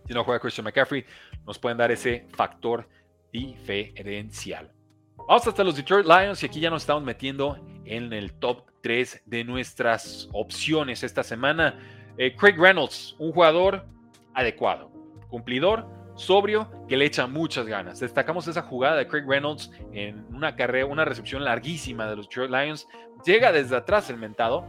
si 0.06 0.14
no 0.14 0.24
juega 0.24 0.40
Christian 0.40 0.66
McCaffrey, 0.66 1.06
nos 1.46 1.58
pueden 1.58 1.78
dar 1.78 1.92
ese 1.92 2.28
factor 2.34 2.88
diferencial. 3.32 4.72
Vamos 5.18 5.48
hasta 5.48 5.64
los 5.64 5.76
Detroit 5.76 6.06
Lions 6.06 6.44
y 6.44 6.46
aquí 6.46 6.60
ya 6.60 6.70
nos 6.70 6.84
estamos 6.84 7.04
metiendo 7.04 7.58
en 7.86 8.14
el 8.14 8.34
top 8.34 8.66
3 8.82 9.24
de 9.26 9.44
nuestras 9.44 10.30
opciones 10.34 11.04
esta 11.04 11.24
semana. 11.24 11.80
Eh, 12.18 12.36
Craig 12.36 12.56
Reynolds, 12.58 13.16
un 13.18 13.32
jugador 13.32 13.86
adecuado, 14.34 14.92
cumplidor, 15.30 15.88
sobrio 16.16 16.70
que 16.88 16.98
le 16.98 17.06
echa 17.06 17.28
muchas 17.28 17.66
ganas. 17.66 18.00
Destacamos 18.00 18.48
esa 18.48 18.62
jugada 18.62 18.98
de 18.98 19.08
Craig 19.08 19.26
Reynolds 19.28 19.72
en 19.94 20.26
una 20.34 20.56
carrera, 20.56 20.86
una 20.86 21.06
recepción 21.06 21.44
larguísima 21.44 22.08
de 22.08 22.18
los 22.18 22.28
Detroit 22.28 22.52
Lions. 22.52 22.88
Llega 23.26 23.52
desde 23.52 23.76
atrás 23.76 24.10
el 24.10 24.18
mentado, 24.18 24.68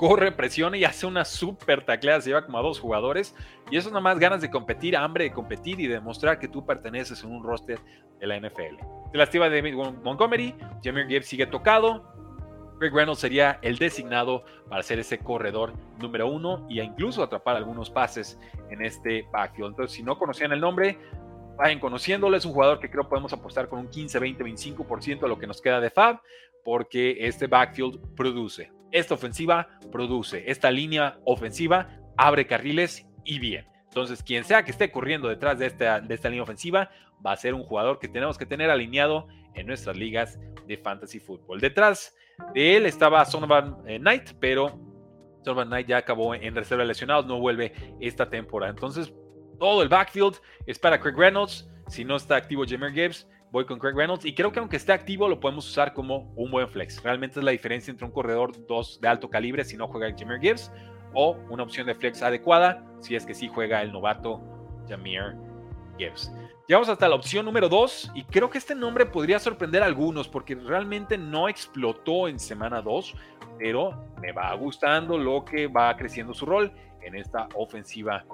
corre, 0.00 0.32
presiona 0.32 0.78
y 0.78 0.84
hace 0.84 1.04
una 1.04 1.26
super 1.26 1.84
tacleada. 1.84 2.22
Se 2.22 2.30
lleva 2.30 2.46
como 2.46 2.56
a 2.56 2.62
dos 2.62 2.80
jugadores. 2.80 3.36
Y 3.70 3.76
eso 3.76 3.94
es 3.94 4.02
más 4.02 4.18
ganas 4.18 4.40
de 4.40 4.50
competir, 4.50 4.96
hambre 4.96 5.24
de 5.24 5.32
competir 5.32 5.78
y 5.78 5.86
demostrar 5.86 6.38
que 6.38 6.48
tú 6.48 6.64
perteneces 6.64 7.22
a 7.22 7.26
un 7.26 7.44
roster 7.44 7.78
de 8.18 8.26
la 8.26 8.40
NFL. 8.40 8.80
Se 9.12 9.18
lastima 9.18 9.50
David 9.50 9.74
Montgomery. 10.02 10.54
Jameer 10.82 11.06
Gibbs 11.06 11.26
sigue 11.26 11.46
tocado. 11.46 12.02
Greg 12.78 12.94
Reynolds 12.94 13.20
sería 13.20 13.58
el 13.60 13.76
designado 13.76 14.42
para 14.70 14.82
ser 14.82 14.98
ese 14.98 15.18
corredor 15.18 15.74
número 15.98 16.28
uno 16.28 16.66
e 16.70 16.82
incluso 16.82 17.22
atrapar 17.22 17.58
algunos 17.58 17.90
pases 17.90 18.40
en 18.70 18.82
este 18.82 19.26
backfield. 19.30 19.72
Entonces, 19.72 19.94
si 19.94 20.02
no 20.02 20.18
conocían 20.18 20.52
el 20.52 20.60
nombre, 20.60 20.98
vayan 21.58 21.78
conociéndolo. 21.78 22.38
Es 22.38 22.46
un 22.46 22.54
jugador 22.54 22.80
que 22.80 22.90
creo 22.90 23.06
podemos 23.06 23.34
apostar 23.34 23.68
con 23.68 23.80
un 23.80 23.90
15, 23.90 24.18
20, 24.18 24.44
25% 24.44 25.20
de 25.20 25.28
lo 25.28 25.38
que 25.38 25.46
nos 25.46 25.60
queda 25.60 25.78
de 25.78 25.90
Fab, 25.90 26.22
porque 26.64 27.18
este 27.20 27.48
backfield 27.48 28.14
produce. 28.16 28.79
Esta 28.92 29.14
ofensiva 29.14 29.68
produce. 29.90 30.44
Esta 30.50 30.70
línea 30.70 31.18
ofensiva 31.24 32.00
abre 32.16 32.46
carriles 32.46 33.06
y 33.24 33.38
bien. 33.38 33.66
Entonces, 33.88 34.22
quien 34.22 34.44
sea 34.44 34.64
que 34.64 34.70
esté 34.70 34.90
corriendo 34.90 35.28
detrás 35.28 35.58
de 35.58 35.66
esta, 35.66 36.00
de 36.00 36.14
esta 36.14 36.28
línea 36.28 36.42
ofensiva 36.42 36.90
va 37.24 37.32
a 37.32 37.36
ser 37.36 37.54
un 37.54 37.64
jugador 37.64 37.98
que 37.98 38.08
tenemos 38.08 38.38
que 38.38 38.46
tener 38.46 38.70
alineado 38.70 39.26
en 39.54 39.66
nuestras 39.66 39.96
ligas 39.96 40.38
de 40.66 40.76
fantasy 40.76 41.18
fútbol. 41.18 41.60
Detrás 41.60 42.14
de 42.54 42.76
él 42.76 42.86
estaba 42.86 43.24
Sonovan 43.24 43.76
eh, 43.86 43.98
Knight, 43.98 44.32
pero 44.38 44.78
Sonovan 45.44 45.68
Knight 45.68 45.88
ya 45.88 45.98
acabó 45.98 46.34
en 46.34 46.54
reserva 46.54 46.84
de 46.84 46.88
lesionados, 46.88 47.26
no 47.26 47.40
vuelve 47.40 47.72
esta 48.00 48.28
temporada. 48.28 48.70
Entonces, 48.70 49.12
todo 49.58 49.82
el 49.82 49.88
backfield 49.88 50.36
es 50.66 50.78
para 50.78 51.00
Craig 51.00 51.16
Reynolds. 51.16 51.68
Si 51.88 52.04
no 52.04 52.16
está 52.16 52.36
activo 52.36 52.64
Jameer 52.64 52.92
Gibbs, 52.92 53.28
voy 53.50 53.64
con 53.64 53.78
Craig 53.78 53.94
Reynolds. 53.94 54.24
Y 54.24 54.34
creo 54.34 54.52
que 54.52 54.58
aunque 54.58 54.76
esté 54.76 54.92
activo, 54.92 55.28
lo 55.28 55.40
podemos 55.40 55.68
usar 55.68 55.92
como 55.92 56.32
un 56.36 56.50
buen 56.50 56.68
flex. 56.68 57.02
Realmente 57.02 57.38
es 57.40 57.44
la 57.44 57.52
diferencia 57.52 57.90
entre 57.90 58.06
un 58.06 58.12
corredor 58.12 58.52
2 58.66 59.00
de 59.00 59.08
alto 59.08 59.28
calibre 59.28 59.64
si 59.64 59.76
no 59.76 59.88
juega 59.88 60.14
Jameer 60.16 60.40
Gibbs 60.40 60.72
o 61.14 61.36
una 61.48 61.62
opción 61.62 61.86
de 61.86 61.94
flex 61.94 62.22
adecuada 62.22 62.84
si 63.00 63.16
es 63.16 63.26
que 63.26 63.34
sí 63.34 63.48
juega 63.48 63.82
el 63.82 63.92
novato 63.92 64.40
Jameer 64.88 65.36
Gibbs. 65.98 66.32
Llegamos 66.68 66.88
hasta 66.88 67.08
la 67.08 67.16
opción 67.16 67.44
número 67.44 67.68
2 67.68 68.12
y 68.14 68.22
creo 68.24 68.48
que 68.48 68.58
este 68.58 68.76
nombre 68.76 69.04
podría 69.04 69.40
sorprender 69.40 69.82
a 69.82 69.86
algunos 69.86 70.28
porque 70.28 70.54
realmente 70.54 71.18
no 71.18 71.48
explotó 71.48 72.28
en 72.28 72.38
semana 72.38 72.80
2, 72.80 73.14
pero 73.58 74.06
me 74.20 74.30
va 74.30 74.54
gustando 74.54 75.18
lo 75.18 75.44
que 75.44 75.66
va 75.66 75.96
creciendo 75.96 76.32
su 76.32 76.46
rol 76.46 76.72
en 77.02 77.16
esta 77.16 77.48
ofensiva 77.56 78.24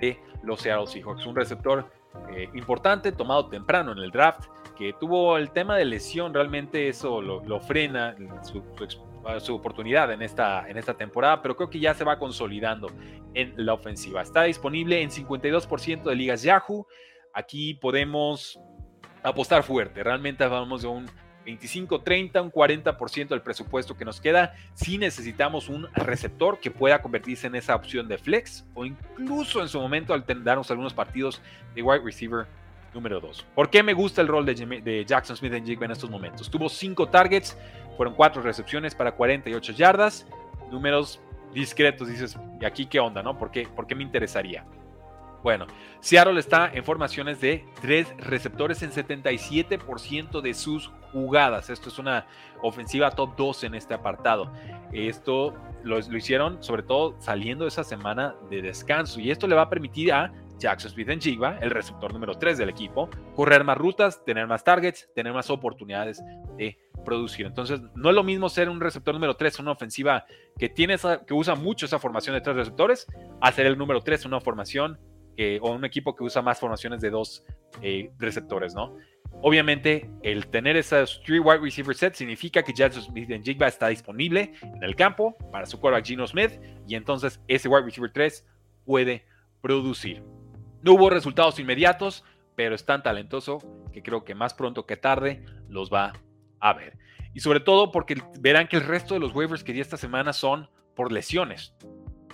de 0.00 0.20
los 0.42 0.62
Seattle 0.62 0.88
Seahawks. 0.88 1.26
Un 1.26 1.36
receptor 1.36 1.88
eh, 2.30 2.48
importante, 2.54 3.12
tomado 3.12 3.46
temprano 3.46 3.92
en 3.92 3.98
el 3.98 4.10
draft, 4.10 4.48
que 4.76 4.92
tuvo 4.94 5.36
el 5.36 5.50
tema 5.50 5.76
de 5.76 5.84
lesión, 5.84 6.32
realmente 6.32 6.88
eso 6.88 7.20
lo, 7.20 7.60
frena 7.60 8.16
su, 8.42 9.54
oportunidad 9.54 10.10
en 10.12 10.22
esta, 10.22 10.68
en 10.68 10.78
esta 10.78 10.94
temporada, 10.94 11.42
pero 11.42 11.54
creo 11.54 11.68
que 11.68 11.78
ya 11.78 11.94
se 11.94 12.04
va 12.04 12.18
consolidando 12.18 12.88
en 13.34 13.54
la 13.56 13.74
ofensiva. 13.74 14.22
Está 14.22 14.44
disponible 14.44 15.02
en 15.02 15.10
52% 15.10 16.02
de 16.02 16.14
ligas 16.14 16.42
Yahoo. 16.42 16.86
Aquí 17.34 17.74
podemos 17.74 18.58
apostar 19.22 19.62
fuerte. 19.62 20.02
Realmente 20.02 20.46
vamos 20.46 20.82
de 20.82 20.88
un 20.88 21.06
25, 21.44 22.02
30, 22.02 22.42
un 22.42 22.52
40% 22.52 23.28
del 23.28 23.42
presupuesto 23.42 23.96
que 23.96 24.04
nos 24.04 24.20
queda 24.20 24.54
si 24.74 24.98
necesitamos 24.98 25.68
un 25.68 25.88
receptor 25.94 26.60
que 26.60 26.70
pueda 26.70 27.00
convertirse 27.02 27.46
en 27.46 27.54
esa 27.54 27.74
opción 27.74 28.08
de 28.08 28.18
flex 28.18 28.64
o 28.74 28.84
incluso 28.84 29.62
en 29.62 29.68
su 29.68 29.80
momento 29.80 30.12
al 30.14 30.24
darnos 30.44 30.70
algunos 30.70 30.94
partidos 30.94 31.40
de 31.74 31.82
wide 31.82 32.02
receiver 32.04 32.46
número 32.94 33.20
2. 33.20 33.46
¿Por 33.54 33.70
qué 33.70 33.82
me 33.82 33.94
gusta 33.94 34.20
el 34.20 34.28
rol 34.28 34.44
de, 34.44 35.04
Jackson 35.06 35.36
Smith 35.36 35.52
en 35.52 35.64
Jigba 35.64 35.86
en 35.86 35.92
estos 35.92 36.10
momentos? 36.10 36.50
Tuvo 36.50 36.68
5 36.68 37.08
targets, 37.08 37.56
fueron 37.96 38.14
4 38.14 38.42
recepciones 38.42 38.94
para 38.94 39.12
48 39.12 39.72
yardas, 39.72 40.26
números 40.70 41.20
discretos, 41.54 42.08
dices, 42.08 42.36
¿y 42.60 42.64
aquí 42.64 42.86
qué 42.86 43.00
onda, 43.00 43.22
no? 43.22 43.38
¿Por 43.38 43.50
qué, 43.50 43.66
¿Por 43.66 43.86
qué 43.86 43.94
me 43.94 44.02
interesaría? 44.02 44.64
Bueno, 45.42 45.66
Seattle 46.00 46.38
está 46.38 46.70
en 46.72 46.84
formaciones 46.84 47.40
de 47.40 47.64
tres 47.80 48.08
receptores 48.18 48.82
en 48.82 48.90
77% 48.90 50.40
de 50.40 50.54
sus 50.54 50.90
jugadas. 51.12 51.70
Esto 51.70 51.88
es 51.88 51.98
una 51.98 52.26
ofensiva 52.62 53.10
top 53.10 53.36
2 53.36 53.64
en 53.64 53.74
este 53.74 53.94
apartado. 53.94 54.52
Esto 54.92 55.54
lo, 55.82 55.98
hicieron 55.98 56.62
sobre 56.62 56.82
todo 56.82 57.16
saliendo 57.20 57.66
esa 57.66 57.84
semana 57.84 58.34
de 58.50 58.62
descanso 58.62 59.20
y 59.20 59.30
esto 59.30 59.46
le 59.46 59.54
va 59.54 59.62
a 59.62 59.70
permitir 59.70 60.12
a 60.12 60.32
Jackson 60.58 60.90
Smith 60.90 61.08
en 61.08 61.20
Jigba, 61.20 61.58
el 61.62 61.70
receptor 61.70 62.12
número 62.12 62.34
3 62.34 62.58
del 62.58 62.68
equipo, 62.68 63.08
correr 63.34 63.64
más 63.64 63.78
rutas, 63.78 64.22
tener 64.26 64.46
más 64.46 64.62
targets, 64.62 65.08
tener 65.14 65.32
más 65.32 65.48
oportunidades 65.48 66.22
de 66.58 66.78
producir. 67.02 67.46
Entonces, 67.46 67.80
no 67.94 68.10
es 68.10 68.14
lo 68.14 68.22
mismo 68.22 68.50
ser 68.50 68.68
un 68.68 68.78
receptor 68.78 69.14
número 69.14 69.34
3 69.34 69.58
en 69.58 69.64
una 69.64 69.72
ofensiva 69.72 70.26
que, 70.58 70.68
tiene 70.68 70.96
que 71.26 71.32
usa 71.32 71.54
mucho 71.54 71.86
esa 71.86 71.98
formación 71.98 72.34
de 72.34 72.42
tres 72.42 72.56
receptores, 72.56 73.06
a 73.40 73.50
ser 73.52 73.64
el 73.64 73.78
número 73.78 74.02
3 74.02 74.26
en 74.26 74.28
una 74.28 74.40
formación 74.42 74.98
o 75.62 75.72
un 75.72 75.84
equipo 75.84 76.14
que 76.14 76.24
usa 76.24 76.42
más 76.42 76.58
formaciones 76.58 77.00
de 77.00 77.10
dos 77.10 77.44
eh, 77.82 78.10
receptores, 78.18 78.74
¿no? 78.74 78.96
Obviamente, 79.42 80.10
el 80.22 80.48
tener 80.48 80.76
esos 80.76 81.22
three 81.24 81.38
wide 81.38 81.60
receiver 81.60 81.94
set 81.94 82.14
significa 82.14 82.62
que 82.62 82.74
Jackson 82.74 83.02
Smith 83.02 83.30
en 83.30 83.42
Jigba 83.42 83.68
está 83.68 83.88
disponible 83.88 84.52
en 84.62 84.82
el 84.82 84.94
campo 84.96 85.36
para 85.50 85.66
su 85.66 85.80
quarterback 85.80 86.06
Gino 86.06 86.26
Smith 86.26 86.52
y 86.86 86.94
entonces 86.94 87.40
ese 87.48 87.68
wide 87.68 87.84
receiver 87.84 88.12
3 88.12 88.46
puede 88.84 89.24
producir. 89.62 90.22
No 90.82 90.94
hubo 90.94 91.08
resultados 91.08 91.58
inmediatos, 91.58 92.24
pero 92.54 92.74
es 92.74 92.84
tan 92.84 93.02
talentoso 93.02 93.58
que 93.92 94.02
creo 94.02 94.24
que 94.24 94.34
más 94.34 94.52
pronto 94.52 94.84
que 94.84 94.96
tarde 94.96 95.44
los 95.68 95.90
va 95.90 96.12
a 96.58 96.72
ver. 96.74 96.98
Y 97.32 97.40
sobre 97.40 97.60
todo 97.60 97.92
porque 97.92 98.20
verán 98.40 98.68
que 98.68 98.76
el 98.76 98.84
resto 98.84 99.14
de 99.14 99.20
los 99.20 99.34
waivers 99.34 99.64
que 99.64 99.72
di 99.72 99.80
esta 99.80 99.96
semana 99.96 100.32
son 100.32 100.68
por 100.94 101.12
lesiones. 101.12 101.74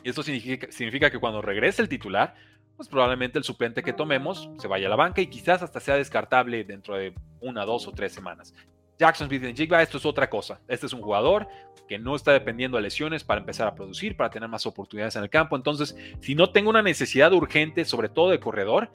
Esto 0.02 0.22
significa, 0.22 0.68
significa 0.70 1.11
que 1.11 1.18
cuando 1.18 1.42
regrese 1.42 1.82
el 1.82 1.88
titular, 1.88 2.34
pues 2.77 2.89
probablemente 2.89 3.39
el 3.39 3.45
suplente 3.45 3.83
que 3.83 3.93
tomemos 3.93 4.51
se 4.59 4.68
vaya 4.68 4.87
a 4.87 4.91
la 4.91 4.97
banca 4.97 5.20
y 5.20 5.29
quizás 5.29 5.62
hasta 5.62 5.81
sea 5.81 5.97
descartable 5.97 6.64
dentro 6.64 6.97
de 6.97 7.14
una, 7.41 7.64
dos 7.64 7.87
o 7.87 7.93
tres 7.93 8.12
semanas. 8.12 8.55
Jackson 8.99 9.29
Smith 9.29 9.57
Jigba, 9.57 9.83
esto 9.83 9.99
es 9.99 10.07
otra 10.07 10.29
cosa. 10.29 10.61
Este 10.68 10.87
es 10.87 10.93
un 10.93 11.03
jugador 11.03 11.49
que 11.89 11.99
no 11.99 12.16
está 12.16 12.33
dependiendo 12.33 12.77
de 12.77 12.83
lesiones 12.83 13.24
para 13.24 13.41
empezar 13.41 13.68
a 13.68 13.74
producir, 13.74 14.16
para 14.16 14.31
tener 14.31 14.49
más 14.49 14.66
oportunidades 14.66 15.16
en 15.16 15.22
el 15.22 15.31
campo. 15.31 15.57
Entonces, 15.57 15.97
si 16.20 16.35
no 16.35 16.51
tengo 16.51 16.70
una 16.70 16.83
necesidad 16.83 17.33
urgente, 17.33 17.85
sobre 17.85 18.09
todo 18.09 18.31
de 18.31 18.41
corredor, 18.41 18.91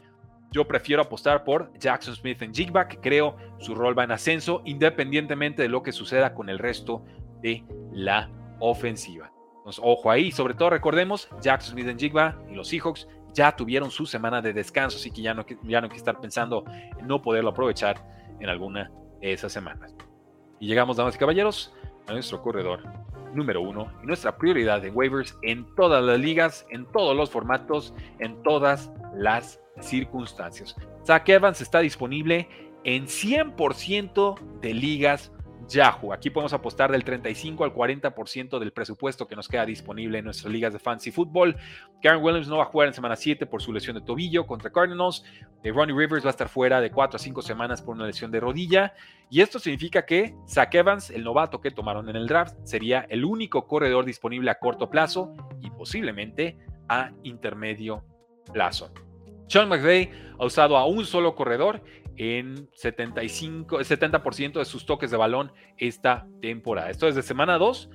yo 0.51 0.67
prefiero 0.67 1.01
apostar 1.01 1.43
por 1.43 1.71
Jackson 1.79 2.15
Smith 2.15 2.41
en 2.41 2.51
que 2.51 2.97
creo 3.01 3.37
su 3.59 3.73
rol 3.73 3.97
va 3.97 4.03
en 4.03 4.11
ascenso, 4.11 4.61
independientemente 4.65 5.61
de 5.61 5.69
lo 5.69 5.81
que 5.81 5.93
suceda 5.93 6.33
con 6.33 6.49
el 6.49 6.59
resto 6.59 7.05
de 7.41 7.63
la 7.93 8.29
ofensiva. 8.59 9.31
Entonces, 9.57 9.81
ojo 9.85 10.11
ahí, 10.11 10.31
sobre 10.31 10.55
todo 10.55 10.71
recordemos, 10.71 11.29
Jackson 11.41 11.73
Smith 11.73 11.87
en 11.87 11.99
Jigba 11.99 12.37
y 12.49 12.55
los 12.55 12.67
Seahawks 12.67 13.07
ya 13.33 13.55
tuvieron 13.55 13.91
su 13.91 14.05
semana 14.05 14.41
de 14.41 14.53
descanso, 14.53 14.97
así 14.97 15.11
que 15.11 15.21
ya 15.21 15.33
no, 15.33 15.45
ya 15.63 15.81
no 15.81 15.85
hay 15.85 15.91
que 15.91 15.97
estar 15.97 16.19
pensando 16.19 16.63
en 16.99 17.07
no 17.07 17.21
poderlo 17.21 17.51
aprovechar 17.51 17.97
en 18.39 18.49
alguna 18.49 18.91
de 19.21 19.33
esas 19.33 19.51
semanas. 19.51 19.95
Y 20.59 20.67
llegamos, 20.67 20.97
damas 20.97 21.15
y 21.15 21.19
caballeros, 21.19 21.73
a 22.07 22.13
nuestro 22.13 22.41
corredor 22.41 22.83
número 23.33 23.61
uno 23.61 23.91
y 24.03 24.07
nuestra 24.07 24.37
prioridad 24.37 24.81
de 24.81 24.89
waivers 24.89 25.37
en 25.41 25.65
todas 25.75 26.03
las 26.03 26.19
ligas, 26.19 26.65
en 26.69 26.85
todos 26.91 27.15
los 27.15 27.29
formatos, 27.29 27.93
en 28.19 28.41
todas 28.43 28.91
las 29.15 29.59
circunstancias. 29.79 30.75
Zach 31.05 31.27
Evans 31.29 31.61
está 31.61 31.79
disponible 31.79 32.47
en 32.83 33.05
100% 33.05 34.59
de 34.61 34.73
ligas 34.73 35.31
Yahoo. 35.67 36.13
Aquí 36.13 36.29
podemos 36.29 36.53
apostar 36.53 36.91
del 36.91 37.03
35 37.03 37.63
al 37.63 37.73
40% 37.73 38.59
del 38.59 38.71
presupuesto 38.71 39.27
que 39.27 39.35
nos 39.35 39.47
queda 39.47 39.65
disponible 39.65 40.19
en 40.19 40.25
nuestras 40.25 40.51
ligas 40.51 40.73
de 40.73 40.79
fantasy 40.79 41.11
fútbol. 41.11 41.55
Karen 42.01 42.23
Williams 42.23 42.47
no 42.47 42.57
va 42.57 42.63
a 42.63 42.67
jugar 42.67 42.87
en 42.87 42.93
semana 42.93 43.15
7 43.15 43.45
por 43.45 43.61
su 43.61 43.71
lesión 43.71 43.95
de 43.95 44.01
tobillo 44.01 44.45
contra 44.45 44.71
Cardinals. 44.71 45.23
Eh, 45.63 45.71
Ronnie 45.71 45.95
Rivers 45.95 46.23
va 46.23 46.29
a 46.29 46.31
estar 46.31 46.49
fuera 46.49 46.81
de 46.81 46.91
4 46.91 47.15
a 47.15 47.19
5 47.19 47.41
semanas 47.41 47.81
por 47.81 47.95
una 47.95 48.05
lesión 48.05 48.31
de 48.31 48.39
rodilla. 48.39 48.93
Y 49.29 49.41
esto 49.41 49.59
significa 49.59 50.05
que 50.05 50.35
Zach 50.47 50.73
Evans, 50.75 51.09
el 51.09 51.23
novato 51.23 51.61
que 51.61 51.71
tomaron 51.71 52.09
en 52.09 52.15
el 52.15 52.27
draft, 52.27 52.55
sería 52.63 53.05
el 53.09 53.25
único 53.25 53.67
corredor 53.67 54.05
disponible 54.05 54.51
a 54.51 54.59
corto 54.59 54.89
plazo 54.89 55.33
y 55.61 55.69
posiblemente 55.69 56.57
a 56.89 57.11
intermedio 57.23 58.03
plazo. 58.51 58.91
Sean 59.47 59.67
McVay 59.67 60.09
ha 60.39 60.45
usado 60.45 60.77
a 60.77 60.85
un 60.85 61.05
solo 61.05 61.35
corredor 61.35 61.83
en 62.21 62.69
75, 62.73 63.79
70% 63.79 64.59
de 64.59 64.65
sus 64.65 64.85
toques 64.85 65.09
de 65.09 65.17
balón 65.17 65.51
esta 65.77 66.27
temporada. 66.39 66.91
Esto 66.91 67.07
desde 67.07 67.23
semana 67.23 67.57
2, 67.57 67.89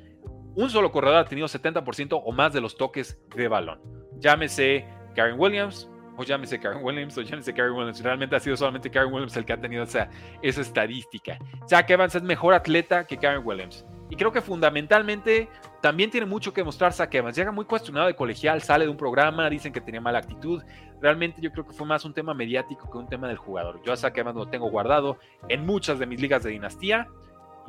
un 0.56 0.68
solo 0.68 0.90
corredor 0.90 1.18
ha 1.18 1.24
tenido 1.26 1.46
70% 1.46 2.20
o 2.24 2.32
más 2.32 2.52
de 2.52 2.60
los 2.60 2.76
toques 2.76 3.20
de 3.36 3.46
balón. 3.46 3.80
Llámese 4.18 4.84
Karen 5.14 5.38
Williams, 5.38 5.88
o 6.16 6.24
llámese 6.24 6.58
Karen 6.58 6.82
Williams, 6.82 7.16
o 7.16 7.22
llámese 7.22 7.54
Karen 7.54 7.74
Williams. 7.74 8.02
Realmente 8.02 8.34
ha 8.34 8.40
sido 8.40 8.56
solamente 8.56 8.90
Karen 8.90 9.12
Williams 9.12 9.36
el 9.36 9.44
que 9.44 9.52
ha 9.52 9.60
tenido 9.60 9.84
esa, 9.84 10.10
esa 10.42 10.60
estadística. 10.60 11.38
Jack 11.68 11.88
Evans 11.90 12.16
es 12.16 12.22
mejor 12.24 12.52
atleta 12.54 13.06
que 13.06 13.16
Karen 13.16 13.46
Williams. 13.46 13.86
Y 14.08 14.16
creo 14.16 14.30
que 14.30 14.40
fundamentalmente 14.40 15.48
también 15.80 16.10
tiene 16.10 16.26
mucho 16.26 16.52
que 16.52 16.62
mostrar 16.62 16.92
Zach 16.92 17.12
Evans. 17.14 17.36
Llega 17.36 17.50
muy 17.50 17.64
cuestionado 17.64 18.06
de 18.06 18.14
colegial, 18.14 18.62
sale 18.62 18.84
de 18.84 18.90
un 18.90 18.96
programa, 18.96 19.50
dicen 19.50 19.72
que 19.72 19.80
tenía 19.80 20.00
mala 20.00 20.18
actitud. 20.18 20.62
Realmente 21.00 21.40
yo 21.40 21.50
creo 21.52 21.66
que 21.66 21.72
fue 21.72 21.86
más 21.86 22.04
un 22.04 22.14
tema 22.14 22.34
mediático 22.34 22.90
que 22.90 22.98
un 22.98 23.08
tema 23.08 23.28
del 23.28 23.36
jugador. 23.36 23.80
Yo 23.84 23.92
a 23.92 23.96
Zach 23.96 24.16
Evans 24.16 24.36
lo 24.36 24.48
tengo 24.48 24.70
guardado 24.70 25.18
en 25.48 25.64
muchas 25.66 25.98
de 25.98 26.06
mis 26.06 26.20
ligas 26.20 26.42
de 26.42 26.50
dinastía 26.50 27.08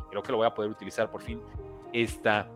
creo 0.09 0.23
que 0.23 0.31
lo 0.31 0.37
voy 0.37 0.47
a 0.47 0.53
poder 0.53 0.71
utilizar 0.71 1.11
por 1.11 1.21
fin 1.21 1.41
esta 1.93 2.49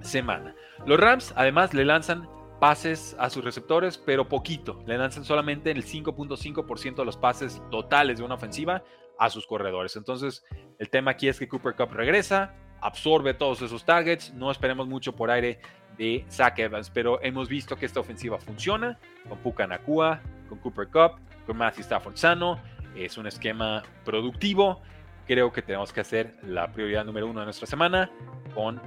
semana. 0.00 0.54
Los 0.86 0.98
Rams 0.98 1.32
además 1.36 1.74
le 1.74 1.84
lanzan 1.84 2.28
pases 2.60 3.16
a 3.18 3.30
sus 3.30 3.44
receptores, 3.44 3.98
pero 3.98 4.28
poquito. 4.28 4.82
Le 4.86 4.98
lanzan 4.98 5.24
solamente 5.24 5.70
el 5.70 5.84
5.5% 5.84 6.96
de 6.96 7.04
los 7.04 7.16
pases 7.16 7.62
totales 7.70 8.18
de 8.18 8.24
una 8.24 8.34
ofensiva 8.34 8.82
a 9.18 9.30
sus 9.30 9.46
corredores. 9.46 9.96
Entonces, 9.96 10.44
el 10.78 10.90
tema 10.90 11.12
aquí 11.12 11.28
es 11.28 11.38
que 11.38 11.48
Cooper 11.48 11.74
Cup 11.74 11.92
regresa, 11.92 12.54
absorbe 12.80 13.34
todos 13.34 13.62
esos 13.62 13.84
targets. 13.84 14.32
No 14.34 14.50
esperemos 14.50 14.88
mucho 14.88 15.14
por 15.14 15.30
aire 15.30 15.60
de 15.98 16.24
Zach 16.30 16.58
Evans, 16.58 16.90
pero 16.90 17.20
hemos 17.22 17.48
visto 17.48 17.76
que 17.76 17.86
esta 17.86 18.00
ofensiva 18.00 18.38
funciona 18.38 18.98
con 19.28 19.38
Puka 19.38 19.66
Nakua, 19.66 20.20
con 20.48 20.58
Cooper 20.58 20.88
Cup, 20.88 21.20
con 21.46 21.56
Matthew 21.56 21.82
Stafford 21.82 22.16
sano. 22.16 22.60
Es 22.96 23.18
un 23.18 23.26
esquema 23.26 23.82
productivo. 24.04 24.80
Creo 25.26 25.52
que 25.52 25.60
tenemos 25.60 25.92
que 25.92 26.00
hacer 26.00 26.36
la 26.42 26.72
prioridad 26.72 27.04
número 27.04 27.26
uno 27.26 27.40
de 27.40 27.46
nuestra 27.46 27.66
semana 27.66 28.10
con 28.54 28.80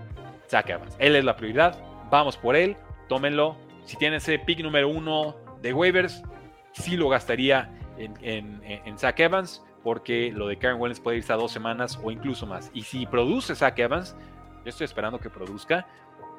Zach 0.49 0.70
Evans. 0.70 0.95
Él 0.97 1.16
es 1.16 1.24
la 1.24 1.36
prioridad. 1.36 1.78
Vamos 2.09 2.38
por 2.38 2.55
él. 2.55 2.76
Tómenlo. 3.07 3.55
Si 3.86 3.97
tiene 3.97 4.18
ese 4.18 4.39
pick 4.39 4.59
número 4.62 4.89
uno 4.89 5.36
de 5.62 5.74
waivers, 5.74 6.24
sí 6.72 6.97
lo 6.97 7.09
gastaría 7.09 7.70
en, 7.97 8.62
en, 8.64 8.97
Zach 8.97 9.20
Evans 9.20 9.64
porque 9.84 10.32
lo 10.32 10.47
de 10.47 10.57
Karen 10.57 10.80
Williams 10.80 10.99
puede 10.99 11.18
irse 11.18 11.34
a 11.34 11.36
dos 11.36 11.51
semanas 11.51 11.99
o 12.03 12.12
incluso 12.12 12.45
más. 12.45 12.72
Y 12.74 12.84
si 12.84 13.05
produce 13.05 13.55
Zach 13.55 13.78
Evans, 13.80 14.16
yo 14.64 14.70
estoy 14.70 14.86
esperando 14.86 15.20
que 15.20 15.30
produzca, 15.30 15.88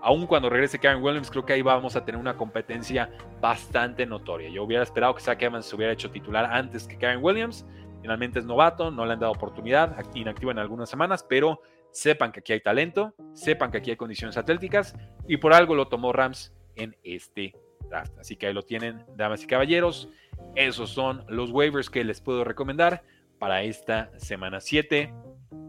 aun 0.03 0.27
cuando 0.27 0.51
regrese 0.51 0.79
Karen 0.79 1.03
Williams, 1.03 1.31
creo 1.31 1.47
que 1.47 1.53
ahí 1.53 1.63
vamos 1.63 1.95
a 1.95 2.05
tener 2.05 2.21
una 2.21 2.37
competencia 2.37 3.11
bastante 3.41 4.05
notoria. 4.05 4.51
Yo 4.51 4.65
hubiera 4.65 4.83
esperado 4.83 5.15
que 5.15 5.23
Zach 5.23 5.41
Evans 5.41 5.67
se 5.67 5.77
hubiera 5.77 5.93
hecho 5.93 6.11
titular 6.11 6.45
antes 6.47 6.87
que 6.87 6.99
Karen 6.99 7.23
Williams. 7.23 7.65
Finalmente 8.01 8.41
es 8.41 8.45
novato, 8.45 8.91
no 8.91 9.07
le 9.07 9.13
han 9.13 9.21
dado 9.21 9.33
oportunidad, 9.33 9.97
inactivo 10.15 10.51
en 10.51 10.59
algunas 10.59 10.91
semanas, 10.91 11.25
pero 11.29 11.63
sepan 11.93 12.33
que 12.33 12.41
aquí 12.41 12.53
hay 12.53 12.61
talento, 12.61 13.15
sepan 13.33 13.71
que 13.71 13.79
aquí 13.79 13.91
hay 13.91 13.97
condiciones 13.97 14.37
atléticas 14.37 14.97
y 15.29 15.37
por 15.37 15.53
algo 15.53 15.77
lo 15.77 15.87
tomó 15.87 16.13
Rams 16.13 16.53
en 16.75 16.97
este 17.05 17.55
draft. 17.89 18.19
Así 18.19 18.35
que 18.35 18.49
ahí 18.49 18.53
lo 18.53 18.63
tienen, 18.63 19.05
damas 19.17 19.45
y 19.45 19.47
caballeros. 19.47 20.09
Esos 20.57 20.91
son 20.91 21.25
los 21.29 21.53
waivers 21.53 21.91
que 21.91 22.03
les 22.03 22.21
puedo 22.21 22.43
recomendar 22.43 23.05
para 23.39 23.63
esta 23.63 24.11
semana 24.19 24.61
7. 24.61 25.15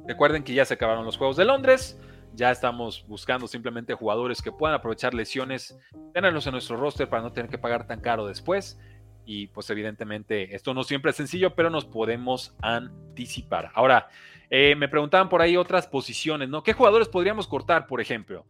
Recuerden 0.07 0.43
que 0.43 0.53
ya 0.53 0.65
se 0.65 0.73
acabaron 0.73 1.05
los 1.05 1.17
Juegos 1.17 1.37
de 1.37 1.45
Londres. 1.45 1.99
Ya 2.33 2.51
estamos 2.51 3.05
buscando 3.07 3.47
simplemente 3.47 3.93
jugadores 3.93 4.41
que 4.41 4.51
puedan 4.51 4.75
aprovechar 4.75 5.13
lesiones, 5.13 5.77
tenerlos 6.13 6.47
en 6.47 6.53
nuestro 6.53 6.77
roster 6.77 7.07
para 7.07 7.21
no 7.21 7.31
tener 7.31 7.49
que 7.49 7.57
pagar 7.57 7.85
tan 7.85 8.01
caro 8.01 8.25
después. 8.25 8.79
Y 9.25 9.47
pues 9.47 9.69
evidentemente 9.69 10.55
esto 10.55 10.73
no 10.73 10.83
siempre 10.83 11.11
es 11.11 11.17
sencillo, 11.17 11.55
pero 11.55 11.69
nos 11.69 11.85
podemos 11.85 12.55
anticipar. 12.61 13.71
Ahora, 13.73 14.09
eh, 14.49 14.75
me 14.75 14.89
preguntaban 14.89 15.29
por 15.29 15.41
ahí 15.41 15.55
otras 15.57 15.87
posiciones, 15.87 16.49
¿no? 16.49 16.63
¿Qué 16.63 16.73
jugadores 16.73 17.07
podríamos 17.07 17.47
cortar, 17.47 17.87
por 17.87 18.01
ejemplo? 18.01 18.45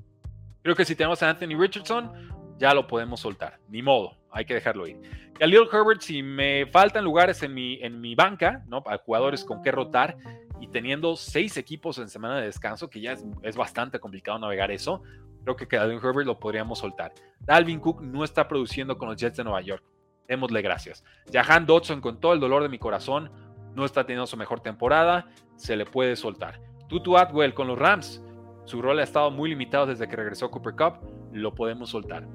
Creo 0.63 0.75
que 0.75 0.86
si 0.86 0.95
tenemos 0.95 1.21
a 1.21 1.29
Anthony 1.29 1.57
Richardson, 1.57 2.57
ya 2.57 2.73
lo 2.73 2.88
podemos 2.88 3.19
soltar. 3.19 3.59
Ni 3.67 3.81
modo, 3.81 4.17
hay 4.31 4.45
que 4.45 4.53
dejarlo 4.53 4.88
ir. 4.88 4.97
A 5.41 5.45
Little 5.45 5.67
Herbert, 5.71 6.01
si 6.01 6.23
me 6.23 6.65
faltan 6.67 7.03
lugares 7.03 7.43
en 7.43 7.53
mi, 7.53 7.81
en 7.81 7.99
mi 7.99 8.15
banca, 8.15 8.63
¿no? 8.67 8.84
Para 8.84 8.97
jugadores 8.99 9.43
con 9.43 9.61
qué 9.61 9.71
rotar, 9.71 10.15
y 10.64 10.68
teniendo 10.68 11.18
seis 11.18 11.57
equipos 11.57 11.97
en 11.97 12.07
semana 12.07 12.38
de 12.38 12.45
descanso, 12.45 12.89
que 12.89 13.01
ya 13.01 13.18
es, 13.41 13.55
bastante 13.57 13.99
complicado 13.99 14.39
navegar 14.39 14.72
eso, 14.72 15.03
creo 15.43 15.57
que 15.57 15.78
a 15.78 15.86
Little 15.86 16.07
Herbert 16.07 16.26
lo 16.26 16.39
podríamos 16.39 16.80
soltar. 16.80 17.14
Dalvin 17.41 17.82
Cook 17.82 18.01
no 18.01 18.24
está 18.24 18.47
produciendo 18.47 18.97
con 18.97 19.09
los 19.09 19.18
Jets 19.18 19.36
de 19.36 19.43
Nueva 19.43 19.59
York. 19.59 19.84
Démosle 20.26 20.61
gracias. 20.61 21.03
Jahan 21.34 21.66
Dodson, 21.66 21.99
con 21.99 22.22
todo 22.22 22.32
el 22.32 22.39
dolor 22.39 22.64
de 22.64 22.70
mi 22.70 22.80
corazón, 22.80 23.30
no 23.76 23.84
está 23.84 24.05
teniendo 24.05 24.26
su 24.26 24.38
mejor 24.38 24.61
temporada, 24.61 25.28
se 25.57 25.76
le 25.76 25.86
puede 25.86 26.16
soltar. 26.16 26.61
Tutu 26.88 27.18
Atwell 27.18 27.53
con 27.53 27.68
los 27.68 27.78
Rams, 27.78 28.24
su 28.64 28.82
rol 28.82 28.99
ha 28.99 29.03
estado 29.03 29.32
muy 29.32 29.49
limitado 29.49 29.88
desde 29.88 30.07
que 30.07 30.16
regresó 30.16 30.49
Cooper 30.49 30.76
Cup, 30.76 30.93
lo 31.34 31.53
podemos 31.53 31.89
soltar. 31.89 32.26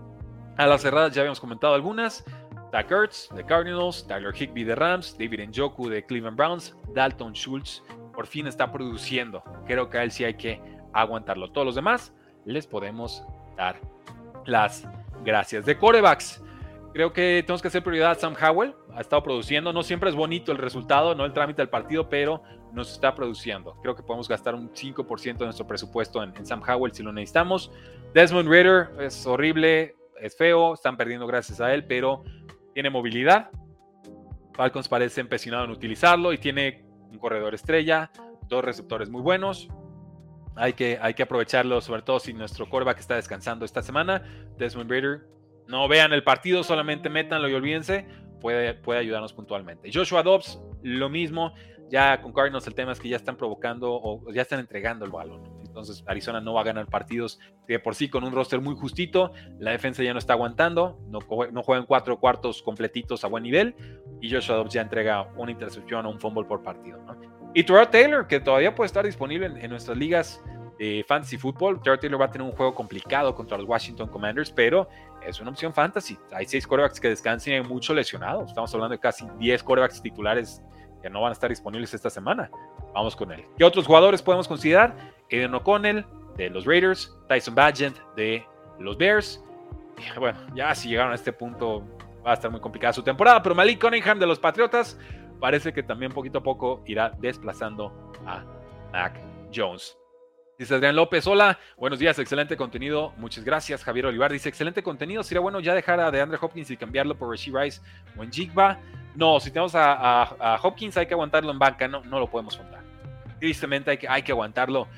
A 0.58 0.66
las 0.66 0.82
cerradas 0.82 1.14
ya 1.14 1.22
habíamos 1.22 1.40
comentado 1.40 1.72
algunas. 1.72 2.26
Zach 2.72 2.92
Ertz 2.92 3.30
de 3.34 3.42
Cardinals, 3.42 4.06
Tyler 4.06 4.34
Higby 4.34 4.64
de 4.64 4.74
Rams, 4.74 5.16
David 5.18 5.48
Njoku 5.48 5.88
de 5.88 6.04
Cleveland 6.04 6.36
Browns, 6.36 6.76
Dalton 6.92 7.32
Schultz 7.32 7.82
por 8.18 8.26
fin 8.26 8.48
está 8.48 8.72
produciendo. 8.72 9.44
Creo 9.64 9.88
que 9.88 9.96
a 9.96 10.02
él 10.02 10.10
sí 10.10 10.24
hay 10.24 10.34
que 10.34 10.60
aguantarlo. 10.92 11.52
Todos 11.52 11.64
los 11.64 11.76
demás 11.76 12.12
les 12.44 12.66
podemos 12.66 13.24
dar 13.56 13.76
las 14.44 14.88
gracias. 15.24 15.64
De 15.64 15.78
corebacks, 15.78 16.42
creo 16.92 17.12
que 17.12 17.44
tenemos 17.46 17.62
que 17.62 17.68
hacer 17.68 17.80
prioridad 17.84 18.10
a 18.10 18.14
Sam 18.16 18.34
Howell. 18.34 18.74
Ha 18.92 19.02
estado 19.02 19.22
produciendo. 19.22 19.72
No 19.72 19.84
siempre 19.84 20.10
es 20.10 20.16
bonito 20.16 20.50
el 20.50 20.58
resultado, 20.58 21.14
no 21.14 21.24
el 21.24 21.32
trámite 21.32 21.62
del 21.62 21.68
partido, 21.68 22.08
pero 22.08 22.42
nos 22.72 22.90
está 22.90 23.14
produciendo. 23.14 23.76
Creo 23.82 23.94
que 23.94 24.02
podemos 24.02 24.28
gastar 24.28 24.56
un 24.56 24.72
5% 24.72 25.38
de 25.38 25.44
nuestro 25.44 25.68
presupuesto 25.68 26.20
en, 26.20 26.44
Sam 26.44 26.60
Howell 26.68 26.92
si 26.92 27.04
lo 27.04 27.12
necesitamos. 27.12 27.70
Desmond 28.14 28.48
Ritter 28.48 28.90
es 28.98 29.24
horrible 29.28 29.94
es 30.20 30.36
feo, 30.36 30.74
están 30.74 30.96
perdiendo 30.96 31.24
gracias 31.28 31.60
a 31.60 31.72
él, 31.72 31.84
pero 31.84 32.24
tiene 32.74 32.90
movilidad. 32.90 33.52
Falcons 34.54 34.88
parece 34.88 35.20
empecinado 35.20 35.66
en 35.66 35.70
utilizarlo 35.70 36.32
y 36.32 36.38
tiene 36.38 36.87
un 37.10 37.18
corredor 37.18 37.54
estrella, 37.54 38.10
dos 38.48 38.64
receptores 38.64 39.10
muy 39.10 39.22
buenos. 39.22 39.68
Hay 40.56 40.72
que, 40.72 40.98
hay 41.00 41.14
que 41.14 41.22
aprovecharlo, 41.22 41.80
sobre 41.80 42.02
todo 42.02 42.18
si 42.18 42.32
nuestro 42.32 42.68
coreback 42.68 42.98
está 42.98 43.14
descansando 43.14 43.64
esta 43.64 43.82
semana. 43.82 44.22
Desmond 44.56 44.90
Raider, 44.90 45.28
no 45.68 45.86
vean 45.86 46.12
el 46.12 46.24
partido, 46.24 46.64
solamente 46.64 47.08
métanlo 47.08 47.48
y 47.48 47.54
olvídense. 47.54 48.06
Puede, 48.40 48.74
puede 48.74 49.00
ayudarnos 49.00 49.32
puntualmente. 49.32 49.90
Joshua 49.92 50.22
Dobbs, 50.22 50.60
lo 50.82 51.08
mismo. 51.08 51.52
Ya 51.90 52.20
con 52.20 52.32
Cardinals 52.32 52.66
el 52.66 52.74
tema 52.74 52.92
es 52.92 53.00
que 53.00 53.08
ya 53.08 53.16
están 53.16 53.36
provocando 53.36 53.92
o 53.92 54.30
ya 54.32 54.42
están 54.42 54.60
entregando 54.60 55.04
el 55.04 55.10
balón. 55.10 55.58
Entonces 55.64 56.02
Arizona 56.06 56.40
no 56.40 56.54
va 56.54 56.62
a 56.62 56.64
ganar 56.64 56.86
partidos 56.86 57.38
de 57.66 57.78
por 57.78 57.94
sí 57.94 58.08
con 58.08 58.24
un 58.24 58.32
roster 58.32 58.60
muy 58.60 58.74
justito. 58.74 59.32
La 59.58 59.70
defensa 59.70 60.02
ya 60.02 60.12
no 60.12 60.18
está 60.18 60.32
aguantando, 60.32 60.98
no, 61.08 61.20
no 61.52 61.62
juegan 61.62 61.86
cuatro 61.86 62.18
cuartos 62.18 62.62
completitos 62.62 63.24
a 63.24 63.28
buen 63.28 63.44
nivel. 63.44 63.76
Y 64.20 64.30
Joshua 64.30 64.56
Dobbs 64.56 64.72
ya 64.72 64.82
entrega 64.82 65.28
una 65.36 65.52
intercepción 65.52 66.06
o 66.06 66.10
un 66.10 66.20
fumble 66.20 66.44
por 66.44 66.62
partido. 66.62 66.98
Y 67.54 67.64
Terrell 67.64 67.88
Taylor, 67.88 68.26
que 68.26 68.40
todavía 68.40 68.74
puede 68.74 68.86
estar 68.86 69.04
disponible 69.04 69.46
en, 69.46 69.70
nuestras 69.70 69.96
ligas 69.96 70.42
de 70.78 71.04
fantasy 71.06 71.38
football. 71.38 71.80
Terrell 71.82 71.98
Taylor 71.98 72.20
va 72.20 72.26
a 72.26 72.30
tener 72.30 72.46
un 72.46 72.54
juego 72.54 72.74
complicado 72.74 73.34
contra 73.34 73.56
los 73.56 73.66
Washington 73.66 74.08
Commanders, 74.08 74.50
pero 74.50 74.88
es 75.26 75.40
una 75.40 75.50
opción 75.50 75.72
fantasy. 75.72 76.18
Hay 76.32 76.46
seis 76.46 76.66
quarterbacks 76.66 77.00
que 77.00 77.08
descansan 77.08 77.52
y 77.52 77.56
hay 77.56 77.62
muchos 77.62 77.94
lesionados. 77.94 78.48
Estamos 78.48 78.72
hablando 78.74 78.92
de 78.92 79.00
casi 79.00 79.26
10 79.38 79.62
quarterbacks 79.62 80.02
titulares 80.02 80.62
que 81.02 81.10
no 81.10 81.20
van 81.20 81.30
a 81.30 81.32
estar 81.32 81.50
disponibles 81.50 81.92
esta 81.94 82.10
semana. 82.10 82.50
Vamos 82.94 83.14
con 83.14 83.32
él. 83.32 83.44
¿Qué 83.56 83.64
otros 83.64 83.86
jugadores 83.86 84.22
podemos 84.22 84.48
considerar? 84.48 84.94
Eden 85.28 85.54
O'Connell 85.54 86.04
de 86.36 86.50
los 86.50 86.64
Raiders, 86.64 87.16
Tyson 87.28 87.54
Badgett 87.54 87.94
de 88.14 88.44
los 88.78 88.96
Bears. 88.96 89.42
Bueno, 90.18 90.38
ya 90.54 90.74
si 90.74 90.88
llegaron 90.88 91.12
a 91.12 91.16
este 91.16 91.32
punto 91.32 91.84
va 92.24 92.32
a 92.32 92.34
estar 92.34 92.50
muy 92.50 92.60
complicada 92.60 92.92
su 92.92 93.02
temporada, 93.02 93.42
pero 93.42 93.54
Malik 93.54 93.80
Cunningham 93.80 94.18
de 94.18 94.26
los 94.26 94.38
Patriotas 94.38 94.98
parece 95.40 95.72
que 95.72 95.82
también 95.82 96.12
poquito 96.12 96.38
a 96.38 96.42
poco 96.42 96.82
irá 96.86 97.12
desplazando 97.18 98.12
a 98.26 98.44
Mac 98.92 99.20
Jones. 99.54 99.96
Dice 100.58 100.74
Adrián 100.74 100.96
López, 100.96 101.24
hola, 101.28 101.56
buenos 101.76 102.00
días, 102.00 102.18
excelente 102.18 102.56
contenido, 102.56 103.12
muchas 103.16 103.44
gracias. 103.44 103.84
Javier 103.84 104.06
Olivar 104.06 104.32
dice, 104.32 104.48
excelente 104.48 104.82
contenido, 104.82 105.22
sería 105.22 105.40
bueno 105.40 105.60
ya 105.60 105.72
dejar 105.72 106.00
a 106.00 106.10
DeAndre 106.10 106.38
Hopkins 106.40 106.70
y 106.72 106.76
cambiarlo 106.76 107.16
por 107.16 107.30
Rasheed 107.30 107.54
Rice 107.54 107.80
o 108.16 108.24
en 108.24 108.32
Jigba. 108.32 108.80
No, 109.14 109.38
si 109.38 109.50
tenemos 109.52 109.72
a, 109.76 110.58
Hopkins 110.62 110.96
hay 110.96 111.06
que 111.06 111.14
aguantarlo 111.14 111.52
en 111.52 111.58
banca, 111.60 111.86
no, 111.86 112.02
no 112.04 112.18
lo 112.18 112.28
podemos 112.28 112.56
contar. 112.56 112.82
Tristemente 113.38 113.92
hay 113.92 113.98
que, 113.98 114.08
hay 114.08 114.22
que 114.22 114.32
aguantarlo. 114.32 114.88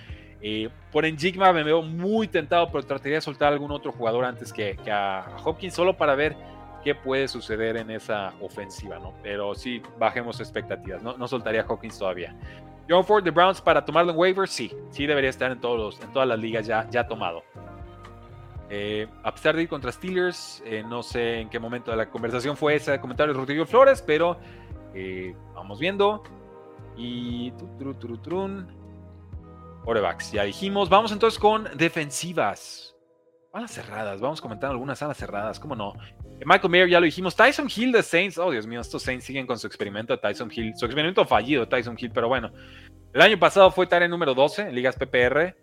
Eh, 0.43 0.71
por 0.91 1.05
Enigma 1.05 1.53
me 1.53 1.63
veo 1.63 1.83
muy 1.83 2.27
tentado, 2.27 2.71
pero 2.71 2.83
trataría 2.85 3.17
de 3.17 3.21
soltar 3.21 3.49
a 3.49 3.53
algún 3.53 3.71
otro 3.71 3.93
jugador 3.93 4.25
antes 4.25 4.53
que, 4.53 4.79
a 4.91 5.37
Hopkins, 5.45 5.75
solo 5.75 5.97
para 5.97 6.15
ver 6.15 6.35
qué 6.83 6.95
puede 6.95 7.29
suceder 7.29 7.77
en 7.77 7.91
esa 7.91 8.33
ofensiva, 8.41 8.99
¿no? 8.99 9.15
Pero 9.23 9.55
sí, 9.55 9.83
bajemos 9.99 10.41
expectativas, 10.41 11.03
no, 11.03 11.17
no 11.17 11.29
soltaría 11.29 11.63
a 11.63 11.67
Hopkins 11.67 11.99
todavía. 11.99 12.35
John 12.89 13.05
Ford 13.05 13.23
de 13.23 13.31
Browns 13.31 13.61
para 13.61 13.85
tomarlo 13.85 14.13
en 14.13 14.19
waivers, 14.19 14.51
sí, 14.51 14.73
sí 14.91 15.07
debería 15.07 15.31
estar 15.31 15.51
en, 15.53 15.61
todos 15.61 16.01
en 16.01 16.13
todas 16.13 16.27
las 16.27 16.39
ligas 16.39 16.67
ya, 16.67 16.89
ya 16.91 17.07
tomado. 17.07 17.43
Eh, 18.69 19.09
a 19.23 19.35
pesar 19.35 19.57
de 19.57 19.63
ir 19.63 19.69
contra 19.69 19.91
Steelers, 19.91 20.63
eh, 20.65 20.85
no 20.87 21.03
sé 21.03 21.41
en 21.41 21.51
qué 21.51 21.59
momento 21.59 21.91
de 21.91 21.97
la 21.97 22.09
conversación 22.09 22.57
fue 22.57 22.77
ese 22.77 23.01
comentario 23.01 23.35
de 23.35 23.41
Rodrigo 23.41 23.67
Flores, 23.67 24.03
pero 24.03 24.39
vamos 25.55 25.79
viendo. 25.79 26.23
Y 26.97 27.53
Orebacks, 29.85 30.33
ya 30.33 30.45
dijimos. 30.45 30.89
Vamos 30.89 31.13
entonces 31.13 31.39
con 31.39 31.69
defensivas. 31.77 32.90
Alas 33.53 33.73
cerradas, 33.73 34.21
vamos 34.21 34.41
comentando 34.41 34.73
algunas 34.73 35.03
alas 35.03 35.17
cerradas, 35.17 35.59
¿cómo 35.59 35.75
no? 35.75 35.95
Michael 36.45 36.71
Mayer 36.71 36.89
ya 36.89 37.01
lo 37.01 37.07
dijimos. 37.07 37.35
Tyson 37.35 37.69
Hill 37.75 37.91
de 37.91 38.03
Saints. 38.03 38.39
Oh, 38.39 38.51
Dios 38.51 38.65
mío, 38.65 38.81
estos 38.81 39.03
Saints 39.03 39.25
siguen 39.25 39.45
con 39.47 39.59
su 39.59 39.67
experimento 39.67 40.15
de 40.15 40.19
Tyson 40.19 40.51
Hill. 40.55 40.77
Su 40.77 40.87
experimento 40.87 41.25
fallido 41.25 41.67
Tyson 41.69 41.97
Hill, 41.99 42.13
pero 42.13 42.29
bueno. 42.29 42.53
El 43.13 43.21
año 43.21 43.39
pasado 43.41 43.71
fue 43.73 43.89
tarea 43.89 44.07
número 44.07 44.35
12 44.35 44.69
en 44.69 44.75
ligas 44.75 44.95
PPR. 44.97 45.57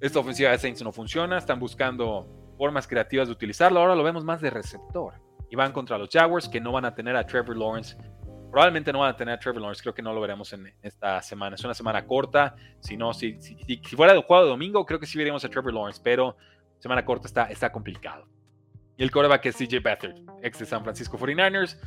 Esta 0.00 0.18
ofensiva 0.18 0.50
de 0.50 0.58
Saints 0.58 0.82
no 0.82 0.90
funciona. 0.90 1.38
Están 1.38 1.60
buscando 1.60 2.28
formas 2.58 2.88
creativas 2.88 3.28
de 3.28 3.32
utilizarlo. 3.32 3.78
Ahora 3.78 3.94
lo 3.94 4.02
vemos 4.02 4.24
más 4.24 4.40
de 4.40 4.50
receptor. 4.50 5.14
y 5.48 5.54
van 5.54 5.70
contra 5.70 5.96
los 5.96 6.10
Jaguars, 6.10 6.48
que 6.48 6.60
no 6.60 6.72
van 6.72 6.84
a 6.86 6.94
tener 6.94 7.14
a 7.14 7.24
Trevor 7.24 7.56
Lawrence. 7.56 7.96
Probablemente 8.50 8.92
no 8.92 8.98
van 8.98 9.10
a 9.10 9.16
tener 9.16 9.34
a 9.34 9.38
Trevor 9.38 9.60
Lawrence, 9.60 9.80
creo 9.80 9.94
que 9.94 10.02
no 10.02 10.12
lo 10.12 10.20
veremos 10.20 10.52
en 10.52 10.74
esta 10.82 11.22
semana. 11.22 11.54
Es 11.54 11.64
una 11.64 11.74
semana 11.74 12.04
corta. 12.04 12.56
Si 12.80 12.96
no, 12.96 13.14
si, 13.14 13.40
si, 13.40 13.78
fuera 13.94 14.12
el 14.12 14.22
juego 14.22 14.44
domingo, 14.44 14.84
creo 14.84 14.98
que 14.98 15.06
sí 15.06 15.16
veríamos 15.16 15.44
a 15.44 15.48
Trevor 15.48 15.72
Lawrence, 15.72 16.00
pero 16.02 16.36
semana 16.78 17.04
corta 17.04 17.26
está, 17.26 17.44
está 17.44 17.70
complicado. 17.72 18.26
Y 18.96 19.02
el 19.02 19.10
coreback 19.10 19.46
es 19.46 19.56
CJ 19.56 19.80
Beathard, 19.82 20.16
ex 20.42 20.58
de 20.58 20.66
San 20.66 20.82
Francisco 20.82 21.18
49ers. 21.18 21.78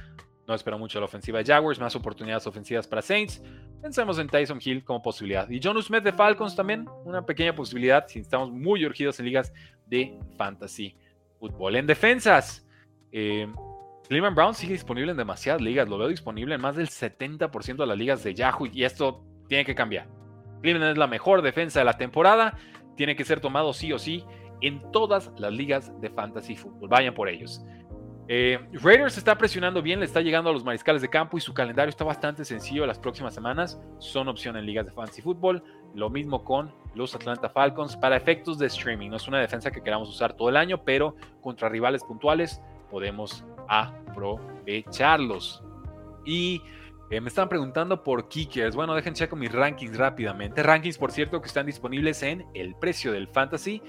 No 0.48 0.56
espero 0.56 0.80
mucho 0.80 1.00
la 1.00 1.06
ofensiva 1.06 1.40
de 1.40 1.46
Jaguars, 1.46 1.80
más 1.80 1.96
oportunidades 1.96 2.46
ofensivas 2.48 2.88
para 2.88 3.02
Saints. 3.02 3.42
Pensemos 3.82 4.18
en 4.18 4.28
Tyson 4.28 4.60
Hill 4.64 4.84
como 4.84 5.02
posibilidad. 5.02 5.48
Y 5.50 5.60
John 5.62 5.82
Smith 5.82 6.04
de 6.04 6.12
Falcons 6.12 6.56
también, 6.56 6.88
una 7.06 7.26
pequeña 7.26 7.54
posibilidad 7.54 8.08
si 8.08 8.20
estamos 8.20 8.52
muy 8.52 8.84
urgidos 8.86 9.20
en 9.20 9.28
ligas 9.28 9.54
de 9.86 10.18
fantasy 10.38 10.96
fútbol. 11.40 11.76
En 11.76 11.86
defensas, 11.86 12.68
eh, 13.12 13.48
Cleveland 14.08 14.36
Brown 14.36 14.56
sigue 14.56 14.74
disponible 14.74 15.12
en 15.12 15.18
demasiadas 15.18 15.62
ligas. 15.62 15.88
Lo 15.88 16.00
veo 16.00 16.08
disponible 16.08 16.56
en 16.56 16.62
más 16.62 16.76
del 16.76 16.90
70% 16.90 17.84
de 17.84 17.88
las 17.88 17.98
ligas 17.98 18.24
de 18.24 18.34
Yahoo 18.34 18.66
y 18.66 18.84
esto 18.84 19.24
tiene 19.48 19.66
que 19.66 19.76
cambiar. 19.76 20.08
Cleveland 20.62 20.94
es 20.94 20.98
la 20.98 21.08
mejor 21.08 21.44
defensa 21.44 21.80
de 21.80 21.86
la 21.86 21.98
temporada. 21.98 22.58
Tiene 22.98 23.16
que 23.16 23.24
ser 23.24 23.40
tomado 23.40 23.72
sí 23.72 23.94
o 23.94 24.00
sí 24.00 24.26
en 24.62 24.91
todas 24.91 25.32
las 25.38 25.51
ligas 25.51 25.91
de 26.01 26.10
fantasy 26.10 26.55
fútbol. 26.55 26.89
Vayan 26.89 27.14
por 27.14 27.30
ellos. 27.30 27.64
Eh, 28.32 28.60
Raiders 28.74 29.18
está 29.18 29.36
presionando 29.36 29.82
bien, 29.82 29.99
le 29.99 30.05
está 30.05 30.22
llegando 30.22 30.51
a 30.51 30.53
los 30.53 30.64
mariscales 30.64 31.01
de 31.01 31.10
campo 31.10 31.36
y 31.36 31.41
su 31.41 31.51
calendario 31.51 31.89
está 31.89 32.03
bastante 32.03 32.45
sencillo. 32.45 32.86
Las 32.86 32.99
próximas 32.99 33.34
semanas 33.34 33.82
son 33.97 34.28
opción 34.28 34.55
en 34.55 34.68
ligas 34.68 34.86
de 34.86 34.91
fantasy 34.91 35.24
fútbol. 35.24 35.64
Lo 35.95 36.12
mismo 36.12 36.43
con 36.43 36.72
los 36.93 37.16
Atlanta 37.16 37.49
Falcons 37.49 37.97
para 37.97 38.16
efectos 38.16 38.60
de 38.60 38.68
streaming. 38.68 39.10
No 39.10 39.16
es 39.16 39.28
una 39.28 39.39
defensa 39.39 39.72
que 39.72 39.82
queramos 39.82 40.10
usar 40.10 40.34
todo 40.34 40.49
el 40.49 40.57
año, 40.57 40.84
pero 40.84 41.16
contra 41.41 41.70
rivales 41.70 42.03
puntuales 42.03 42.62
podemos 42.91 43.43
aprovecharlos. 43.68 45.64
Y 46.24 46.62
eh, 47.10 47.20
me 47.22 47.30
están 47.30 47.49
preguntando 47.49 48.03
por 48.03 48.30
kickers. 48.30 48.76
Bueno, 48.76 48.93
dejen 48.93 49.16
checo 49.16 49.36
mis 49.36 49.51
rankings 49.51 49.97
rápidamente. 49.97 50.62
Rankings, 50.62 50.99
por 50.99 51.12
cierto, 51.12 51.41
que 51.41 51.47
están 51.47 51.66
disponibles 51.66 52.22
en 52.22 52.45
el 52.53 52.76
precio 52.76 53.12
del 53.12 53.28
fantasy. 53.28 53.82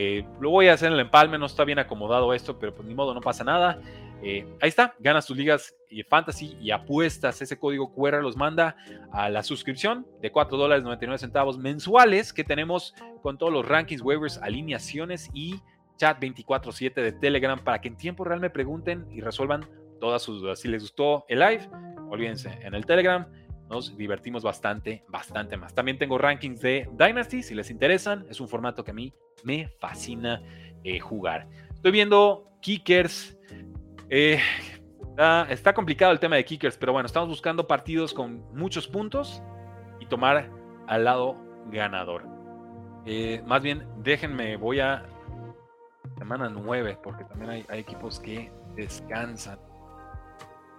Eh, 0.00 0.24
lo 0.38 0.50
voy 0.50 0.68
a 0.68 0.74
hacer 0.74 0.86
en 0.86 0.94
el 0.94 1.00
empalme, 1.00 1.38
no 1.38 1.46
está 1.46 1.64
bien 1.64 1.80
acomodado 1.80 2.32
esto, 2.32 2.56
pero 2.56 2.72
pues 2.72 2.86
ni 2.86 2.94
modo, 2.94 3.14
no 3.14 3.20
pasa 3.20 3.42
nada. 3.42 3.80
Eh, 4.22 4.46
ahí 4.60 4.68
está, 4.68 4.94
ganas 5.00 5.26
tus 5.26 5.36
ligas 5.36 5.74
y 5.90 6.04
fantasy 6.04 6.56
y 6.60 6.70
apuestas. 6.70 7.42
Ese 7.42 7.58
código 7.58 7.92
QR 7.92 8.22
los 8.22 8.36
manda 8.36 8.76
a 9.10 9.28
la 9.28 9.42
suscripción 9.42 10.06
de 10.22 10.30
4 10.30 10.56
dólares 10.56 10.84
99 10.84 11.18
centavos 11.18 11.58
mensuales 11.58 12.32
que 12.32 12.44
tenemos 12.44 12.94
con 13.22 13.38
todos 13.38 13.52
los 13.52 13.66
rankings, 13.66 14.00
waivers, 14.00 14.38
alineaciones 14.38 15.30
y 15.34 15.60
chat 15.96 16.20
24/7 16.20 17.02
de 17.02 17.10
Telegram 17.10 17.58
para 17.58 17.80
que 17.80 17.88
en 17.88 17.96
tiempo 17.96 18.22
real 18.22 18.38
me 18.38 18.50
pregunten 18.50 19.04
y 19.10 19.20
resuelvan 19.20 19.66
todas 19.98 20.22
sus 20.22 20.40
dudas. 20.42 20.60
Si 20.60 20.68
les 20.68 20.82
gustó 20.82 21.24
el 21.28 21.40
live, 21.40 21.68
olvídense, 22.08 22.56
en 22.62 22.74
el 22.74 22.86
Telegram 22.86 23.26
nos 23.68 23.96
divertimos 23.96 24.42
bastante, 24.42 25.04
bastante 25.08 25.56
más. 25.56 25.74
También 25.74 25.98
tengo 25.98 26.18
rankings 26.18 26.60
de 26.60 26.88
Dynasty, 26.92 27.42
si 27.42 27.54
les 27.54 27.70
interesan. 27.70 28.26
Es 28.30 28.40
un 28.40 28.48
formato 28.48 28.84
que 28.84 28.90
a 28.90 28.94
mí 28.94 29.12
me 29.44 29.68
fascina 29.78 30.42
eh, 30.84 30.98
jugar. 30.98 31.48
Estoy 31.74 31.92
viendo 31.92 32.50
Kickers. 32.60 33.38
Eh, 34.10 34.40
está, 35.48 35.74
complicado 35.74 36.12
el 36.12 36.18
tema 36.18 36.36
de 36.36 36.44
Kickers, 36.44 36.76
pero 36.76 36.92
bueno, 36.92 37.06
estamos 37.06 37.28
buscando 37.28 37.66
partidos 37.66 38.14
con 38.14 38.42
muchos 38.54 38.88
puntos 38.88 39.42
y 40.00 40.06
tomar 40.06 40.50
al 40.86 41.04
lado 41.04 41.36
ganador. 41.70 42.24
Eh, 43.04 43.42
más 43.46 43.62
bien, 43.62 43.86
déjenme, 43.98 44.56
voy 44.56 44.80
a 44.80 45.04
semana 46.16 46.48
9, 46.48 46.98
porque 47.02 47.24
también 47.24 47.64
hay, 47.68 47.78
equipos 47.78 48.18
que 48.20 48.50
descansan. 48.74 49.58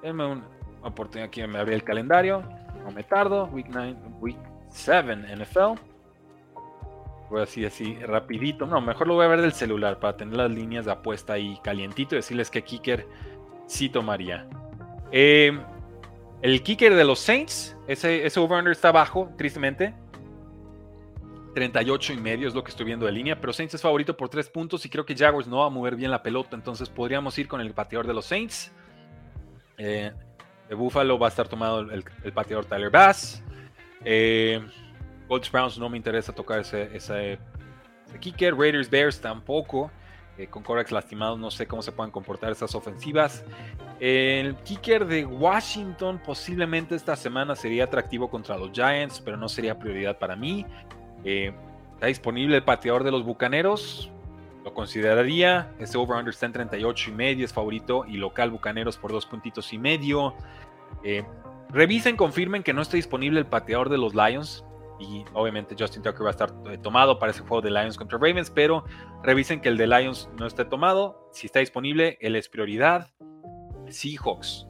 Denme 0.02 0.26
una 0.26 0.48
oportunidad 0.84 1.28
aquí, 1.28 1.46
me 1.48 1.60
abrí 1.60 1.74
el 1.74 1.84
calendario. 1.84 2.44
No 2.84 2.92
me 2.92 3.04
tardo. 3.04 3.46
Week 3.46 3.68
9, 3.70 3.96
Week 4.20 4.38
7 4.70 5.16
NFL. 5.16 5.80
Voy 7.30 7.42
así, 7.42 7.66
así, 7.66 7.96
rapidito. 7.96 8.66
No, 8.66 8.82
mejor 8.82 9.08
lo 9.08 9.16
voy 9.16 9.26
a 9.26 9.30
ver 9.30 9.42
del 9.42 9.54
celular 9.54 10.00
para 10.00 10.18
tener 10.18 10.36
las 10.36 10.50
líneas 10.50 10.86
de 10.86 10.92
apuesta 10.92 11.34
ahí 11.34 11.60
calientito 11.64 12.16
y 12.16 12.18
decirles 12.18 12.50
que 12.50 12.64
kicker 12.64 13.06
sí 13.68 13.90
tomaría. 13.90 14.48
Eh, 15.12 15.60
el 16.42 16.64
kicker 16.64 16.96
de 16.96 17.04
los 17.04 17.20
Saints, 17.20 17.78
ese, 17.88 18.26
ese 18.26 18.40
over-under 18.40 18.72
está 18.72 18.92
bajo, 18.92 19.32
tristemente. 19.38 19.94
38 21.54 22.14
y 22.14 22.18
medio 22.18 22.48
es 22.48 22.56
lo 22.56 22.64
que 22.64 22.72
estoy 22.72 22.86
viendo 22.86 23.06
de 23.06 23.12
línea, 23.12 23.40
pero 23.40 23.52
Saints 23.54 23.74
es 23.74 23.82
favorito 23.82 24.16
por 24.16 24.30
3 24.30 24.50
puntos 24.50 24.86
y 24.86 24.90
creo 24.90 25.06
que 25.06 25.16
Jaguars 25.16 25.48
no 25.48 25.58
va 25.58 25.66
a 25.66 25.70
mover 25.70 25.96
bien 25.96 26.12
la 26.12 26.24
pelota, 26.24 26.56
entonces 26.56 26.90
podríamos 26.90 27.38
ir 27.38 27.48
con 27.48 27.60
el 27.60 27.74
pateador 27.74 28.08
de 28.08 28.14
los 28.14 28.26
Saints. 28.26 28.72
Eh, 29.78 30.12
de 30.70 30.76
Buffalo 30.76 31.18
va 31.18 31.28
a 31.28 31.30
estar 31.30 31.48
tomado 31.48 31.82
el, 31.82 32.32
pateador 32.32 32.66
Tyler 32.66 32.92
Bass. 32.92 33.44
Eh, 34.06 34.62
Colts 35.28 35.52
Browns 35.52 35.78
no 35.78 35.90
me 35.90 35.98
interesa 35.98 36.32
tocar 36.32 36.60
ese, 36.60 36.96
ese, 36.96 37.40
kicker. 38.20 38.56
Raiders 38.56 38.90
Bears 38.90 39.20
tampoco. 39.20 39.92
Eh, 40.38 40.48
con 40.48 40.64
Corex 40.64 40.92
lastimados 40.94 41.38
no 41.38 41.52
sé 41.52 41.68
cómo 41.68 41.82
se 41.82 41.92
puedan 41.92 42.12
comportar 42.12 42.52
esas 42.52 42.74
ofensivas. 42.74 43.44
El 44.00 44.56
kicker 44.58 45.06
de 45.06 45.26
Washington 45.26 46.22
posiblemente 46.26 46.96
esta 46.96 47.18
semana 47.18 47.56
sería 47.56 47.86
atractivo 47.86 48.30
contra 48.30 48.58
los 48.58 48.72
Giants, 48.72 49.20
pero 49.20 49.36
no 49.36 49.50
sería 49.50 49.78
prioridad 49.78 50.18
para 50.18 50.38
mí. 50.38 50.66
Eh, 51.26 51.52
está 51.96 52.06
disponible 52.06 52.56
el 52.56 52.64
pateador 52.64 53.04
de 53.04 53.12
los 53.12 53.26
Bucaneros. 53.26 54.10
Consideraría. 54.74 55.74
Ese 55.80 55.98
over-under 55.98 56.34
está 56.34 56.46
en 56.46 56.54
38 56.54 57.10
y 57.10 57.14
medio. 57.14 57.46
Es 57.46 57.54
favorito 57.54 58.06
y 58.08 58.18
local 58.18 58.52
Bucaneros 58.52 58.98
por 58.98 59.12
dos 59.12 59.26
puntitos 59.26 59.72
y 59.74 59.78
medio. 59.78 60.34
Eh, 61.04 61.24
revisen, 61.70 62.16
confirmen 62.16 62.64
que 62.64 62.74
no 62.74 62.82
está 62.82 62.98
disponible 62.98 63.40
el 63.40 63.46
pateador 63.46 63.90
de 63.90 63.98
los 63.98 64.16
Lions. 64.16 64.64
Y 65.00 65.24
obviamente 65.34 65.76
Justin 65.80 66.04
Tucker 66.04 66.24
va 66.24 66.30
a 66.30 66.32
estar 66.32 66.54
eh, 66.70 66.78
tomado 66.78 67.20
para 67.20 67.32
ese 67.32 67.42
juego 67.42 67.62
de 67.62 67.72
Lions 67.72 67.98
contra 67.98 68.18
Ravens. 68.18 68.50
Pero 68.50 68.84
revisen 69.24 69.62
que 69.62 69.70
el 69.70 69.78
de 69.78 69.88
Lions 69.88 70.30
no 70.38 70.46
esté 70.46 70.66
tomado. 70.66 71.30
Si 71.32 71.48
está 71.48 71.60
disponible, 71.60 72.18
él 72.22 72.36
es 72.36 72.50
prioridad. 72.50 73.08
Seahawks. 73.88 74.68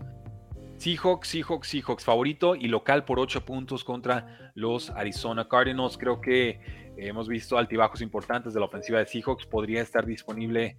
Seahawks, 0.79 1.27
Seahawks, 1.27 1.67
Seahawks 1.67 2.05
favorito 2.05 2.55
y 2.55 2.69
local 2.69 3.03
por 3.03 3.19
8 3.19 3.43
puntos 3.43 3.83
contra 3.83 4.51
los 4.55 4.89
Arizona 4.91 5.47
Cardinals. 5.49 5.97
Creo 5.97 6.21
que 6.21 6.88
hemos 7.07 7.27
visto 7.27 7.57
altibajos 7.57 8.01
importantes 8.01 8.53
de 8.53 8.59
la 8.59 8.65
ofensiva 8.65 8.99
de 8.99 9.05
Seahawks. 9.05 9.45
Podría 9.45 9.81
estar 9.81 10.05
disponible 10.05 10.77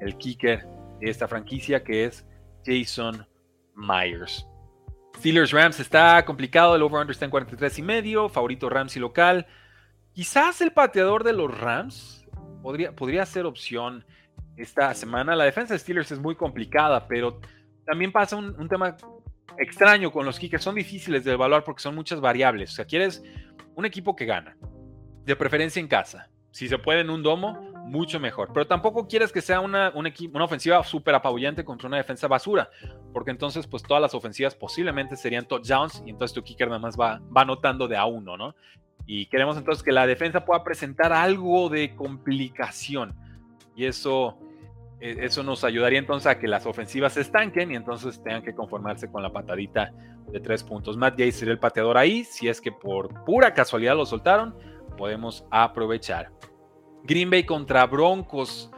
el 0.00 0.16
kicker 0.18 0.66
de 1.00 1.10
esta 1.10 1.28
franquicia 1.28 1.82
que 1.82 2.04
es 2.04 2.26
Jason 2.64 3.26
Myers. 3.74 4.46
Steelers 5.16 5.52
Rams 5.52 5.78
está 5.78 6.24
complicado, 6.24 6.74
el 6.74 6.82
over-under 6.82 7.12
está 7.12 7.24
en 7.24 7.30
43 7.30 7.78
y 7.78 7.82
medio, 7.82 8.28
favorito 8.28 8.68
Rams 8.68 8.96
y 8.96 9.00
local. 9.00 9.46
Quizás 10.12 10.60
el 10.60 10.72
pateador 10.72 11.22
de 11.24 11.32
los 11.32 11.56
Rams 11.58 12.26
podría, 12.62 12.94
podría 12.94 13.24
ser 13.26 13.46
opción 13.46 14.04
esta 14.56 14.92
semana. 14.94 15.36
La 15.36 15.44
defensa 15.44 15.74
de 15.74 15.78
Steelers 15.78 16.10
es 16.12 16.18
muy 16.18 16.34
complicada, 16.34 17.06
pero 17.06 17.40
también 17.86 18.12
pasa 18.12 18.36
un, 18.36 18.58
un 18.58 18.68
tema 18.68 18.96
extraño 19.58 20.10
con 20.10 20.24
los 20.26 20.38
kickers. 20.38 20.64
Son 20.64 20.74
difíciles 20.74 21.24
de 21.24 21.32
evaluar 21.32 21.64
porque 21.64 21.82
son 21.82 21.94
muchas 21.94 22.20
variables. 22.20 22.72
O 22.72 22.74
sea, 22.74 22.84
quieres 22.84 23.22
un 23.74 23.84
equipo 23.84 24.16
que 24.16 24.26
gana, 24.26 24.56
de 25.24 25.36
preferencia 25.36 25.80
en 25.80 25.88
casa. 25.88 26.28
Si 26.50 26.68
se 26.68 26.78
puede 26.78 27.00
en 27.00 27.10
un 27.10 27.22
domo, 27.22 27.72
mucho 27.86 28.20
mejor. 28.20 28.50
Pero 28.52 28.66
tampoco 28.66 29.08
quieres 29.08 29.32
que 29.32 29.40
sea 29.40 29.60
una, 29.60 29.90
una 29.94 30.44
ofensiva 30.44 30.82
súper 30.84 31.14
apabullante 31.14 31.64
contra 31.64 31.88
una 31.88 31.96
defensa 31.96 32.28
basura, 32.28 32.68
porque 33.12 33.30
entonces 33.30 33.66
pues 33.66 33.82
todas 33.82 34.00
las 34.02 34.14
ofensivas 34.14 34.54
posiblemente 34.54 35.16
serían 35.16 35.46
touchdowns 35.46 36.02
y 36.04 36.10
entonces 36.10 36.34
tu 36.34 36.42
kicker 36.42 36.68
nada 36.68 36.80
más 36.80 36.96
va, 36.98 37.20
va 37.34 37.42
anotando 37.42 37.88
de 37.88 37.96
a 37.96 38.04
uno, 38.04 38.36
¿no? 38.36 38.54
Y 39.06 39.26
queremos 39.26 39.56
entonces 39.56 39.82
que 39.82 39.92
la 39.92 40.06
defensa 40.06 40.44
pueda 40.44 40.62
presentar 40.62 41.12
algo 41.12 41.68
de 41.68 41.94
complicación. 41.94 43.14
Y 43.74 43.86
eso 43.86 44.38
e, 45.02 45.24
eso 45.24 45.42
nos 45.42 45.64
ayudaría 45.64 45.98
entonces 45.98 46.28
a 46.28 46.38
que 46.38 46.46
las 46.46 46.64
ofensivas 46.64 47.14
se 47.14 47.22
estanquen 47.22 47.72
y 47.72 47.76
entonces 47.76 48.22
tengan 48.22 48.42
que 48.42 48.54
conformarse 48.54 49.10
con 49.10 49.22
la 49.22 49.32
patadita 49.32 49.92
de 50.30 50.38
tres 50.38 50.62
puntos. 50.62 50.96
Matt 50.96 51.18
Gay 51.18 51.32
sería 51.32 51.52
el 51.52 51.58
pateador 51.58 51.98
ahí. 51.98 52.22
Si 52.22 52.48
es 52.48 52.60
que 52.60 52.70
por 52.70 53.24
pura 53.24 53.52
casualidad 53.52 53.96
lo 53.96 54.06
soltaron, 54.06 54.54
podemos 54.92 55.44
aprovechar. 55.50 56.30
Green 57.04 57.30
Bay 57.30 57.44
contra 57.44 57.86
Broncos. 57.86 58.70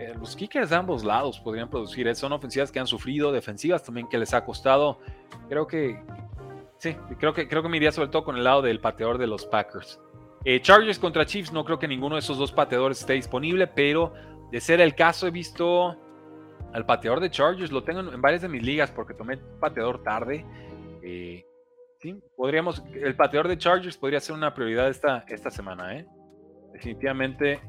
Eh, 0.00 0.14
los 0.18 0.36
kickers 0.36 0.70
de 0.70 0.76
ambos 0.76 1.04
lados 1.04 1.40
podrían 1.40 1.68
producir. 1.68 2.14
Son 2.14 2.32
ofensivas 2.32 2.70
que 2.70 2.78
han 2.78 2.86
sufrido, 2.86 3.32
defensivas 3.32 3.82
también 3.82 4.08
que 4.08 4.18
les 4.18 4.32
ha 4.34 4.44
costado. 4.44 5.00
Creo 5.48 5.66
que. 5.66 6.00
Sí, 6.78 6.96
creo 7.18 7.32
que, 7.34 7.48
creo 7.48 7.62
que 7.62 7.68
me 7.68 7.76
iría 7.76 7.90
sobre 7.90 8.08
todo 8.08 8.24
con 8.24 8.36
el 8.36 8.44
lado 8.44 8.62
del 8.62 8.80
pateador 8.80 9.18
de 9.18 9.26
los 9.26 9.44
Packers. 9.46 10.00
Eh, 10.44 10.60
Chargers 10.60 10.98
contra 10.98 11.26
Chiefs, 11.26 11.52
no 11.52 11.64
creo 11.64 11.78
que 11.78 11.88
ninguno 11.88 12.14
de 12.14 12.20
esos 12.20 12.38
dos 12.38 12.52
pateadores 12.52 13.00
esté 13.00 13.14
disponible, 13.14 13.66
pero 13.66 14.12
de 14.52 14.60
ser 14.60 14.80
el 14.80 14.94
caso, 14.94 15.26
he 15.26 15.30
visto 15.32 15.96
al 16.72 16.86
pateador 16.86 17.20
de 17.20 17.30
Chargers, 17.30 17.72
lo 17.72 17.82
tengo 17.82 18.00
en 18.00 18.20
varias 18.20 18.42
de 18.42 18.48
mis 18.48 18.62
ligas 18.62 18.90
porque 18.90 19.14
tomé 19.14 19.36
pateador 19.36 20.02
tarde. 20.02 20.46
Eh, 21.02 21.44
sí, 21.98 22.20
podríamos, 22.36 22.82
el 22.94 23.14
pateador 23.16 23.48
de 23.48 23.58
Chargers 23.58 23.96
podría 23.96 24.20
ser 24.20 24.34
una 24.34 24.54
prioridad 24.54 24.88
esta, 24.88 25.24
esta 25.28 25.50
semana, 25.50 25.96
¿eh? 25.96 26.06
Definitivamente 26.72 27.60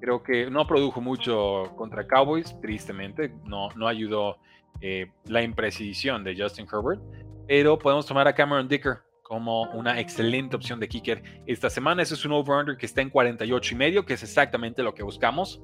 creo 0.00 0.22
que 0.22 0.50
no 0.50 0.66
produjo 0.66 1.00
mucho 1.00 1.72
contra 1.76 2.06
Cowboys, 2.06 2.58
tristemente, 2.60 3.32
no, 3.44 3.70
no 3.74 3.88
ayudó 3.88 4.38
eh, 4.80 5.10
la 5.26 5.42
imprecisión 5.42 6.22
de 6.22 6.36
Justin 6.36 6.66
Herbert, 6.70 7.00
pero 7.48 7.78
podemos 7.78 8.06
tomar 8.06 8.28
a 8.28 8.34
Cameron 8.34 8.68
Dicker 8.68 8.98
como 9.22 9.62
una 9.72 9.98
excelente 9.98 10.54
opción 10.54 10.78
de 10.78 10.88
kicker 10.88 11.22
esta 11.46 11.70
semana. 11.70 12.02
Ese 12.02 12.14
es 12.14 12.24
un 12.24 12.32
over-under 12.32 12.76
que 12.76 12.86
está 12.86 13.00
en 13.00 13.08
48 13.08 13.74
y 13.74 13.76
medio, 13.76 14.04
que 14.04 14.14
es 14.14 14.22
exactamente 14.22 14.82
lo 14.82 14.94
que 14.94 15.02
buscamos. 15.02 15.62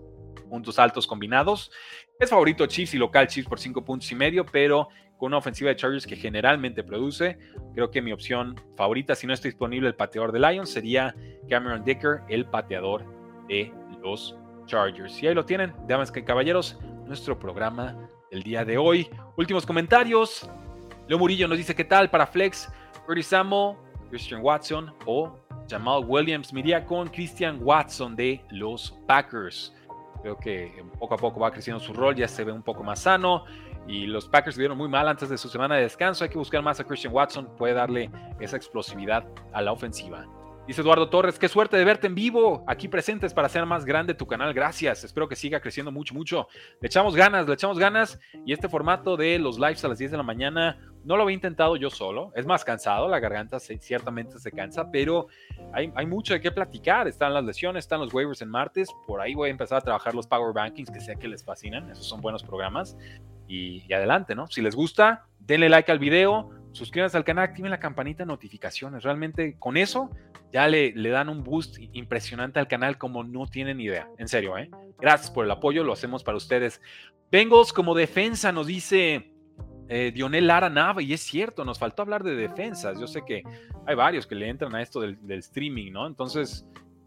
Puntos 0.48 0.78
altos 0.78 1.06
combinados. 1.06 1.70
Es 2.18 2.30
favorito 2.30 2.66
Chiefs 2.66 2.94
y 2.94 2.98
local 2.98 3.26
Chiefs 3.26 3.48
por 3.48 3.60
5 3.60 3.84
puntos 3.84 4.10
y 4.10 4.14
medio, 4.14 4.46
pero 4.46 4.88
con 5.20 5.28
una 5.28 5.36
ofensiva 5.36 5.68
de 5.68 5.76
Chargers 5.76 6.06
que 6.06 6.16
generalmente 6.16 6.82
produce. 6.82 7.38
Creo 7.74 7.90
que 7.90 8.00
mi 8.00 8.10
opción 8.10 8.58
favorita, 8.74 9.14
si 9.14 9.26
no 9.26 9.34
está 9.34 9.48
disponible 9.48 9.86
el 9.86 9.94
pateador 9.94 10.32
de 10.32 10.40
Lions, 10.40 10.70
sería 10.70 11.14
Cameron 11.46 11.84
Dicker, 11.84 12.22
el 12.30 12.46
pateador 12.46 13.04
de 13.46 13.70
los 14.02 14.34
Chargers. 14.64 15.22
Y 15.22 15.26
ahí 15.26 15.34
lo 15.34 15.44
tienen, 15.44 15.74
damas 15.86 16.10
y 16.16 16.22
caballeros, 16.22 16.78
nuestro 17.06 17.38
programa 17.38 18.08
del 18.30 18.42
día 18.42 18.64
de 18.64 18.78
hoy. 18.78 19.10
Últimos 19.36 19.66
comentarios. 19.66 20.48
Leo 21.06 21.18
Murillo 21.18 21.46
nos 21.46 21.58
dice: 21.58 21.74
¿Qué 21.74 21.84
tal 21.84 22.08
para 22.08 22.26
Flex? 22.26 22.72
Curtis 23.04 23.26
Samo, 23.26 23.76
Christian 24.08 24.40
Watson 24.42 24.90
o 25.04 25.38
Jamal 25.68 26.02
Williams. 26.06 26.50
Miría 26.54 26.86
con 26.86 27.08
Christian 27.08 27.58
Watson 27.60 28.16
de 28.16 28.42
los 28.50 28.98
Packers. 29.06 29.74
Creo 30.22 30.38
que 30.38 30.82
poco 30.98 31.14
a 31.14 31.18
poco 31.18 31.40
va 31.40 31.50
creciendo 31.50 31.78
su 31.78 31.92
rol, 31.92 32.14
ya 32.14 32.28
se 32.28 32.42
ve 32.42 32.52
un 32.52 32.62
poco 32.62 32.82
más 32.82 33.00
sano. 33.00 33.44
Y 33.86 34.06
los 34.06 34.28
Packers 34.28 34.56
vieron 34.56 34.78
muy 34.78 34.88
mal 34.88 35.08
antes 35.08 35.28
de 35.28 35.38
su 35.38 35.48
semana 35.48 35.76
de 35.76 35.82
descanso. 35.82 36.24
Hay 36.24 36.30
que 36.30 36.38
buscar 36.38 36.62
más 36.62 36.78
a 36.80 36.84
Christian 36.84 37.12
Watson, 37.12 37.56
puede 37.56 37.74
darle 37.74 38.10
esa 38.38 38.56
explosividad 38.56 39.24
a 39.52 39.62
la 39.62 39.72
ofensiva. 39.72 40.26
Dice 40.70 40.82
Eduardo 40.82 41.08
Torres, 41.08 41.36
qué 41.36 41.48
suerte 41.48 41.76
de 41.76 41.84
verte 41.84 42.06
en 42.06 42.14
vivo, 42.14 42.62
aquí 42.68 42.86
presentes 42.86 43.34
para 43.34 43.46
hacer 43.46 43.66
más 43.66 43.84
grande 43.84 44.14
tu 44.14 44.28
canal. 44.28 44.54
Gracias, 44.54 45.02
espero 45.02 45.28
que 45.28 45.34
siga 45.34 45.58
creciendo 45.58 45.90
mucho, 45.90 46.14
mucho. 46.14 46.46
Le 46.80 46.86
echamos 46.86 47.16
ganas, 47.16 47.48
le 47.48 47.54
echamos 47.54 47.76
ganas. 47.76 48.20
Y 48.46 48.52
este 48.52 48.68
formato 48.68 49.16
de 49.16 49.40
los 49.40 49.58
lives 49.58 49.84
a 49.84 49.88
las 49.88 49.98
10 49.98 50.12
de 50.12 50.16
la 50.16 50.22
mañana 50.22 50.78
no 51.02 51.16
lo 51.16 51.24
había 51.24 51.34
intentado 51.34 51.74
yo 51.74 51.90
solo. 51.90 52.30
Es 52.36 52.46
más 52.46 52.64
cansado, 52.64 53.08
la 53.08 53.18
garganta 53.18 53.58
ciertamente 53.58 54.38
se 54.38 54.52
cansa, 54.52 54.92
pero 54.92 55.26
hay, 55.72 55.92
hay, 55.96 56.06
mucho 56.06 56.34
de 56.34 56.40
qué 56.40 56.52
platicar. 56.52 57.08
Están 57.08 57.34
las 57.34 57.42
lesiones, 57.42 57.84
están 57.84 57.98
los 57.98 58.14
waivers 58.14 58.40
en 58.42 58.50
martes. 58.50 58.90
Por 59.08 59.20
ahí 59.20 59.34
voy 59.34 59.48
a 59.48 59.50
empezar 59.50 59.78
a 59.78 59.80
trabajar 59.80 60.14
los 60.14 60.28
Power 60.28 60.54
Bankings, 60.54 60.90
que 60.92 61.00
sé 61.00 61.16
que 61.16 61.26
les 61.26 61.42
fascinan. 61.42 61.90
Esos 61.90 62.06
son 62.06 62.20
buenos 62.20 62.44
programas. 62.44 62.96
Y, 63.52 63.92
adelante, 63.92 64.36
¿no? 64.36 64.46
Si 64.46 64.62
les 64.62 64.76
gusta, 64.76 65.26
denle 65.40 65.68
like 65.68 65.90
al 65.90 65.98
video 65.98 66.50
suscríbanse 66.72 67.16
al 67.16 67.24
canal, 67.24 67.44
activen 67.44 67.70
la 67.70 67.80
campanita 67.80 68.22
de 68.22 68.26
notificaciones. 68.26 69.02
Realmente 69.02 69.56
con 69.58 69.76
eso 69.76 70.10
ya 70.52 70.68
le, 70.68 70.92
le, 70.92 71.10
dan 71.10 71.28
un 71.28 71.42
boost 71.42 71.78
impresionante 71.92 72.58
al 72.58 72.68
canal 72.68 72.98
como 72.98 73.24
no 73.24 73.46
tienen 73.46 73.80
idea. 73.80 74.08
En 74.18 74.28
serio, 74.28 74.56
¿eh? 74.56 74.70
Gracias 74.98 75.30
por 75.30 75.44
el 75.44 75.50
apoyo, 75.50 75.84
lo 75.84 75.92
hacemos 75.92 76.22
para 76.22 76.36
ustedes. 76.36 76.80
Bengals 77.30 77.72
como 77.72 77.94
defensa, 77.94 78.52
nos 78.52 78.66
dice 78.66 79.32
eh, 79.88 80.12
Dionel 80.12 80.46
Lara 80.46 80.70
Nava, 80.70 81.02
y 81.02 81.12
es 81.12 81.20
cierto, 81.20 81.64
nos 81.64 81.78
faltó 81.78 82.02
hablar 82.02 82.22
de 82.22 82.34
defensas. 82.36 82.98
Yo 83.00 83.06
sé 83.06 83.22
que 83.24 83.42
hay 83.86 83.94
varios 83.94 84.26
que 84.26 84.34
le 84.34 84.48
entran 84.48 84.74
a 84.74 84.82
esto 84.82 85.00
del, 85.00 85.18
streaming, 85.28 85.92
¿no? 85.92 86.06
Entonces, 86.06 86.66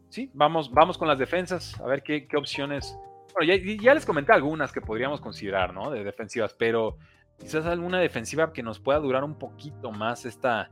sí, 0.09 0.29
vamos, 0.33 0.71
vamos 0.71 0.97
con 0.97 1.07
las 1.07 1.17
defensas, 1.17 1.79
a 1.79 1.85
ver 1.85 2.03
qué 2.03 2.27
opciones. 2.35 2.97
Bueno, 3.33 3.53
ya, 3.53 3.93
les 3.93 4.05
comenté 4.05 4.31
algunas 4.31 4.71
que 4.71 4.81
podríamos 4.81 5.19
considerar, 5.19 5.73
¿no? 5.73 5.89
De 5.89 6.03
defensivas, 6.03 6.53
pero 6.53 6.97
quizás 7.37 7.65
alguna 7.65 7.99
defensiva 7.99 8.53
que 8.53 8.61
nos 8.61 8.79
pueda 8.79 8.99
durar 8.99 9.23
un 9.23 9.37
poquito 9.37 9.91
más 9.91 10.25
esta, 10.25 10.69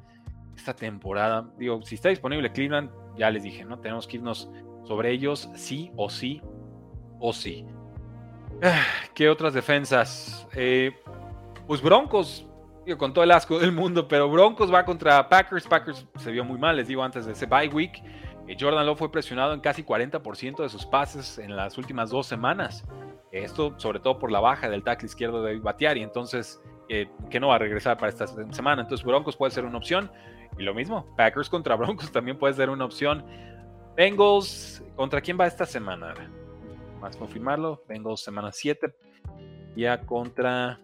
esta 0.55 0.75
temporada. 0.75 1.49
Digo, 1.57 1.81
si 1.81 1.95
está 1.95 2.09
disponible 2.09 2.51
Cleveland, 2.51 2.91
ya 3.17 3.29
les 3.31 3.43
dije, 3.43 3.65
¿no? 3.65 3.79
Tenemos 3.79 4.07
que 4.07 4.17
irnos 4.17 4.49
sobre 4.83 5.11
ellos 5.11 5.49
sí 5.55 5.91
o 5.95 6.09
sí 6.09 6.41
o 7.19 7.33
sí. 7.33 7.65
¿Qué 9.13 9.29
otras 9.29 9.53
defensas? 9.53 10.47
Eh, 10.53 10.91
pues 11.65 11.81
Broncos, 11.81 12.47
digo, 12.85 12.97
con 12.97 13.13
todo 13.13 13.23
el 13.23 13.31
asco 13.31 13.57
del 13.59 13.71
mundo, 13.71 14.07
pero 14.07 14.29
Broncos 14.29 14.71
va 14.71 14.85
contra 14.85 15.27
Packers. 15.27 15.67
Packers 15.67 16.05
se 16.17 16.31
vio 16.31 16.43
muy 16.43 16.59
mal, 16.59 16.75
les 16.75 16.87
digo, 16.87 17.03
antes 17.03 17.25
de 17.25 17.31
ese 17.31 17.45
bye 17.47 17.69
week. 17.69 18.03
Eh, 18.47 18.57
Jordan 18.59 18.85
Love 18.85 18.97
fue 18.97 19.11
presionado 19.11 19.53
en 19.53 19.59
casi 19.59 19.83
40% 19.83 20.63
de 20.63 20.69
sus 20.69 20.85
pases 20.85 21.37
en 21.37 21.55
las 21.55 21.77
últimas 21.77 22.09
dos 22.09 22.27
semanas. 22.27 22.85
Esto 23.31 23.73
sobre 23.77 23.99
todo 23.99 24.19
por 24.19 24.31
la 24.31 24.39
baja 24.39 24.69
del 24.69 24.83
tackle 24.83 25.05
izquierdo 25.05 25.43
de 25.43 25.57
Batiari, 25.59 26.03
entonces 26.03 26.61
eh, 26.89 27.09
que 27.29 27.39
no 27.39 27.47
va 27.47 27.55
a 27.55 27.59
regresar 27.59 27.97
para 27.97 28.09
esta 28.09 28.27
semana. 28.27 28.81
Entonces 28.81 29.05
Broncos 29.05 29.37
puede 29.37 29.51
ser 29.51 29.65
una 29.65 29.77
opción. 29.77 30.11
Y 30.57 30.63
lo 30.63 30.73
mismo, 30.73 31.05
Packers 31.15 31.49
contra 31.49 31.75
Broncos 31.77 32.11
también 32.11 32.37
puede 32.37 32.53
ser 32.53 32.69
una 32.69 32.85
opción. 32.85 33.25
Bengals, 33.95 34.83
¿contra 34.95 35.21
quién 35.21 35.39
va 35.39 35.47
esta 35.47 35.65
semana? 35.65 36.13
Más 36.99 37.15
confirmarlo. 37.15 37.83
Bengals 37.87 38.21
semana 38.21 38.51
7. 38.51 38.93
Ya 39.75 40.01
contra... 40.01 40.79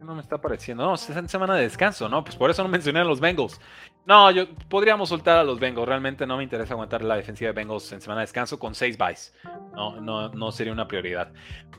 no 0.00 0.14
me 0.14 0.20
está 0.20 0.36
apareciendo. 0.36 0.84
No, 0.84 0.96
semana 0.96 1.54
de 1.54 1.62
descanso, 1.62 2.08
¿no? 2.08 2.22
Pues 2.22 2.36
por 2.36 2.50
eso 2.50 2.62
no 2.62 2.68
mencioné 2.68 3.00
a 3.00 3.04
los 3.04 3.20
Bengals. 3.20 3.60
No, 4.06 4.30
yo 4.30 4.46
podríamos 4.68 5.08
soltar 5.08 5.38
a 5.38 5.44
los 5.44 5.58
Bengals. 5.58 5.88
Realmente 5.88 6.26
no 6.26 6.36
me 6.36 6.44
interesa 6.44 6.74
aguantar 6.74 7.02
la 7.02 7.16
defensiva 7.16 7.48
de 7.48 7.52
Bengals 7.52 7.92
en 7.92 8.00
semana 8.00 8.20
de 8.20 8.24
descanso 8.24 8.58
con 8.58 8.74
6 8.74 8.96
buys. 8.96 9.34
No, 9.74 10.00
no, 10.00 10.28
no 10.30 10.52
sería 10.52 10.72
una 10.72 10.88
prioridad. 10.88 11.32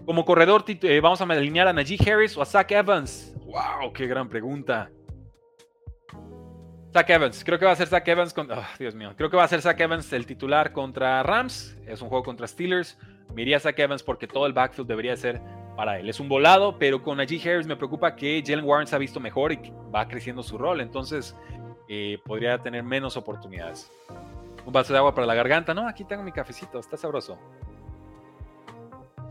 Como 0.05 0.25
corredor, 0.25 0.63
eh, 0.67 0.99
vamos 1.01 1.21
a 1.21 1.23
alinear 1.23 1.67
a 1.67 1.73
Najee 1.73 1.97
Harris 2.09 2.37
o 2.37 2.41
a 2.41 2.45
Zach 2.45 2.71
Evans. 2.71 3.33
¡Wow! 3.45 3.93
¡Qué 3.93 4.05
gran 4.05 4.29
pregunta! 4.29 4.91
Zach 6.91 7.07
Evans, 7.07 7.43
creo 7.43 7.59
que 7.59 7.65
va 7.65 7.71
a 7.71 7.75
ser 7.75 7.87
Zach 7.87 8.07
Evans. 8.07 8.33
Con, 8.33 8.51
oh, 8.51 8.63
Dios 8.79 8.95
mío, 8.95 9.13
creo 9.15 9.29
que 9.29 9.37
va 9.37 9.43
a 9.43 9.47
ser 9.47 9.61
Zach 9.61 9.79
Evans 9.79 10.11
el 10.11 10.25
titular 10.25 10.73
contra 10.73 11.21
Rams. 11.23 11.77
Es 11.85 12.01
un 12.01 12.09
juego 12.09 12.23
contra 12.23 12.47
Steelers. 12.47 12.97
Me 13.33 13.55
a 13.55 13.59
Zach 13.59 13.77
Evans 13.77 14.01
porque 14.01 14.27
todo 14.27 14.47
el 14.47 14.53
backfield 14.53 14.87
debería 14.87 15.15
ser 15.15 15.39
para 15.79 15.97
él. 15.97 16.09
Es 16.09 16.19
un 16.19 16.27
volado, 16.27 16.77
pero 16.77 17.01
con 17.01 17.15
Najee 17.15 17.39
Harris 17.39 17.65
me 17.65 17.77
preocupa 17.77 18.13
que 18.13 18.43
Jalen 18.45 18.65
Warren 18.65 18.85
se 18.85 18.97
ha 18.97 18.99
visto 18.99 19.21
mejor 19.21 19.53
y 19.53 19.71
va 19.95 20.05
creciendo 20.09 20.43
su 20.43 20.57
rol. 20.57 20.81
Entonces, 20.81 21.37
eh, 21.87 22.19
podría 22.25 22.57
tener 22.57 22.83
menos 22.83 23.15
oportunidades. 23.15 23.89
Un 24.65 24.73
vaso 24.73 24.91
de 24.91 24.99
agua 24.99 25.15
para 25.15 25.25
la 25.25 25.35
garganta. 25.35 25.73
No, 25.73 25.87
aquí 25.87 26.03
tengo 26.03 26.21
mi 26.21 26.33
cafecito, 26.33 26.79
está 26.79 26.97
sabroso. 26.97 27.39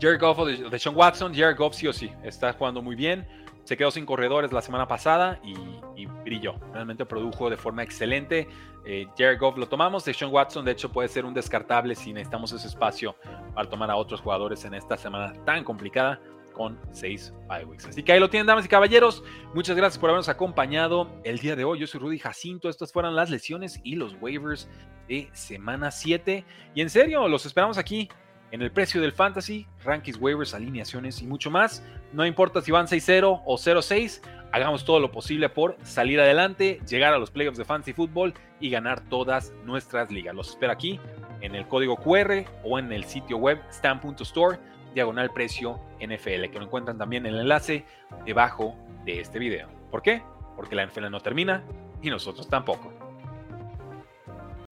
Jared 0.01 0.19
Goff 0.19 0.39
de, 0.71 0.79
Sean 0.79 0.95
Watson. 0.95 1.35
Jared 1.35 1.55
Goff 1.55 1.75
sí 1.75 1.87
o 1.87 1.93
sí, 1.93 2.11
está 2.23 2.51
jugando 2.53 2.81
muy 2.81 2.95
bien. 2.95 3.27
Se 3.63 3.77
quedó 3.77 3.91
sin 3.91 4.07
corredores 4.07 4.51
la 4.51 4.63
semana 4.63 4.87
pasada 4.87 5.39
y, 5.43 6.07
brilló. 6.23 6.55
Realmente 6.73 7.05
produjo 7.05 7.51
de 7.51 7.57
forma 7.57 7.83
excelente. 7.83 8.47
Eh, 8.87 9.05
Jared 9.15 9.37
Goff 9.37 9.55
lo 9.55 9.67
tomamos. 9.67 10.03
De 10.03 10.15
Sean 10.15 10.31
Watson, 10.31 10.65
de 10.65 10.71
hecho, 10.71 10.91
puede 10.91 11.09
ser 11.09 11.25
un 11.25 11.35
descartable 11.35 11.93
si 11.93 12.11
necesitamos 12.11 12.51
ese 12.53 12.67
espacio 12.67 13.15
para 13.53 13.69
tomar 13.69 13.91
a 13.91 13.95
otros 13.95 14.19
jugadores 14.21 14.65
en 14.65 14.73
esta 14.73 14.97
semana 14.97 15.33
tan 15.45 15.63
complicada 15.63 16.19
con 16.59 16.77
6 16.91 17.33
bye 17.47 17.63
weeks. 17.63 17.85
Así 17.85 18.03
que 18.03 18.11
ahí 18.11 18.19
lo 18.19 18.29
tienen, 18.29 18.45
damas 18.45 18.65
y 18.65 18.67
caballeros. 18.67 19.23
Muchas 19.53 19.77
gracias 19.77 19.97
por 19.97 20.09
habernos 20.09 20.27
acompañado 20.27 21.09
el 21.23 21.39
día 21.39 21.55
de 21.55 21.63
hoy. 21.63 21.79
Yo 21.79 21.87
soy 21.87 22.01
Rudy 22.01 22.19
Jacinto. 22.19 22.67
Estas 22.67 22.91
fueron 22.91 23.15
las 23.15 23.29
lesiones 23.29 23.79
y 23.81 23.95
los 23.95 24.17
waivers 24.19 24.67
de 25.07 25.29
semana 25.31 25.89
7. 25.89 26.43
Y 26.75 26.81
en 26.81 26.89
serio, 26.89 27.29
los 27.29 27.45
esperamos 27.45 27.77
aquí 27.77 28.09
en 28.51 28.61
el 28.61 28.73
precio 28.73 28.99
del 28.99 29.13
fantasy, 29.13 29.67
rankings, 29.85 30.19
waivers, 30.19 30.53
alineaciones 30.53 31.21
y 31.21 31.27
mucho 31.27 31.49
más. 31.49 31.81
No 32.11 32.25
importa 32.25 32.59
si 32.61 32.73
van 32.73 32.87
6-0 32.87 33.43
o 33.45 33.55
0-6, 33.55 34.19
hagamos 34.51 34.83
todo 34.83 34.99
lo 34.99 35.13
posible 35.13 35.47
por 35.47 35.77
salir 35.83 36.19
adelante, 36.19 36.81
llegar 36.89 37.13
a 37.13 37.19
los 37.19 37.31
playoffs 37.31 37.57
de 37.57 37.63
fantasy 37.63 37.93
fútbol 37.93 38.33
y 38.59 38.69
ganar 38.69 38.99
todas 39.07 39.53
nuestras 39.63 40.11
ligas. 40.11 40.35
Los 40.35 40.49
espero 40.49 40.73
aquí 40.73 40.99
en 41.39 41.55
el 41.55 41.65
código 41.69 41.95
QR 41.95 42.43
o 42.65 42.77
en 42.77 42.91
el 42.91 43.05
sitio 43.05 43.37
web 43.37 43.61
stamp.store 43.71 44.59
diagonal 44.93 45.31
precio 45.31 45.79
NFL, 45.99 46.49
que 46.51 46.59
lo 46.59 46.65
encuentran 46.65 46.97
también 46.97 47.25
en 47.25 47.35
el 47.35 47.41
enlace 47.41 47.85
debajo 48.25 48.75
de 49.05 49.19
este 49.21 49.39
video. 49.39 49.67
¿Por 49.91 50.01
qué? 50.01 50.21
Porque 50.55 50.75
la 50.75 50.85
NFL 50.85 51.09
no 51.09 51.19
termina 51.19 51.63
y 52.01 52.09
nosotros 52.09 52.47
tampoco. 52.47 53.08